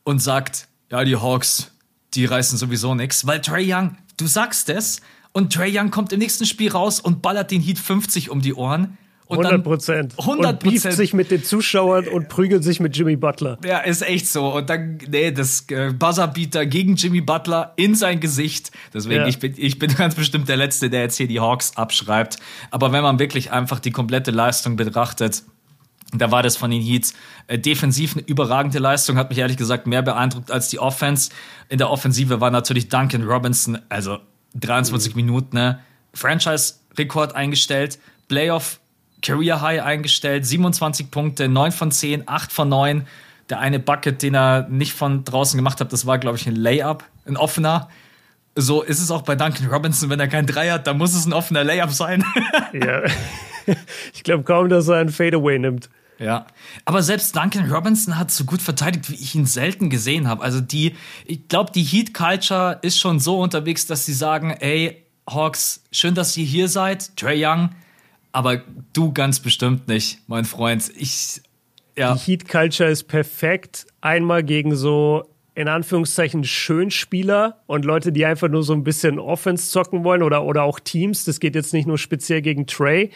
[0.02, 1.70] und sagt, ja, die Hawks,
[2.14, 5.00] die reißen sowieso nichts, weil Trey Young, du sagst es,
[5.32, 8.54] und Trey Young kommt im nächsten Spiel raus und ballert den Heat 50 um die
[8.54, 8.98] Ohren.
[9.26, 10.14] Und 100 dann- Prozent.
[10.18, 13.58] 100 Und beeft sich mit den Zuschauern und prügelt sich mit Jimmy Butler.
[13.64, 14.54] Ja, ist echt so.
[14.54, 18.70] Und dann, nee, das äh, Buzzerbeater gegen Jimmy Butler in sein Gesicht.
[18.92, 19.26] Deswegen, Ja.
[19.26, 22.36] ich, bin, ich bin ganz bestimmt der Letzte, der jetzt hier die Hawks abschreibt.
[22.70, 25.42] Aber wenn man wirklich einfach die komplette Leistung betrachtet,
[26.16, 27.14] da war das von den Heats
[27.48, 31.30] äh, defensiv eine überragende Leistung, hat mich ehrlich gesagt mehr beeindruckt als die Offense.
[31.70, 34.18] In der Offensive war natürlich Duncan Robinson, also
[34.54, 35.80] 23 Minuten, ne?
[36.38, 37.98] Franchise-Rekord eingestellt,
[38.28, 38.80] Playoff
[39.24, 43.06] Career High eingestellt, 27 Punkte, 9 von 10, 8 von 9.
[43.50, 46.56] Der eine Bucket, den er nicht von draußen gemacht hat, das war, glaube ich, ein
[46.56, 47.88] Layup, ein offener.
[48.54, 51.26] So ist es auch bei Duncan Robinson, wenn er kein Dreier hat, dann muss es
[51.26, 52.24] ein offener Layup sein.
[52.72, 53.02] Ja.
[54.12, 55.88] ich glaube kaum, dass er einen Fadeaway nimmt.
[56.18, 56.46] Ja,
[56.84, 60.42] aber selbst Duncan Robinson hat so gut verteidigt, wie ich ihn selten gesehen habe.
[60.42, 65.04] Also die, ich glaube, die Heat Culture ist schon so unterwegs, dass sie sagen, ey,
[65.28, 67.70] Hawks, schön, dass ihr hier seid, Trey Young,
[68.34, 68.62] aber
[68.92, 70.90] du ganz bestimmt nicht, mein Freund.
[70.98, 71.40] Ich,
[71.96, 73.86] ja, Die Heat Culture ist perfekt.
[74.00, 75.22] Einmal gegen so
[75.54, 80.42] in Anführungszeichen Schönspieler und Leute, die einfach nur so ein bisschen Offense zocken wollen oder,
[80.42, 81.24] oder auch Teams.
[81.24, 83.10] Das geht jetzt nicht nur speziell gegen Trey.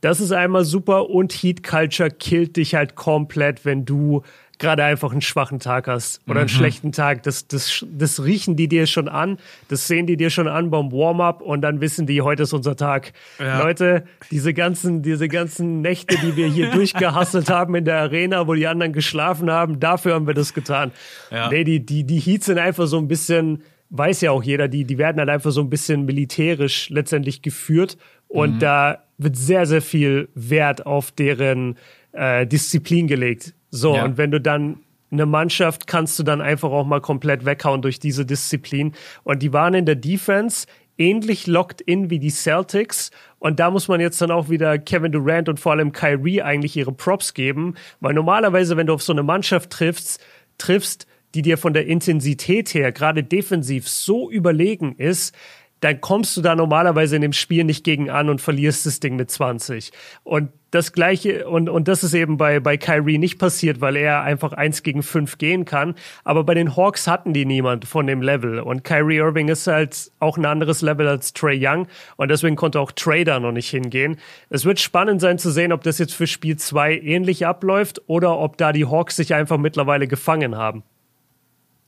[0.00, 4.22] Das ist einmal super und Heat Culture killt dich halt komplett, wenn du
[4.58, 7.22] gerade einfach einen schwachen Tag hast oder einen schlechten Tag.
[7.24, 9.38] Das, das, das riechen die dir schon an,
[9.68, 12.76] das sehen die dir schon an beim Warm-up und dann wissen die, heute ist unser
[12.76, 13.12] Tag.
[13.38, 13.62] Ja.
[13.62, 18.54] Leute, diese ganzen, diese ganzen Nächte, die wir hier durchgehasselt haben in der Arena, wo
[18.54, 20.92] die anderen geschlafen haben, dafür haben wir das getan.
[21.30, 21.50] Ja.
[21.50, 24.84] Nee, die, die, die Heats sind einfach so ein bisschen, weiß ja auch jeder, die,
[24.84, 27.98] die werden halt einfach so ein bisschen militärisch letztendlich geführt
[28.28, 31.76] und da wird sehr, sehr viel Wert auf deren
[32.12, 33.54] äh, Disziplin gelegt.
[33.70, 34.04] So, Ja.
[34.04, 34.78] und wenn du dann
[35.10, 38.92] eine Mannschaft kannst du dann einfach auch mal komplett weghauen durch diese Disziplin.
[39.22, 40.66] Und die waren in der Defense
[40.98, 43.10] ähnlich locked in wie die Celtics.
[43.38, 46.76] Und da muss man jetzt dann auch wieder Kevin Durant und vor allem Kyrie eigentlich
[46.76, 47.74] ihre Props geben.
[48.00, 50.20] Weil normalerweise, wenn du auf so eine Mannschaft triffst,
[50.58, 55.34] triffst, die dir von der Intensität her gerade defensiv so überlegen ist,
[55.80, 59.16] dann kommst du da normalerweise in dem Spiel nicht gegen an und verlierst das Ding
[59.16, 59.92] mit 20.
[60.24, 64.22] Und das gleiche, und, und das ist eben bei, bei Kyrie nicht passiert, weil er
[64.22, 65.94] einfach eins gegen fünf gehen kann.
[66.22, 68.60] Aber bei den Hawks hatten die niemand von dem Level.
[68.60, 71.88] Und Kyrie Irving ist halt auch ein anderes Level als Trey Young.
[72.16, 74.18] Und deswegen konnte auch Trey da noch nicht hingehen.
[74.50, 78.38] Es wird spannend sein zu sehen, ob das jetzt für Spiel zwei ähnlich abläuft oder
[78.38, 80.82] ob da die Hawks sich einfach mittlerweile gefangen haben.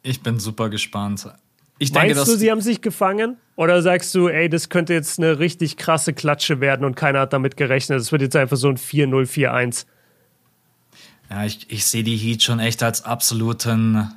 [0.02, 1.28] ich bin super gespannt.
[1.78, 3.36] ich denke, Meinst du, sie haben sich gefangen?
[3.58, 7.32] Oder sagst du, ey, das könnte jetzt eine richtig krasse Klatsche werden und keiner hat
[7.32, 7.98] damit gerechnet?
[7.98, 9.84] Es wird jetzt einfach so ein 4-0, 4-1.
[11.28, 14.12] Ja, ich, ich sehe die Heat schon echt als absoluten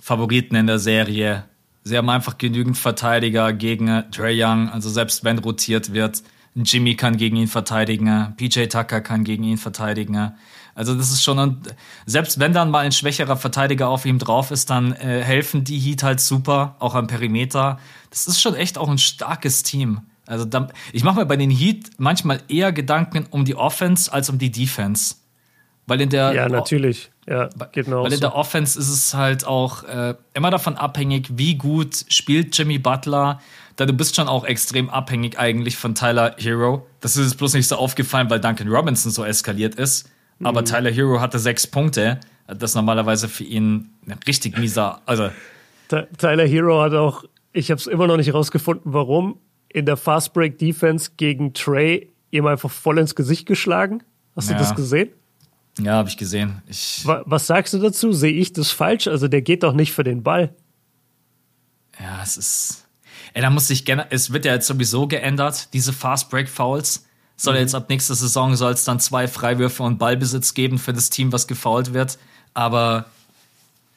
[0.00, 1.44] Favoriten in der Serie.
[1.84, 4.70] Sie haben einfach genügend Verteidiger gegen Trey Young.
[4.70, 6.22] Also selbst wenn rotiert wird,
[6.54, 10.32] Jimmy kann gegen ihn verteidigen, PJ Tucker kann gegen ihn verteidigen.
[10.74, 11.58] Also das ist schon,
[12.06, 15.78] selbst wenn dann mal ein schwächerer Verteidiger auf ihm drauf ist, dann äh, helfen die
[15.78, 17.78] Heat halt super, auch am Perimeter.
[18.16, 20.00] Das ist schon echt auch ein starkes Team.
[20.26, 24.30] Also dann, ich mache mir bei den Heat manchmal eher Gedanken um die Offense als
[24.30, 25.16] um die Defense.
[25.86, 27.10] Weil in der Ja, natürlich.
[27.28, 31.28] Ja, geht mir Weil in der Offense ist es halt auch äh, immer davon abhängig,
[31.36, 33.40] wie gut spielt Jimmy Butler.
[33.76, 36.86] Da du bist schon auch extrem abhängig eigentlich von Tyler Hero.
[37.00, 40.08] Das ist bloß nicht so aufgefallen, weil Duncan Robinson so eskaliert ist.
[40.42, 40.66] Aber mhm.
[40.66, 42.20] Tyler Hero hatte sechs Punkte.
[42.46, 43.90] Das ist normalerweise für ihn
[44.26, 45.02] richtig mieser.
[45.04, 45.30] Also
[45.88, 47.24] Tyler Hero hat auch,
[47.56, 52.12] ich habe es immer noch nicht rausgefunden, warum, in der Fast Break Defense gegen Trey
[52.30, 54.02] ihm einfach voll ins Gesicht geschlagen.
[54.34, 54.56] Hast ja.
[54.56, 55.10] du das gesehen?
[55.78, 56.62] Ja, habe ich gesehen.
[56.66, 58.12] Ich Was sagst du dazu?
[58.12, 59.08] Sehe ich das falsch?
[59.08, 60.54] Also der geht doch nicht für den Ball.
[61.98, 62.86] Ja, es ist.
[63.32, 64.06] Ey, da muss sich gerne.
[64.10, 67.06] Es wird ja jetzt sowieso geändert, diese Fast Break Fouls.
[67.36, 67.60] Soll mhm.
[67.60, 71.32] jetzt ab nächster Saison soll es dann zwei Freiwürfe und Ballbesitz geben für das Team,
[71.32, 72.18] was gefoult wird.
[72.54, 73.06] Aber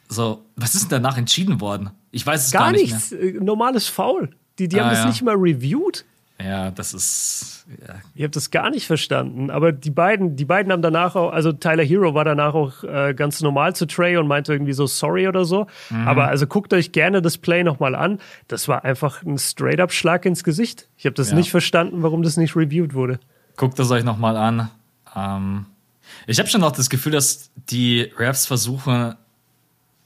[0.10, 1.92] so, was ist denn danach entschieden worden?
[2.12, 2.90] Ich weiß es gar, gar nicht.
[2.90, 3.12] Gar nichts.
[3.12, 3.42] Mehr.
[3.42, 4.32] Normales Foul.
[4.58, 5.08] Die, die ah, haben das ja.
[5.08, 6.04] nicht mal reviewed.
[6.42, 7.66] Ja, das ist.
[7.86, 7.96] Ja.
[8.16, 9.52] Ich habe das gar nicht verstanden.
[9.52, 13.14] Aber die beiden, die beiden haben danach auch, also Tyler Hero war danach auch äh,
[13.14, 15.68] ganz normal zu Trey und meinte irgendwie so sorry oder so.
[15.90, 16.08] Mhm.
[16.08, 18.20] Aber also guckt euch gerne das Play nochmal an.
[18.48, 20.88] Das war einfach ein straight-up Schlag ins Gesicht.
[20.98, 21.36] Ich habe das ja.
[21.36, 23.20] nicht verstanden, warum das nicht reviewed wurde.
[23.58, 24.70] Guckt es euch nochmal an.
[25.16, 25.66] Ähm,
[26.26, 29.16] ich habe schon noch das Gefühl, dass die Refs versuchen,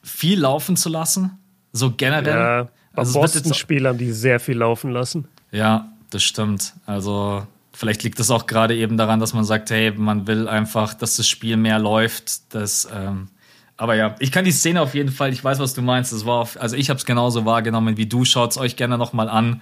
[0.04, 1.40] viel laufen zu lassen.
[1.72, 2.38] So generell.
[2.38, 5.28] Ja, bei also Boston-Spielern, die sehr viel laufen lassen.
[5.52, 6.74] Ja, das stimmt.
[6.86, 10.94] Also vielleicht liegt es auch gerade eben daran, dass man sagt, hey, man will einfach,
[10.94, 12.54] dass das Spiel mehr läuft.
[12.54, 13.30] Das, ähm,
[13.78, 16.14] aber ja, ich kann die Szene auf jeden Fall, ich weiß, was du meinst.
[16.14, 18.26] Das war auf, also ich habe es genauso wahrgenommen wie du.
[18.26, 19.62] Schaut es euch gerne nochmal an.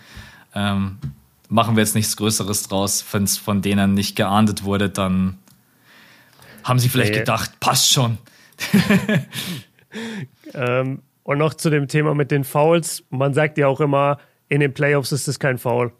[0.54, 0.98] Ähm,
[1.48, 3.06] machen wir jetzt nichts Größeres draus.
[3.12, 5.38] Wenn es von denen nicht geahndet wurde, dann
[6.64, 7.20] haben sie vielleicht nee.
[7.20, 8.18] gedacht, passt schon.
[10.54, 13.04] ähm, und noch zu dem Thema mit den Fouls.
[13.10, 14.18] Man sagt ja auch immer,
[14.50, 15.92] in den Playoffs ist es kein Foul.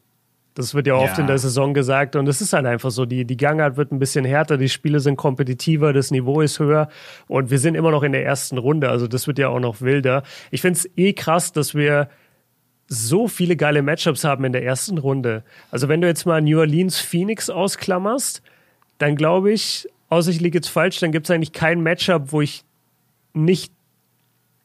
[0.54, 1.22] Das wird ja oft ja.
[1.22, 3.06] in der Saison gesagt und es ist halt einfach so.
[3.06, 6.90] Die, die Gangart wird ein bisschen härter, die Spiele sind kompetitiver, das Niveau ist höher
[7.28, 8.90] und wir sind immer noch in der ersten Runde.
[8.90, 10.24] Also das wird ja auch noch wilder.
[10.50, 12.10] Ich finde es eh krass, dass wir
[12.88, 15.46] so viele geile Matchups haben in der ersten Runde.
[15.72, 18.42] Also wenn du jetzt mal New Orleans Phoenix ausklammerst,
[18.98, 22.42] dann glaube ich, außer ich liege jetzt falsch, dann gibt es eigentlich kein Matchup, wo
[22.42, 22.66] ich
[23.34, 23.72] nicht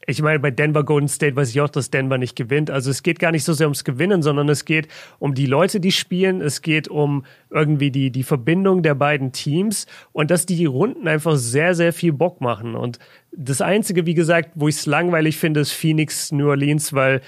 [0.06, 2.70] ich meine, bei Denver Golden State weiß ich auch, dass Denver nicht gewinnt.
[2.70, 4.86] Also es geht gar nicht so sehr ums Gewinnen, sondern es geht
[5.18, 6.40] um die Leute, die spielen.
[6.40, 11.36] Es geht um irgendwie die, die Verbindung der beiden Teams und dass die Runden einfach
[11.36, 12.76] sehr, sehr viel Bock machen.
[12.76, 13.00] Und
[13.32, 17.20] das Einzige, wie gesagt, wo ich es langweilig finde, ist Phoenix New Orleans, weil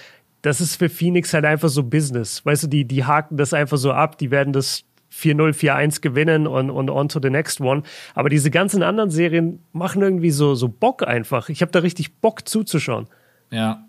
[0.43, 2.47] das ist für Phoenix halt einfach so Business.
[2.47, 4.85] Weißt du, die, die haken das einfach so ab, die werden das
[5.19, 7.83] 4-0, 4-1 gewinnen und, und on to the next one.
[8.15, 11.49] Aber diese ganzen anderen Serien machen irgendwie so, so Bock einfach.
[11.49, 13.07] Ich habe da richtig Bock zuzuschauen.
[13.51, 13.85] Ja.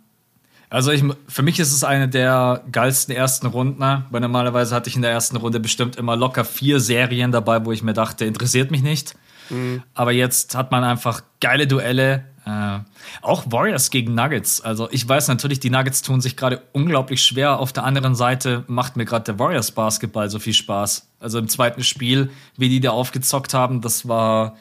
[0.69, 4.95] Also ich, für mich ist es eine der geilsten ersten Runden, weil normalerweise hatte ich
[4.95, 8.69] in der ersten Runde bestimmt immer locker vier Serien dabei, wo ich mir dachte, interessiert
[8.69, 9.15] mich nicht.
[9.49, 9.81] Mhm.
[9.95, 12.79] Aber jetzt hat man einfach geile Duelle, äh,
[13.21, 14.61] auch Warriors gegen Nuggets.
[14.61, 17.59] Also ich weiß natürlich, die Nuggets tun sich gerade unglaublich schwer.
[17.59, 21.07] Auf der anderen Seite macht mir gerade der Warriors Basketball so viel Spaß.
[21.19, 24.55] Also im zweiten Spiel, wie die da aufgezockt haben, das war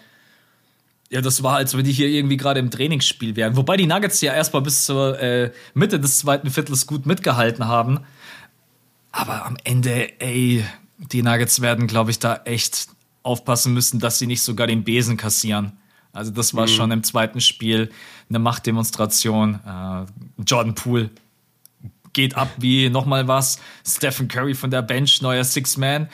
[1.10, 3.56] ja, das war, als wenn die hier irgendwie gerade im Trainingsspiel wären.
[3.56, 8.00] Wobei die Nuggets ja erstmal bis zur äh, Mitte des zweiten Viertels gut mitgehalten haben.
[9.10, 10.64] Aber am Ende, ey,
[10.98, 12.88] die Nuggets werden, glaube ich, da echt
[13.22, 15.77] aufpassen müssen, dass sie nicht sogar den Besen kassieren.
[16.12, 16.70] Also das war mhm.
[16.70, 17.90] schon im zweiten Spiel
[18.28, 19.60] eine Machtdemonstration.
[19.66, 21.10] Äh, Jordan Poole
[22.12, 23.60] geht ab wie nochmal was.
[23.86, 26.08] Stephen Curry von der Bench, neuer Six-Man.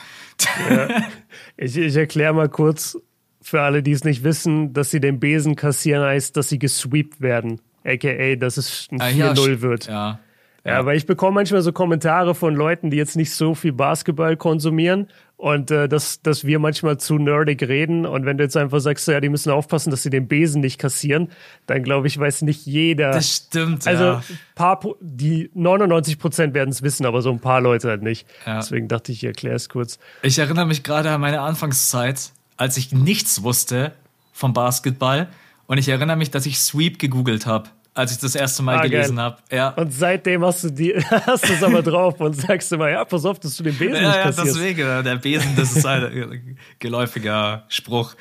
[0.69, 0.87] Ja.
[1.57, 2.97] Ich, ich erkläre mal kurz
[3.41, 7.21] für alle, die es nicht wissen, dass sie den Besen kassieren heißt, dass sie gesweept
[7.21, 7.61] werden.
[7.85, 9.85] AKA, dass es ein 4-0 ah, ja, wird.
[9.87, 10.19] Ja.
[10.65, 14.35] Ja, weil ich bekomme manchmal so Kommentare von Leuten, die jetzt nicht so viel Basketball
[14.35, 18.07] konsumieren und äh, dass, dass wir manchmal zu nerdig reden.
[18.07, 20.79] Und wenn du jetzt einfach sagst, ja, die müssen aufpassen, dass sie den Besen nicht
[20.79, 21.29] kassieren,
[21.67, 23.11] dann glaube ich, weiß nicht jeder.
[23.11, 24.23] Das stimmt, Also ja.
[24.55, 28.27] paar, die 99 Prozent werden es wissen, aber so ein paar Leute halt nicht.
[28.47, 28.57] Ja.
[28.57, 29.99] Deswegen dachte ich, ich erkläre es kurz.
[30.23, 33.91] Ich erinnere mich gerade an meine Anfangszeit, als ich nichts wusste
[34.33, 35.27] vom Basketball.
[35.67, 37.69] Und ich erinnere mich, dass ich Sweep gegoogelt habe.
[37.95, 39.37] Als ich das erste Mal ah, gelesen habe.
[39.49, 39.69] Ja.
[39.69, 43.39] Und seitdem hast du die, hast es aber drauf und sagst immer, ja, pass auf,
[43.39, 44.57] dass du den Besen ja, nicht kassierst.
[44.57, 48.15] Ja, deswegen, der Besen, das ist ein geläufiger Spruch.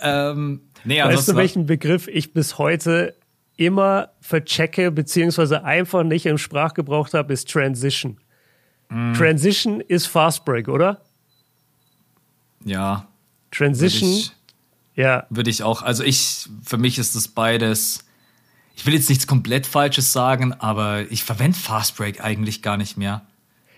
[0.00, 3.16] Ähm, nee, weißt du, welchen Begriff ich bis heute
[3.56, 8.18] immer verchecke, beziehungsweise einfach nicht im Sprachgebrauch habe, ist Transition.
[8.90, 9.14] Mm.
[9.14, 11.00] Transition ist Fast Break, oder?
[12.64, 13.08] Ja.
[13.50, 14.08] Transition.
[14.08, 14.32] Würde ich,
[14.94, 15.26] ja.
[15.30, 15.82] Würde ich auch.
[15.82, 18.05] Also ich, für mich ist das beides.
[18.76, 22.98] Ich will jetzt nichts komplett Falsches sagen, aber ich verwende Fast Break eigentlich gar nicht
[22.98, 23.22] mehr.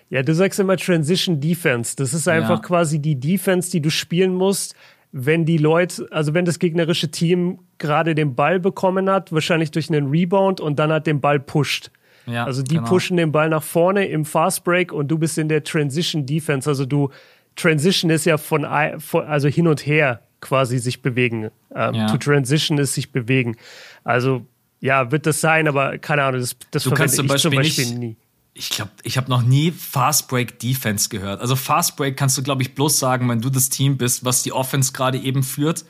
[0.09, 1.95] Ja, du sagst immer Transition Defense.
[1.95, 2.67] Das ist einfach ja.
[2.67, 4.75] quasi die Defense, die du spielen musst,
[5.13, 9.89] wenn die Leute, also wenn das gegnerische Team gerade den Ball bekommen hat, wahrscheinlich durch
[9.89, 11.91] einen Rebound und dann hat den Ball pusht.
[12.25, 12.89] Ja, also die genau.
[12.89, 16.69] pushen den Ball nach vorne im Fast Break und du bist in der Transition Defense.
[16.69, 17.09] Also du
[17.55, 21.49] Transition ist ja von also hin und her quasi sich bewegen.
[21.73, 22.07] Ähm, ja.
[22.07, 23.55] To transition ist sich bewegen.
[24.03, 24.45] Also
[24.81, 27.85] ja, wird das sein, aber keine Ahnung, das, das du kannst zum Beispiel, zum Beispiel
[27.85, 28.15] nicht, nie.
[28.53, 31.39] Ich glaube, ich habe noch nie Fast Break Defense gehört.
[31.39, 34.43] Also Fast Break kannst du, glaube ich, bloß sagen, wenn du das Team bist, was
[34.43, 35.85] die Offense gerade eben führt.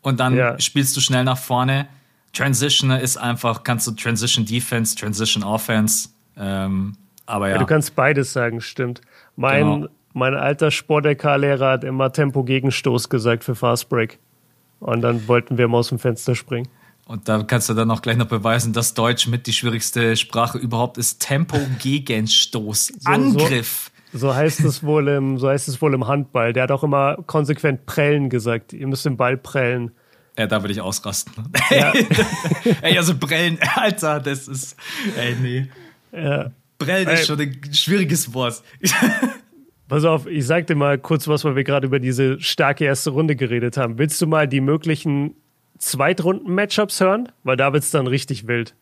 [0.00, 0.58] Und dann ja.
[0.58, 1.88] spielst du schnell nach vorne.
[2.32, 6.08] Transition ist einfach, kannst du Transition Defense, Transition Offense.
[6.36, 6.96] Ähm,
[7.26, 7.54] aber ja.
[7.54, 7.58] ja.
[7.58, 9.02] Du kannst beides sagen, stimmt.
[9.36, 9.88] Mein, genau.
[10.14, 14.18] mein alter Sport-LK-Lehrer hat immer Tempo-Gegenstoß gesagt für Fast Break.
[14.80, 16.68] Und dann wollten wir mal aus dem Fenster springen.
[17.10, 20.58] Und da kannst du dann auch gleich noch beweisen, dass Deutsch mit die schwierigste Sprache
[20.58, 21.20] überhaupt ist.
[21.20, 22.92] Tempo Gegenstoß.
[23.00, 23.90] So, Angriff.
[24.12, 26.52] So, so, heißt es wohl im, so heißt es wohl im Handball.
[26.52, 28.72] Der hat auch immer konsequent prellen gesagt.
[28.72, 29.90] Ihr müsst den Ball prellen.
[30.38, 31.32] Ja, da würde ich ausrasten.
[31.70, 31.92] Ja.
[32.82, 34.76] ey, also prellen, Alter, das ist.
[35.16, 35.68] Ey, nee.
[36.12, 36.52] Ja.
[36.78, 38.62] Prellen ist schon ein schwieriges Wort.
[39.88, 43.10] Pass auf, ich sag dir mal kurz was, weil wir gerade über diese starke erste
[43.10, 43.98] Runde geredet haben.
[43.98, 45.34] Willst du mal die möglichen
[45.80, 47.32] Zweitrunden-Matchups hören?
[47.42, 48.74] Weil da wird es dann richtig wild.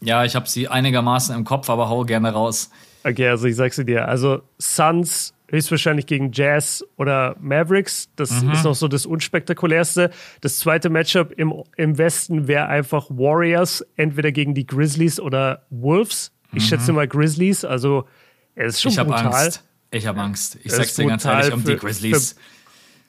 [0.00, 2.70] Ja, ich habe sie einigermaßen im Kopf, aber hau gerne raus.
[3.04, 4.08] Okay, also ich sag's dir.
[4.08, 8.08] Also Suns höchstwahrscheinlich gegen Jazz oder Mavericks.
[8.16, 8.52] Das mhm.
[8.52, 10.10] ist noch so das unspektakulärste.
[10.40, 16.32] Das zweite Matchup im, im Westen wäre einfach Warriors, entweder gegen die Grizzlies oder Wolves.
[16.52, 16.68] Ich mhm.
[16.68, 18.06] schätze mal Grizzlies, also
[18.54, 19.26] es ist schon ich brutal.
[19.26, 19.64] Angst.
[19.90, 20.58] Ich habe Angst.
[20.62, 22.32] Ich sag's dir ganz ehrlich um die Grizzlies.
[22.32, 22.40] Für,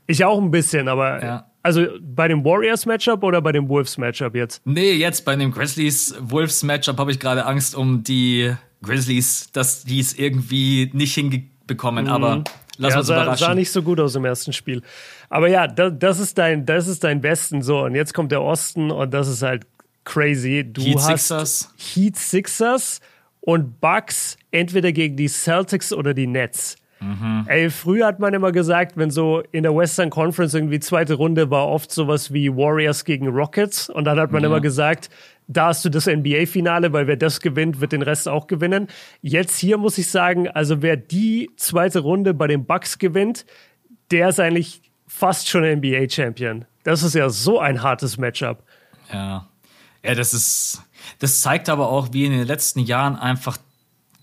[0.07, 1.50] ich auch ein bisschen, aber ja.
[1.63, 4.61] Also bei dem Warriors-Matchup oder bei dem Wolves-Matchup jetzt?
[4.65, 10.17] Nee, jetzt bei dem Grizzlies-Wolves-Matchup habe ich gerade Angst um die Grizzlies, dass die es
[10.17, 12.11] irgendwie nicht hinbekommen, mhm.
[12.11, 12.43] aber
[12.77, 13.45] lass ja, uns sah, überraschen.
[13.45, 14.81] sah nicht so gut aus im ersten Spiel.
[15.29, 17.81] Aber ja, das, das, ist dein, das ist dein Besten so.
[17.83, 19.65] Und jetzt kommt der Osten und das ist halt
[20.03, 20.65] crazy.
[20.67, 21.73] Du Heat hast Sixers.
[21.77, 23.01] Heat Sixers
[23.39, 26.75] und Bucks entweder gegen die Celtics oder die Nets.
[27.01, 27.45] Mhm.
[27.47, 31.49] Ey, früher hat man immer gesagt, wenn so in der Western Conference irgendwie zweite Runde
[31.49, 34.49] war oft sowas wie Warriors gegen Rockets und dann hat man ja.
[34.49, 35.09] immer gesagt,
[35.47, 38.87] da hast du das NBA-Finale, weil wer das gewinnt, wird den Rest auch gewinnen.
[39.21, 43.45] Jetzt hier muss ich sagen, also wer die zweite Runde bei den Bucks gewinnt,
[44.11, 46.65] der ist eigentlich fast schon NBA-Champion.
[46.83, 48.63] Das ist ja so ein hartes Matchup.
[49.11, 49.47] Ja.
[50.03, 50.83] Ja, das ist,
[51.19, 53.57] das zeigt aber auch, wie in den letzten Jahren einfach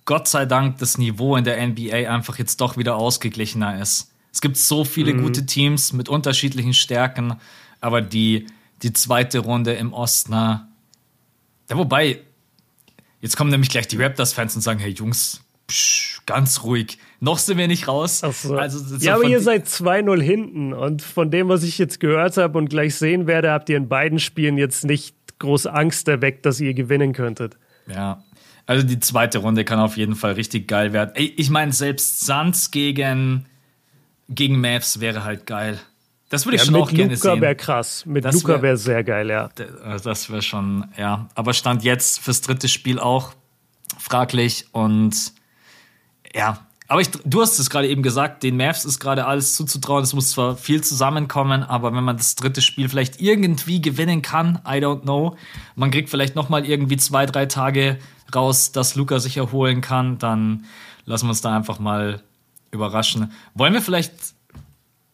[0.09, 4.11] Gott sei Dank das Niveau in der NBA einfach jetzt doch wieder ausgeglichener ist.
[4.33, 5.21] Es gibt so viele mhm.
[5.21, 7.35] gute Teams mit unterschiedlichen Stärken,
[7.83, 8.47] aber die,
[8.83, 10.67] die zweite Runde im Osten, ja,
[11.69, 12.21] wobei,
[13.21, 17.59] jetzt kommen nämlich gleich die Raptors-Fans und sagen, hey Jungs, psch, ganz ruhig, noch sind
[17.59, 18.21] wir nicht raus.
[18.21, 18.57] So.
[18.57, 22.39] Also, so ja, aber ihr seid 2-0 hinten und von dem, was ich jetzt gehört
[22.39, 26.47] habe und gleich sehen werde, habt ihr in beiden Spielen jetzt nicht groß Angst erweckt,
[26.47, 27.59] dass ihr gewinnen könntet.
[27.87, 28.25] Ja,
[28.69, 31.12] also die zweite Runde kann auf jeden Fall richtig geil werden.
[31.16, 33.47] Ich meine, selbst Suns gegen,
[34.28, 35.81] gegen Mavs wäre halt geil.
[36.28, 37.23] Das würde ich ja, schon auch gerne sehen.
[37.23, 38.05] Mit Luca wäre krass.
[38.05, 39.49] Mit das Luca wäre sehr geil, ja.
[39.82, 41.31] Also das wäre schon, ja.
[41.35, 43.32] Aber Stand jetzt fürs dritte Spiel auch
[43.99, 45.32] fraglich und
[46.35, 46.66] ja.
[46.89, 50.03] Aber ich, du hast es gerade eben gesagt, den Mavs ist gerade alles zuzutrauen.
[50.03, 54.61] Es muss zwar viel zusammenkommen, aber wenn man das dritte Spiel vielleicht irgendwie gewinnen kann,
[54.66, 55.39] I don't know.
[55.74, 57.99] Man kriegt vielleicht noch mal irgendwie zwei, drei Tage
[58.35, 60.65] raus, dass Luca sich erholen kann, dann
[61.05, 62.23] lassen wir uns da einfach mal
[62.71, 63.33] überraschen.
[63.55, 64.13] Wollen wir vielleicht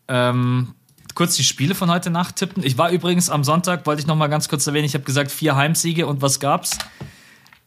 [0.09, 0.74] ähm,
[1.15, 2.65] kurz die Spiele von heute Nacht tippen?
[2.65, 5.31] Ich war übrigens am Sonntag, wollte ich noch mal ganz kurz erwähnen, ich habe gesagt
[5.31, 6.78] vier Heimsiege und was gab's?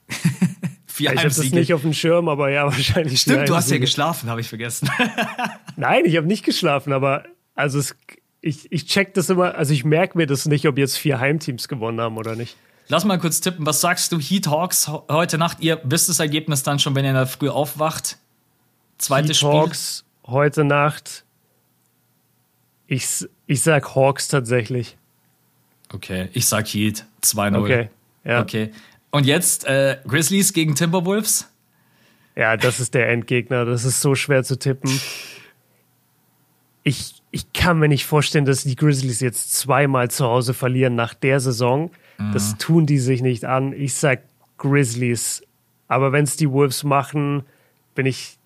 [0.87, 3.21] vier ich habe das nicht auf dem Schirm, aber ja, wahrscheinlich.
[3.21, 4.89] Stimmt, du hast ja geschlafen, habe ich vergessen.
[5.75, 7.23] Nein, ich habe nicht geschlafen, aber
[7.55, 7.95] also es,
[8.41, 11.67] ich, ich check das immer, also ich merke mir das nicht, ob jetzt vier Heimteams
[11.67, 12.57] gewonnen haben oder nicht.
[12.89, 13.65] Lass mal kurz tippen.
[13.65, 15.59] Was sagst du, Heat Hawks heute Nacht?
[15.59, 18.17] Ihr wisst das Ergebnis dann schon, wenn ihr da früh aufwacht.
[18.97, 19.49] Zweites Heat Spiel.
[19.49, 21.25] Hawks heute Nacht.
[22.87, 23.05] Ich,
[23.45, 24.97] ich sag Hawks tatsächlich.
[25.93, 27.61] Okay, ich sag Heat 2-0.
[27.61, 27.89] Okay.
[28.23, 28.41] Ja.
[28.41, 28.71] Okay.
[29.11, 31.49] Und jetzt äh, Grizzlies gegen Timberwolves?
[32.35, 33.65] Ja, das ist der Endgegner.
[33.65, 34.91] Das ist so schwer zu tippen.
[36.83, 41.13] Ich, ich kann mir nicht vorstellen, dass die Grizzlies jetzt zweimal zu Hause verlieren nach
[41.13, 41.91] der Saison.
[42.17, 42.31] Mhm.
[42.33, 43.73] Das tun die sich nicht an.
[43.73, 44.23] Ich sag
[44.57, 45.43] Grizzlies.
[45.87, 47.43] Aber wenn es die Wolves machen,
[47.95, 48.37] bin ich.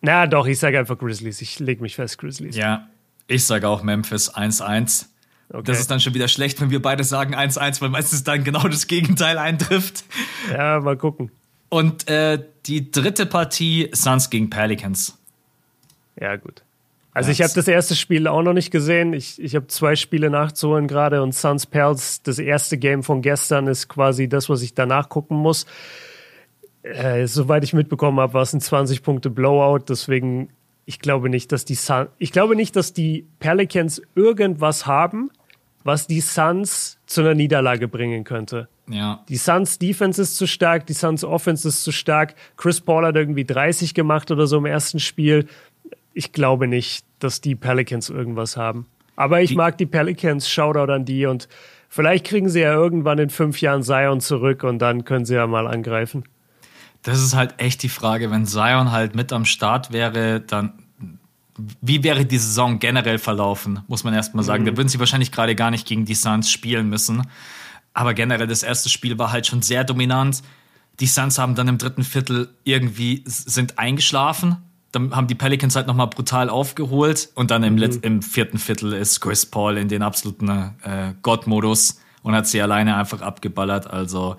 [0.00, 1.40] Na doch, ich sage einfach Grizzlies.
[1.40, 2.56] Ich lege mich fest, Grizzlies.
[2.56, 2.88] Ja,
[3.26, 5.06] ich sage auch Memphis 1-1.
[5.48, 5.62] Okay.
[5.64, 8.66] Das ist dann schon wieder schlecht, wenn wir beide sagen 1-1, weil meistens dann genau
[8.66, 10.04] das Gegenteil eintrifft.
[10.52, 11.30] Ja, mal gucken.
[11.68, 15.18] Und äh, die dritte Partie Suns gegen Pelicans.
[16.20, 16.62] Ja, gut.
[17.16, 19.14] Also ich habe das erste Spiel auch noch nicht gesehen.
[19.14, 23.68] Ich, ich habe zwei Spiele nachzuholen gerade und Suns Pels, das erste Game von gestern,
[23.68, 25.64] ist quasi das, was ich danach gucken muss.
[26.82, 29.86] Äh, soweit ich mitbekommen habe, war es ein 20 Punkte Blowout.
[29.88, 30.50] Deswegen,
[30.84, 35.30] ich glaube nicht, dass die Sun ich glaube nicht, dass die Pelicans irgendwas haben,
[35.84, 38.68] was die Suns zu einer Niederlage bringen könnte.
[38.90, 39.24] Ja.
[39.30, 42.34] Die Suns Defense ist zu stark, die Suns Offense ist zu stark.
[42.58, 45.46] Chris Paul hat irgendwie 30 gemacht oder so im ersten Spiel.
[46.12, 48.86] Ich glaube nicht, dass die Pelicans irgendwas haben.
[49.16, 51.48] Aber ich die mag die Pelicans, Shoutout an die und
[51.88, 55.46] vielleicht kriegen sie ja irgendwann in fünf Jahren Zion zurück und dann können sie ja
[55.46, 56.24] mal angreifen.
[57.02, 60.72] Das ist halt echt die Frage, wenn Zion halt mit am Start wäre, dann
[61.80, 64.64] wie wäre die Saison generell verlaufen, muss man erstmal sagen.
[64.64, 64.66] Mhm.
[64.66, 67.26] Da würden sie wahrscheinlich gerade gar nicht gegen die Suns spielen müssen.
[67.94, 70.42] Aber generell das erste Spiel war halt schon sehr dominant.
[71.00, 74.56] Die Suns haben dann im dritten Viertel irgendwie sind eingeschlafen.
[74.96, 77.28] Dann haben die Pelicans halt nochmal brutal aufgeholt.
[77.34, 77.98] Und dann im, mhm.
[78.00, 82.96] im vierten Viertel ist Chris Paul in den absoluten äh, Gott-Modus und hat sie alleine
[82.96, 83.86] einfach abgeballert.
[83.88, 84.36] Also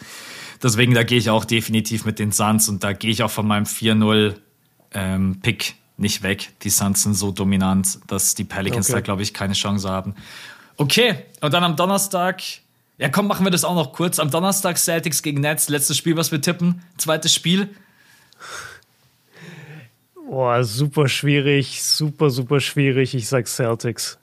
[0.64, 3.46] deswegen, da gehe ich auch definitiv mit den Suns und da gehe ich auch von
[3.46, 4.34] meinem 4-0
[4.94, 6.50] ähm, Pick nicht weg.
[6.64, 8.98] Die Suns sind so dominant, dass die Pelicans okay.
[8.98, 10.16] da, glaube ich, keine Chance haben.
[10.78, 12.42] Okay, und dann am Donnerstag,
[12.98, 14.18] ja komm, machen wir das auch noch kurz.
[14.18, 16.82] Am Donnerstag Celtics gegen Nets, letztes Spiel, was wir tippen.
[16.98, 17.70] Zweites Spiel.
[20.30, 23.16] Boah, super schwierig, super, super schwierig.
[23.16, 24.20] Ich sag Celtics.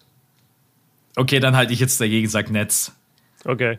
[1.17, 2.93] Okay, dann halte ich jetzt dagegen, sag Nets.
[3.45, 3.79] Okay.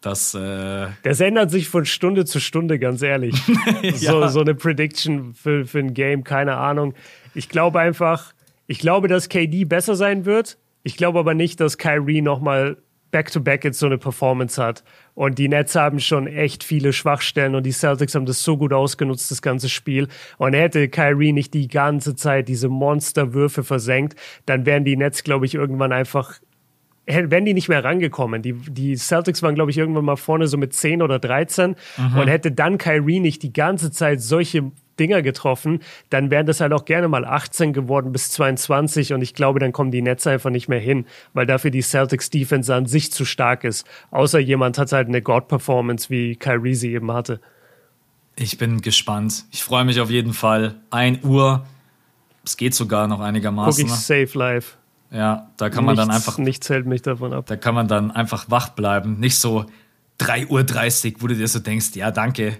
[0.00, 3.34] Das, äh das ändert sich von Stunde zu Stunde, ganz ehrlich.
[3.82, 3.92] ja.
[3.92, 6.94] so, so eine Prediction für, für ein Game, keine Ahnung.
[7.34, 8.32] Ich glaube einfach,
[8.66, 10.56] ich glaube, dass KD besser sein wird.
[10.82, 12.78] Ich glaube aber nicht, dass Kyrie nochmal
[13.16, 14.84] back-to-back jetzt so eine Performance hat.
[15.14, 18.74] Und die Nets haben schon echt viele Schwachstellen und die Celtics haben das so gut
[18.74, 20.08] ausgenutzt, das ganze Spiel.
[20.36, 25.46] Und hätte Kyrie nicht die ganze Zeit diese Monsterwürfe versenkt, dann wären die Nets, glaube
[25.46, 26.34] ich, irgendwann einfach
[27.06, 28.42] wären die nicht mehr rangekommen.
[28.42, 32.18] Die, die Celtics waren, glaube ich, irgendwann mal vorne so mit 10 oder 13 mhm.
[32.18, 36.72] und hätte dann Kyrie nicht die ganze Zeit solche Dinger getroffen, dann wären das halt
[36.72, 40.50] auch gerne mal 18 geworden bis 22 und ich glaube, dann kommen die Netze einfach
[40.50, 43.86] nicht mehr hin, weil dafür die Celtics Defense an sich zu stark ist.
[44.10, 47.40] Außer jemand hat halt eine God-Performance, wie Kyrie sie eben hatte.
[48.36, 49.44] Ich bin gespannt.
[49.50, 50.74] Ich freue mich auf jeden Fall.
[50.90, 51.64] 1 Uhr.
[52.44, 53.86] Es geht sogar noch einigermaßen.
[53.86, 54.76] Guck ich safe live.
[55.10, 56.38] Ja, da kann man nichts, dann einfach.
[56.38, 57.46] Nichts hält mich davon ab.
[57.46, 59.18] Da kann man dann einfach wach bleiben.
[59.18, 59.64] Nicht so,
[60.20, 62.58] 3.30 Uhr, wo du dir so denkst, ja, danke.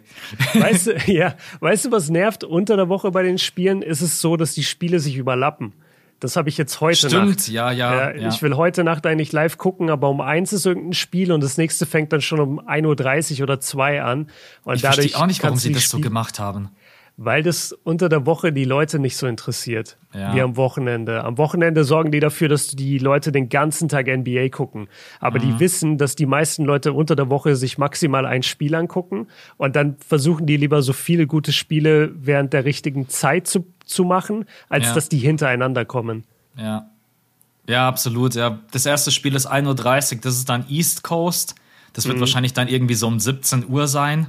[0.54, 2.44] Weißt du, ja, weißt du, was nervt?
[2.44, 5.72] Unter der Woche bei den Spielen ist es so, dass die Spiele sich überlappen.
[6.20, 7.48] Das habe ich jetzt heute Stimmt, Nacht.
[7.48, 10.94] ja, ja, ja, Ich will heute Nacht eigentlich live gucken, aber um eins ist irgendein
[10.94, 14.30] Spiel und das nächste fängt dann schon um 1.30 Uhr oder 2 an.
[14.64, 16.70] Und ich verstehe auch nicht, warum sie das so gemacht haben
[17.16, 20.34] weil das unter der Woche die Leute nicht so interessiert ja.
[20.34, 21.24] wie am Wochenende.
[21.24, 24.88] Am Wochenende sorgen die dafür, dass die Leute den ganzen Tag NBA gucken.
[25.18, 25.42] Aber mhm.
[25.42, 29.76] die wissen, dass die meisten Leute unter der Woche sich maximal ein Spiel angucken und
[29.76, 34.44] dann versuchen die lieber so viele gute Spiele während der richtigen Zeit zu, zu machen,
[34.68, 34.94] als ja.
[34.94, 36.24] dass die hintereinander kommen.
[36.56, 36.90] Ja.
[37.68, 38.34] Ja, absolut.
[38.34, 38.60] Ja.
[38.70, 41.54] Das erste Spiel ist 1.30 Uhr, das ist dann East Coast.
[41.94, 42.20] Das wird mhm.
[42.20, 44.26] wahrscheinlich dann irgendwie so um 17 Uhr sein.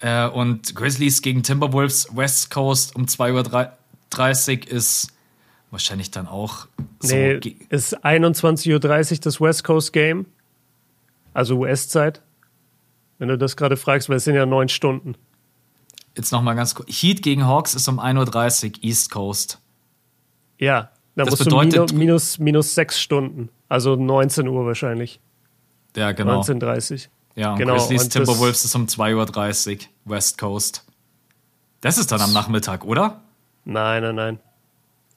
[0.00, 5.08] Äh, und Grizzlies gegen Timberwolves West Coast um 2.30 Uhr ist
[5.70, 6.66] wahrscheinlich dann auch
[7.00, 7.14] so.
[7.14, 10.26] Nee, ist 21.30 Uhr das West Coast Game.
[11.34, 12.22] Also US-Zeit.
[13.18, 15.16] Wenn du das gerade fragst, weil es sind ja neun Stunden.
[16.16, 16.88] Jetzt nochmal ganz kurz.
[16.90, 19.60] Heat gegen Hawks ist um 1.30 Uhr East Coast.
[20.58, 23.50] Ja, da das musst bedeutet, du minus, minus, minus sechs Stunden.
[23.68, 25.20] Also 19 Uhr wahrscheinlich.
[25.96, 26.40] Ja, genau.
[26.40, 27.10] 19.30 Uhr.
[27.38, 27.74] Ja, und genau.
[27.74, 30.84] Grizzlies Timberwolves ist um 2.30 Uhr West Coast.
[31.80, 33.20] Das ist dann am Nachmittag, oder?
[33.64, 34.38] Nein, nein, nein.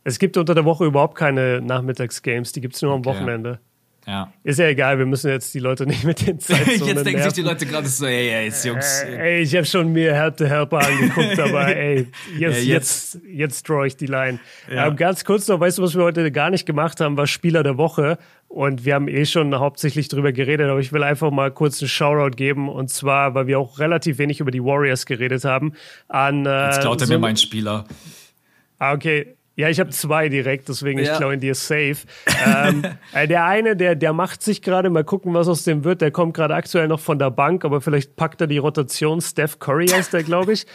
[0.03, 3.10] Es gibt unter der Woche überhaupt keine Nachmittagsgames, die gibt es nur am okay.
[3.10, 3.60] Wochenende.
[4.07, 4.33] Ja.
[4.43, 7.33] Ist ja egal, wir müssen jetzt die Leute nicht mit den Zeitzonen Jetzt denken sich
[7.33, 9.03] die Leute gerade so, ey, ey, jetzt, Jungs.
[9.03, 12.07] Äh, ey, ich habe schon mir Help the Helper angeguckt, aber ey,
[12.37, 12.65] jetzt, ja, jetzt.
[12.65, 14.39] jetzt, jetzt draw ich die Line.
[14.73, 14.87] Ja.
[14.87, 17.61] Ähm, ganz kurz noch, weißt du, was wir heute gar nicht gemacht haben, war Spieler
[17.63, 18.17] der Woche.
[18.47, 21.87] Und wir haben eh schon hauptsächlich drüber geredet, aber ich will einfach mal kurz einen
[21.87, 22.67] Shoutout geben.
[22.67, 25.73] Und zwar, weil wir auch relativ wenig über die Warriors geredet haben.
[26.09, 27.85] An, äh, jetzt klaut er so mir meinen Spieler.
[28.77, 29.37] Ah, okay.
[29.61, 31.13] Ja, ich habe zwei direkt, deswegen ja.
[31.13, 31.97] ich ihn dir safe.
[32.43, 32.83] ähm,
[33.13, 36.01] äh, der eine, der, der macht sich gerade, mal gucken, was aus dem wird.
[36.01, 39.21] Der kommt gerade aktuell noch von der Bank, aber vielleicht packt er die Rotation.
[39.21, 40.65] Steph Curry heißt der, glaube ich.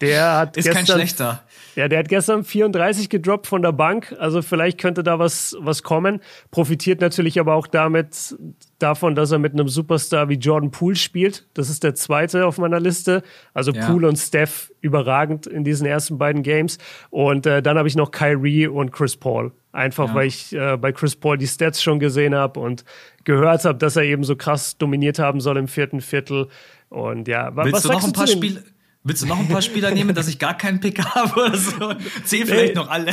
[0.00, 1.42] Der hat ist gestern, kein schlechter.
[1.76, 4.16] Ja, der hat gestern 34 gedroppt von der Bank.
[4.18, 6.20] Also vielleicht könnte da was, was kommen.
[6.50, 8.34] Profitiert natürlich aber auch damit,
[8.78, 11.46] davon, dass er mit einem Superstar wie Jordan Poole spielt.
[11.52, 13.22] Das ist der zweite auf meiner Liste.
[13.52, 13.86] Also ja.
[13.86, 16.78] Poole und Steph überragend in diesen ersten beiden Games.
[17.10, 19.52] Und äh, dann habe ich noch Kyrie und Chris Paul.
[19.72, 20.14] Einfach ja.
[20.14, 22.86] weil ich äh, bei Chris Paul die Stats schon gesehen habe und
[23.24, 26.48] gehört habe, dass er eben so krass dominiert haben soll im vierten Viertel.
[26.88, 28.64] Und ja, Willst was du noch ein paar Spiele?
[29.08, 31.92] Willst du noch ein paar Spieler nehmen, dass ich gar keinen Pick habe oder so?
[32.24, 33.12] Zähl vielleicht nee, noch alle.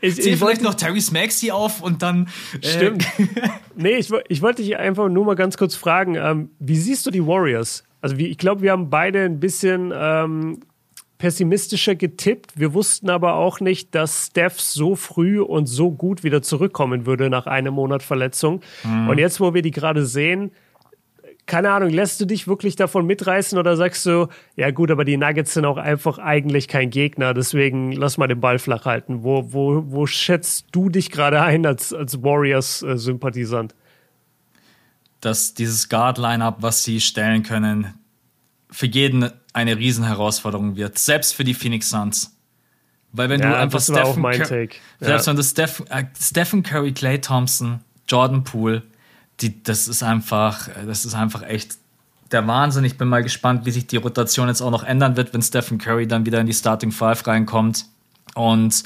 [0.00, 2.28] Ich, Zähl ich vielleicht noch Terry Maxey auf und dann.
[2.60, 3.04] Äh Stimmt.
[3.74, 7.10] nee, ich, ich wollte dich einfach nur mal ganz kurz fragen, ähm, wie siehst du
[7.10, 7.82] die Warriors?
[8.00, 10.60] Also wie, ich glaube, wir haben beide ein bisschen ähm,
[11.18, 12.52] pessimistischer getippt.
[12.54, 17.30] Wir wussten aber auch nicht, dass Steph so früh und so gut wieder zurückkommen würde
[17.30, 18.60] nach einem Monat Verletzung.
[18.84, 19.08] Mhm.
[19.08, 20.52] Und jetzt, wo wir die gerade sehen,
[21.46, 25.16] keine Ahnung, lässt du dich wirklich davon mitreißen oder sagst du, ja gut, aber die
[25.16, 29.22] Nuggets sind auch einfach eigentlich kein Gegner, deswegen lass mal den Ball flach halten.
[29.22, 33.74] Wo, wo, wo schätzt du dich gerade ein als, als Warriors-Sympathisant?
[35.20, 37.94] Dass dieses Guard-Line-Up, was sie stellen können,
[38.70, 42.36] für jeden eine Riesenherausforderung wird, selbst für die Phoenix Suns.
[43.12, 44.76] Weil wenn ja, du einfach Stephen, Cur Take.
[45.00, 48.82] selbst wenn du Steph, äh, Stephen Curry, Clay Thompson, Jordan Poole,
[49.42, 51.76] die, das ist einfach, das ist einfach echt
[52.30, 52.84] der Wahnsinn.
[52.84, 55.78] Ich bin mal gespannt, wie sich die Rotation jetzt auch noch ändern wird, wenn Stephen
[55.78, 57.86] Curry dann wieder in die Starting Five reinkommt.
[58.34, 58.84] Und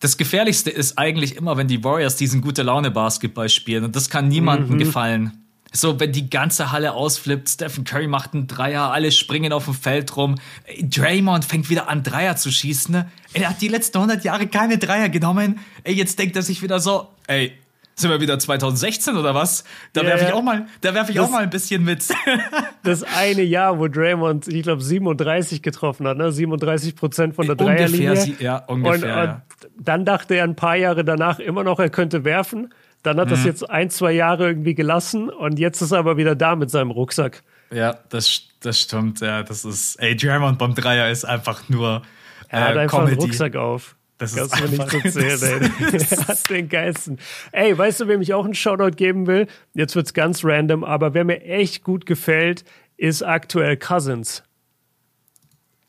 [0.00, 3.84] das Gefährlichste ist eigentlich immer, wenn die Warriors diesen gute Laune Basketball spielen.
[3.84, 4.78] Und das kann niemandem mhm.
[4.78, 5.44] gefallen.
[5.72, 9.74] So, wenn die ganze Halle ausflippt, Stephen Curry macht einen Dreier, alle springen auf dem
[9.74, 10.36] Feld rum.
[10.80, 13.04] Draymond fängt wieder an, Dreier zu schießen.
[13.32, 15.58] Er hat die letzten 100 Jahre keine Dreier genommen.
[15.82, 17.54] Ey, jetzt denkt er sich wieder so, ey,
[17.94, 19.64] sind wir wieder 2016 oder was?
[19.92, 20.10] Da yeah.
[20.10, 22.04] werfe ich auch mal, da werfe ich das, auch mal ein bisschen mit.
[22.82, 26.32] das eine Jahr, wo Draymond, ich glaube, 37 getroffen hat, ne?
[26.32, 28.10] 37 Prozent von der Dreierlinie.
[28.10, 28.94] Ungefähr, ja, ungefähr.
[28.94, 29.22] Und, ja.
[29.32, 29.42] und
[29.78, 32.72] dann dachte er ein paar Jahre danach immer noch, er könnte werfen.
[33.02, 33.30] Dann hat mhm.
[33.30, 36.70] das jetzt ein, zwei Jahre irgendwie gelassen und jetzt ist er aber wieder da mit
[36.70, 37.42] seinem Rucksack.
[37.70, 39.20] Ja, das, das stimmt.
[39.20, 42.02] Ja, das ist, ey, Draymond beim Dreier ist einfach nur.
[42.48, 43.12] Äh, er hat einfach Comedy.
[43.12, 43.96] einen Rucksack auf.
[44.18, 45.98] Das Kannst du nicht so zählen, ey.
[46.10, 47.18] Er hat den geilsten.
[47.52, 49.48] Ey, weißt du, wem ich auch einen Shoutout geben will?
[49.74, 52.64] Jetzt wird's ganz random, aber wer mir echt gut gefällt,
[52.96, 54.44] ist aktuell Cousins.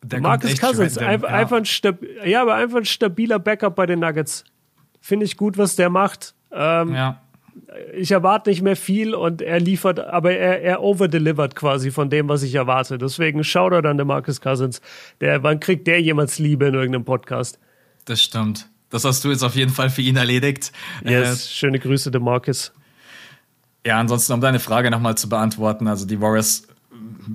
[0.01, 1.35] Der Marcus Cousins, random, einfach, ja.
[1.35, 4.43] einfach ein Stab ja, aber einfach ein stabiler Backup bei den Nuggets.
[5.01, 6.33] Finde ich gut, was der macht.
[6.51, 7.21] Ähm, ja.
[7.93, 12.27] Ich erwarte nicht mehr viel und er liefert, aber er, er overdelivert quasi von dem,
[12.27, 12.97] was ich erwarte.
[12.97, 14.81] Deswegen Shoutout an den Marcus Cousins.
[15.21, 17.59] Der, wann kriegt der jemals Liebe in irgendeinem Podcast?
[18.05, 18.67] Das stimmt.
[18.89, 20.71] Das hast du jetzt auf jeden Fall für ihn erledigt.
[21.03, 22.71] Yes, äh, schöne Grüße, de Marcus.
[23.85, 26.67] Ja, ansonsten, um deine Frage nochmal zu beantworten, also die Warriors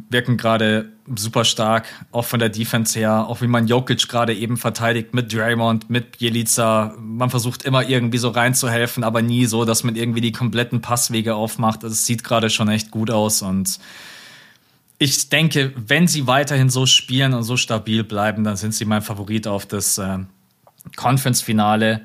[0.08, 4.56] wirken gerade super stark, auch von der Defense her, auch wie man Jokic gerade eben
[4.56, 6.94] verteidigt mit Draymond, mit Bielica.
[6.98, 11.34] Man versucht immer irgendwie so reinzuhelfen, aber nie so, dass man irgendwie die kompletten Passwege
[11.34, 11.82] aufmacht.
[11.84, 13.78] Also es sieht gerade schon echt gut aus und
[14.98, 19.00] ich denke, wenn sie weiterhin so spielen und so stabil bleiben, dann sind sie mein
[19.00, 20.18] Favorit auf das äh,
[20.96, 22.02] Conference-Finale.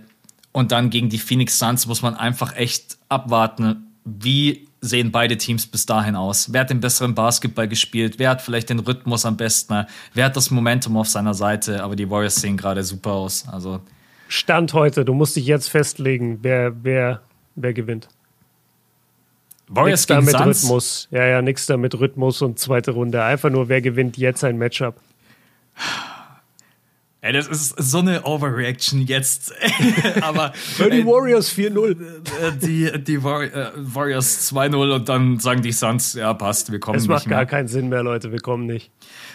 [0.51, 5.65] Und dann gegen die Phoenix Suns muss man einfach echt abwarten, wie sehen beide Teams
[5.65, 6.53] bis dahin aus?
[6.53, 8.19] Wer hat den besseren Basketball gespielt?
[8.19, 9.85] Wer hat vielleicht den Rhythmus am besten?
[10.13, 11.83] Wer hat das Momentum auf seiner Seite?
[11.83, 13.47] Aber die Warriors sehen gerade super aus.
[13.47, 13.81] Also
[14.27, 17.21] Stand heute, du musst dich jetzt festlegen, wer, wer,
[17.55, 18.07] wer gewinnt.
[19.67, 20.63] Warriors nix da mit Suns?
[20.63, 21.07] Rhythmus.
[21.11, 23.23] Ja, ja, nix da mit Rhythmus und zweite Runde.
[23.23, 24.95] Einfach nur, wer gewinnt jetzt ein Matchup.
[27.25, 29.51] Ey, das ist so eine Overreaction jetzt.
[30.21, 31.99] Aber die Warriors 4-0.
[31.99, 36.97] Äh, die, die äh, Warriors 2-0 und dann sagen die Suns, ja, passt, wir kommen
[36.97, 37.05] nicht.
[37.05, 38.91] Es macht gar keinen Sinn mehr, Leute, wir kommen nicht.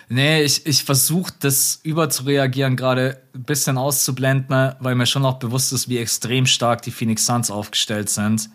[0.08, 5.72] Nee, ich, ich versuche das überzureagieren, gerade ein bisschen auszublenden, weil mir schon auch bewusst
[5.72, 8.50] ist, wie extrem stark die Phoenix Suns aufgestellt sind.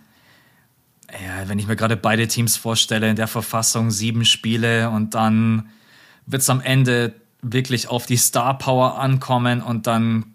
[1.12, 5.68] Ja, wenn ich mir gerade beide Teams vorstelle, in der Verfassung sieben Spiele und dann
[6.26, 7.16] wird es am Ende
[7.52, 10.26] wirklich auf die Star Power ankommen und dann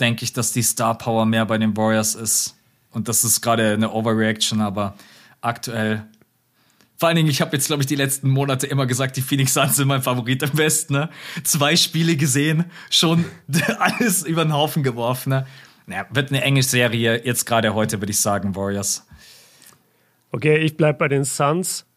[0.00, 2.56] denke ich, dass die Star Power mehr bei den Warriors ist.
[2.90, 4.94] Und das ist gerade eine Overreaction, aber
[5.40, 6.04] aktuell.
[6.96, 9.54] Vor allen Dingen, ich habe jetzt, glaube ich, die letzten Monate immer gesagt, die Phoenix
[9.54, 10.94] Suns sind mein Favorit im Westen.
[10.94, 11.10] Ne?
[11.44, 13.24] Zwei Spiele gesehen, schon
[13.78, 15.30] alles über den Haufen geworfen.
[15.30, 15.46] Ne?
[15.86, 17.24] Ja, wird eine enge Serie.
[17.24, 19.06] Jetzt gerade heute würde ich sagen, Warriors.
[20.32, 21.87] Okay, ich bleibe bei den Suns.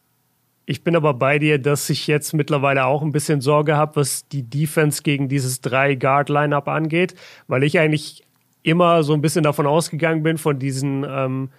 [0.71, 4.25] Ich bin aber bei dir, dass ich jetzt mittlerweile auch ein bisschen Sorge habe, was
[4.29, 7.13] die Defense gegen dieses drei-Guard-Lineup angeht,
[7.49, 8.23] weil ich eigentlich
[8.63, 11.49] immer so ein bisschen davon ausgegangen bin, von diesen ähm,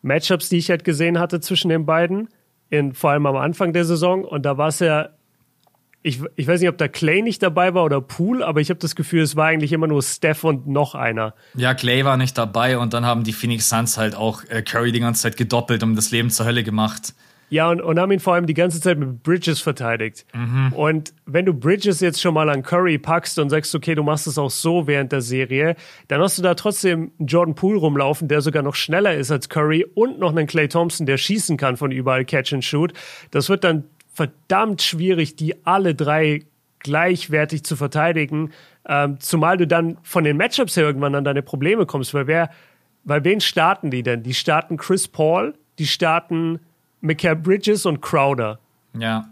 [0.00, 2.30] Matchups, die ich halt gesehen hatte zwischen den beiden,
[2.70, 4.24] in, vor allem am Anfang der Saison.
[4.24, 5.10] Und da war es ja,
[6.02, 8.80] ich, ich weiß nicht, ob da Clay nicht dabei war oder Pool, aber ich habe
[8.80, 11.34] das Gefühl, es war eigentlich immer nur Steph und noch einer.
[11.56, 14.92] Ja, Clay war nicht dabei und dann haben die Phoenix Suns halt auch äh, Curry
[14.92, 17.12] die ganze Zeit gedoppelt und das Leben zur Hölle gemacht.
[17.52, 20.24] Ja, und, und haben ihn vor allem die ganze Zeit mit Bridges verteidigt.
[20.32, 20.72] Mhm.
[20.72, 24.26] Und wenn du Bridges jetzt schon mal an Curry packst und sagst, okay, du machst
[24.26, 25.76] es auch so während der Serie,
[26.08, 29.50] dann hast du da trotzdem einen Jordan Poole rumlaufen, der sogar noch schneller ist als
[29.50, 32.94] Curry und noch einen Clay Thompson, der schießen kann von überall Catch and Shoot.
[33.32, 33.84] Das wird dann
[34.14, 36.46] verdammt schwierig, die alle drei
[36.78, 38.52] gleichwertig zu verteidigen,
[38.88, 42.48] ähm, zumal du dann von den Matchups her irgendwann an deine Probleme kommst, weil wer,
[43.04, 44.22] weil wen starten die denn?
[44.22, 46.58] Die starten Chris Paul, die starten
[47.02, 48.58] Mikael Bridges und Crowder.
[48.98, 49.28] Ja.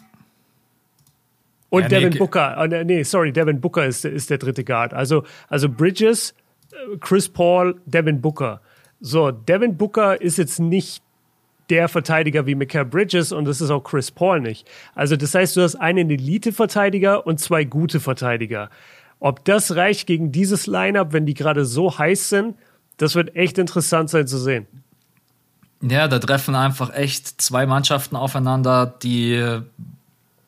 [1.70, 2.66] Und ja, Devin nee, Booker.
[2.84, 4.92] Nee, sorry, Devin Booker ist, ist der dritte Guard.
[4.92, 6.34] Also, also Bridges,
[6.72, 8.60] äh, Chris Paul, Devin Booker.
[9.00, 11.02] So, Devin Booker ist jetzt nicht
[11.70, 14.68] der Verteidiger wie Mikael Bridges und das ist auch Chris Paul nicht.
[14.96, 18.68] Also, das heißt, du hast einen Elite-Verteidiger und zwei gute Verteidiger.
[19.20, 22.56] Ob das reicht gegen dieses Lineup, wenn die gerade so heiß sind,
[22.96, 24.66] das wird echt interessant sein zu sehen.
[25.82, 29.60] Ja, da treffen einfach echt zwei Mannschaften aufeinander, die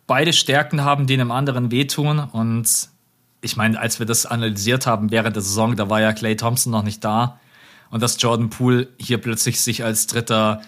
[0.07, 2.19] beide Stärken haben, die einem anderen wehtun.
[2.19, 2.89] Und
[3.41, 6.71] ich meine, als wir das analysiert haben während der Saison, da war ja Clay Thompson
[6.71, 7.41] noch nicht da.
[7.91, 10.61] Und dass Jordan Poole hier plötzlich sich als dritter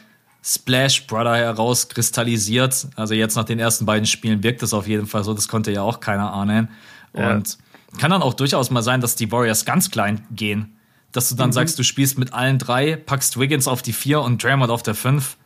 [0.43, 2.89] Splash Brother herauskristallisiert.
[2.97, 5.35] Also jetzt nach den ersten beiden Spielen wirkt das auf jeden Fall so.
[5.35, 6.69] Das konnte ja auch keiner ahnen.
[7.15, 7.33] Ja.
[7.33, 7.59] Und
[7.99, 10.74] kann dann auch durchaus mal sein, dass die Warriors ganz klein gehen
[11.15, 11.53] dass du dann mhm.
[11.53, 14.95] sagst, du spielst mit allen drei, packst Wiggins auf die vier und Draymond auf der
[14.95, 15.37] fünf.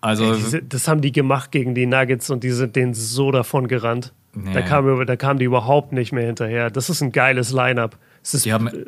[0.00, 3.30] Also Ey, diese, das haben die gemacht gegen die Nuggets und die sind denen so
[3.30, 4.12] davon gerannt.
[4.34, 4.52] Nee.
[4.52, 6.70] Da, kam, da kamen die überhaupt nicht mehr hinterher.
[6.70, 7.96] Das ist ein geiles Line-up.
[8.32, 8.84] Die haben äh,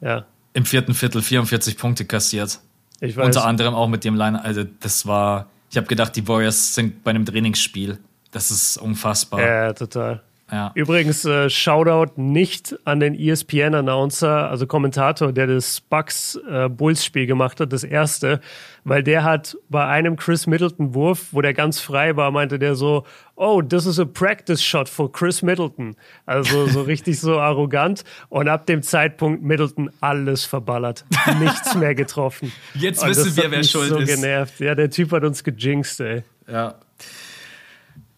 [0.00, 0.26] ja.
[0.54, 2.58] im vierten Viertel 44 Punkte kassiert.
[3.00, 3.26] Ich weiß.
[3.26, 7.04] Unter anderem auch mit dem Line, also das war, ich habe gedacht, die Warriors sind
[7.04, 7.98] bei einem Trainingsspiel.
[8.32, 9.40] Das ist unfassbar.
[9.40, 10.22] Ja, total.
[10.50, 10.72] Ja.
[10.74, 17.72] Übrigens, äh, Shoutout nicht an den ESPN-Announcer, also Kommentator, der das Bucks-Bulls-Spiel äh, gemacht hat,
[17.72, 18.40] das erste,
[18.84, 23.04] weil der hat bei einem Chris Middleton-Wurf, wo der ganz frei war, meinte der so,
[23.36, 25.96] oh, this is a practice shot for Chris Middleton.
[26.26, 28.04] Also so richtig so arrogant.
[28.28, 31.04] Und ab dem Zeitpunkt Middleton alles verballert.
[31.38, 32.52] Nichts mehr getroffen.
[32.74, 34.14] Jetzt wissen wir, wer schuld so ist.
[34.14, 34.60] genervt.
[34.60, 36.22] Ja, der Typ hat uns gejinxt, ey.
[36.50, 36.74] Ja.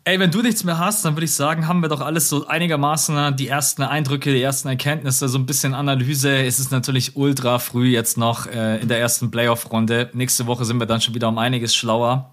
[0.05, 2.49] Ey, wenn du nichts mehr hast, dann würde ich sagen, haben wir doch alles so
[2.49, 6.45] einigermaßen die ersten Eindrücke, die ersten Erkenntnisse, so ein bisschen Analyse.
[6.45, 10.11] Es ist natürlich ultra früh jetzt noch äh, in der ersten Playoff-Runde.
[10.13, 12.33] Nächste Woche sind wir dann schon wieder um einiges schlauer.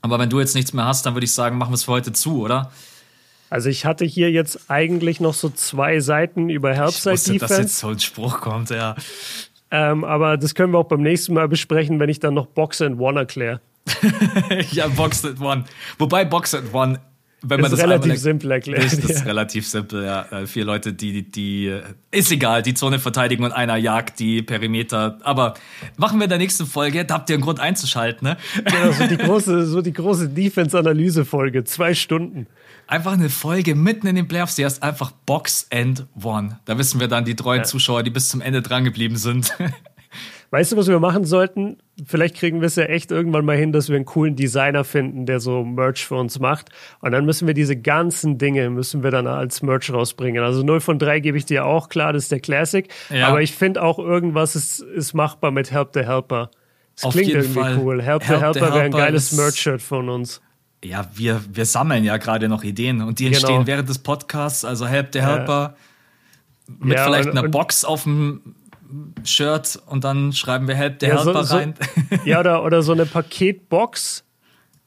[0.00, 1.92] Aber wenn du jetzt nichts mehr hast, dann würde ich sagen, machen wir es für
[1.92, 2.70] heute zu, oder?
[3.50, 7.32] Also ich hatte hier jetzt eigentlich noch so zwei Seiten über Herbstside Defense.
[7.32, 8.94] Ich wusste, dass jetzt so ein Spruch kommt, ja.
[9.72, 12.80] Ähm, aber das können wir auch beim nächsten Mal besprechen, wenn ich dann noch Box
[12.80, 13.60] and One erkläre.
[14.72, 15.64] ja, Box and One.
[15.98, 17.00] Wobei Box and One
[17.42, 18.84] wenn man das, das relativ simpel erklärt.
[18.84, 19.24] Ist das ja.
[19.24, 20.22] relativ simpel, ja.
[20.30, 24.42] Äh, vier Leute, die, die, die, ist egal, die Zone verteidigen und einer jagt die
[24.42, 25.18] Perimeter.
[25.22, 25.54] Aber
[25.96, 28.36] machen wir in der nächsten Folge, da habt ihr einen Grund einzuschalten, ne?
[28.64, 32.48] Genau, so die große, so die große Defense-Analyse-Folge, zwei Stunden.
[32.88, 36.58] Einfach eine Folge mitten in den Playoffs, die heißt einfach Box and One.
[36.64, 37.64] Da wissen wir dann die treuen ja.
[37.64, 39.54] Zuschauer, die bis zum Ende dran geblieben sind.
[40.50, 41.76] Weißt du, was wir machen sollten?
[42.06, 45.26] Vielleicht kriegen wir es ja echt irgendwann mal hin, dass wir einen coolen Designer finden,
[45.26, 46.70] der so Merch für uns macht.
[47.00, 50.42] Und dann müssen wir diese ganzen Dinge, müssen wir dann als Merch rausbringen.
[50.42, 52.88] Also 0 von 3 gebe ich dir auch, klar, das ist der Classic.
[53.10, 53.28] Ja.
[53.28, 56.50] Aber ich finde auch irgendwas ist, ist machbar mit Help the Helper.
[57.00, 57.78] Das klingt irgendwie Fall.
[57.78, 58.02] cool.
[58.02, 60.40] Help, Help the Helper, wäre ein geiles Merch-Shirt von uns.
[60.82, 63.66] Ja, wir, wir sammeln ja gerade noch Ideen und die entstehen genau.
[63.66, 64.64] während des Podcasts.
[64.64, 65.74] Also Help the Helper.
[66.68, 66.74] Ja.
[66.80, 68.54] Mit ja, vielleicht und, einer Box auf dem
[69.24, 71.74] Shirt und dann schreiben wir Help der ja, Helper so, rein.
[72.10, 74.24] So, ja, oder, oder so eine Paketbox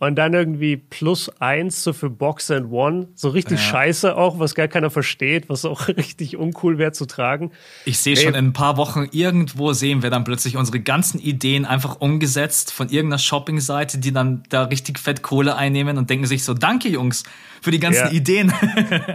[0.01, 3.09] und dann irgendwie plus eins so für Box and One.
[3.13, 3.65] So richtig ja.
[3.65, 7.51] scheiße auch, was gar keiner versteht, was auch richtig uncool wäre zu tragen.
[7.85, 11.65] Ich sehe schon in ein paar Wochen irgendwo sehen wir dann plötzlich unsere ganzen Ideen
[11.65, 16.43] einfach umgesetzt von irgendeiner Shoppingseite, die dann da richtig fett Kohle einnehmen und denken sich
[16.43, 17.23] so, danke Jungs
[17.61, 18.11] für die ganzen ja.
[18.11, 18.51] Ideen.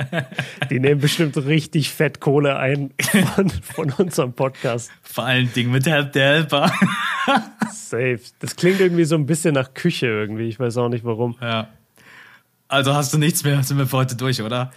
[0.70, 2.94] Die nehmen bestimmt richtig fett Kohle ein
[3.34, 4.90] von, von unserem Podcast.
[5.06, 6.70] Vor allen Dingen mit Help der Helper.
[7.72, 8.20] Safe.
[8.40, 10.48] Das klingt irgendwie so ein bisschen nach Küche irgendwie.
[10.48, 11.36] Ich weiß auch nicht warum.
[11.40, 11.68] Ja.
[12.68, 14.72] Also hast du nichts mehr, sind wir für heute durch, oder?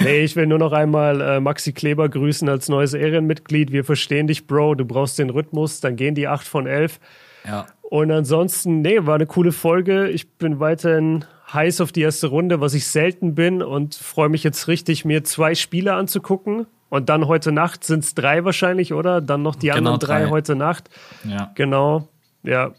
[0.00, 3.72] Nee, ich will nur noch einmal äh, Maxi Kleber grüßen als neues Ehrenmitglied.
[3.72, 4.74] Wir verstehen dich, Bro.
[4.74, 5.80] Du brauchst den Rhythmus.
[5.80, 7.00] Dann gehen die 8 von 11.
[7.46, 7.66] Ja.
[7.80, 10.08] Und ansonsten, nee, war eine coole Folge.
[10.08, 14.44] Ich bin weiterhin heiß auf die erste Runde, was ich selten bin und freue mich
[14.44, 16.66] jetzt richtig, mir zwei Spiele anzugucken.
[16.90, 19.20] Und dann heute Nacht sind es drei wahrscheinlich, oder?
[19.20, 20.22] Dann noch die genau anderen drei.
[20.24, 20.90] drei heute Nacht.
[21.24, 21.50] Ja.
[21.54, 22.08] Genau.
[22.42, 22.72] Ja.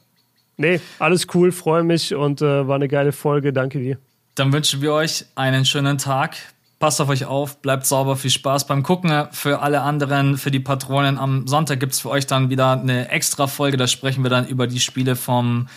[0.57, 3.51] Nee, alles cool, freue mich und äh, war eine geile Folge.
[3.51, 3.97] Danke dir.
[4.35, 6.35] Dann wünschen wir euch einen schönen Tag.
[6.79, 9.27] Passt auf euch auf, bleibt sauber, viel Spaß beim Gucken.
[9.31, 13.09] Für alle anderen, für die Patronen, am Sonntag gibt es für euch dann wieder eine
[13.09, 13.77] extra Folge.
[13.77, 15.67] Da sprechen wir dann über die Spiele vom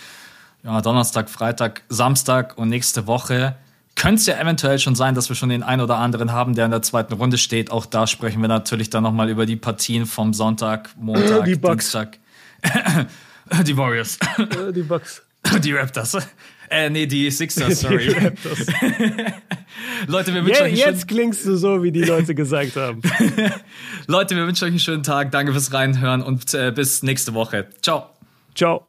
[0.63, 3.55] ja, Donnerstag, Freitag, Samstag und nächste Woche.
[3.95, 6.65] Könnte es ja eventuell schon sein, dass wir schon den einen oder anderen haben, der
[6.65, 7.71] in der zweiten Runde steht.
[7.71, 12.17] Auch da sprechen wir natürlich dann nochmal über die Partien vom Sonntag, Montag, die Dienstag.
[13.65, 14.19] die Warriors.
[14.75, 15.21] die Bucks.
[15.63, 16.17] Die Raptors.
[16.69, 18.15] Äh, nee, die Sixers, sorry.
[20.07, 23.01] Leute, wir wünschen yeah, euch Jetzt klingst du so, wie die Leute gesagt haben.
[24.07, 25.31] Leute, wir wünschen euch einen schönen Tag.
[25.31, 27.67] Danke fürs Reinhören und äh, bis nächste Woche.
[27.81, 28.09] Ciao.
[28.55, 28.83] Ciao.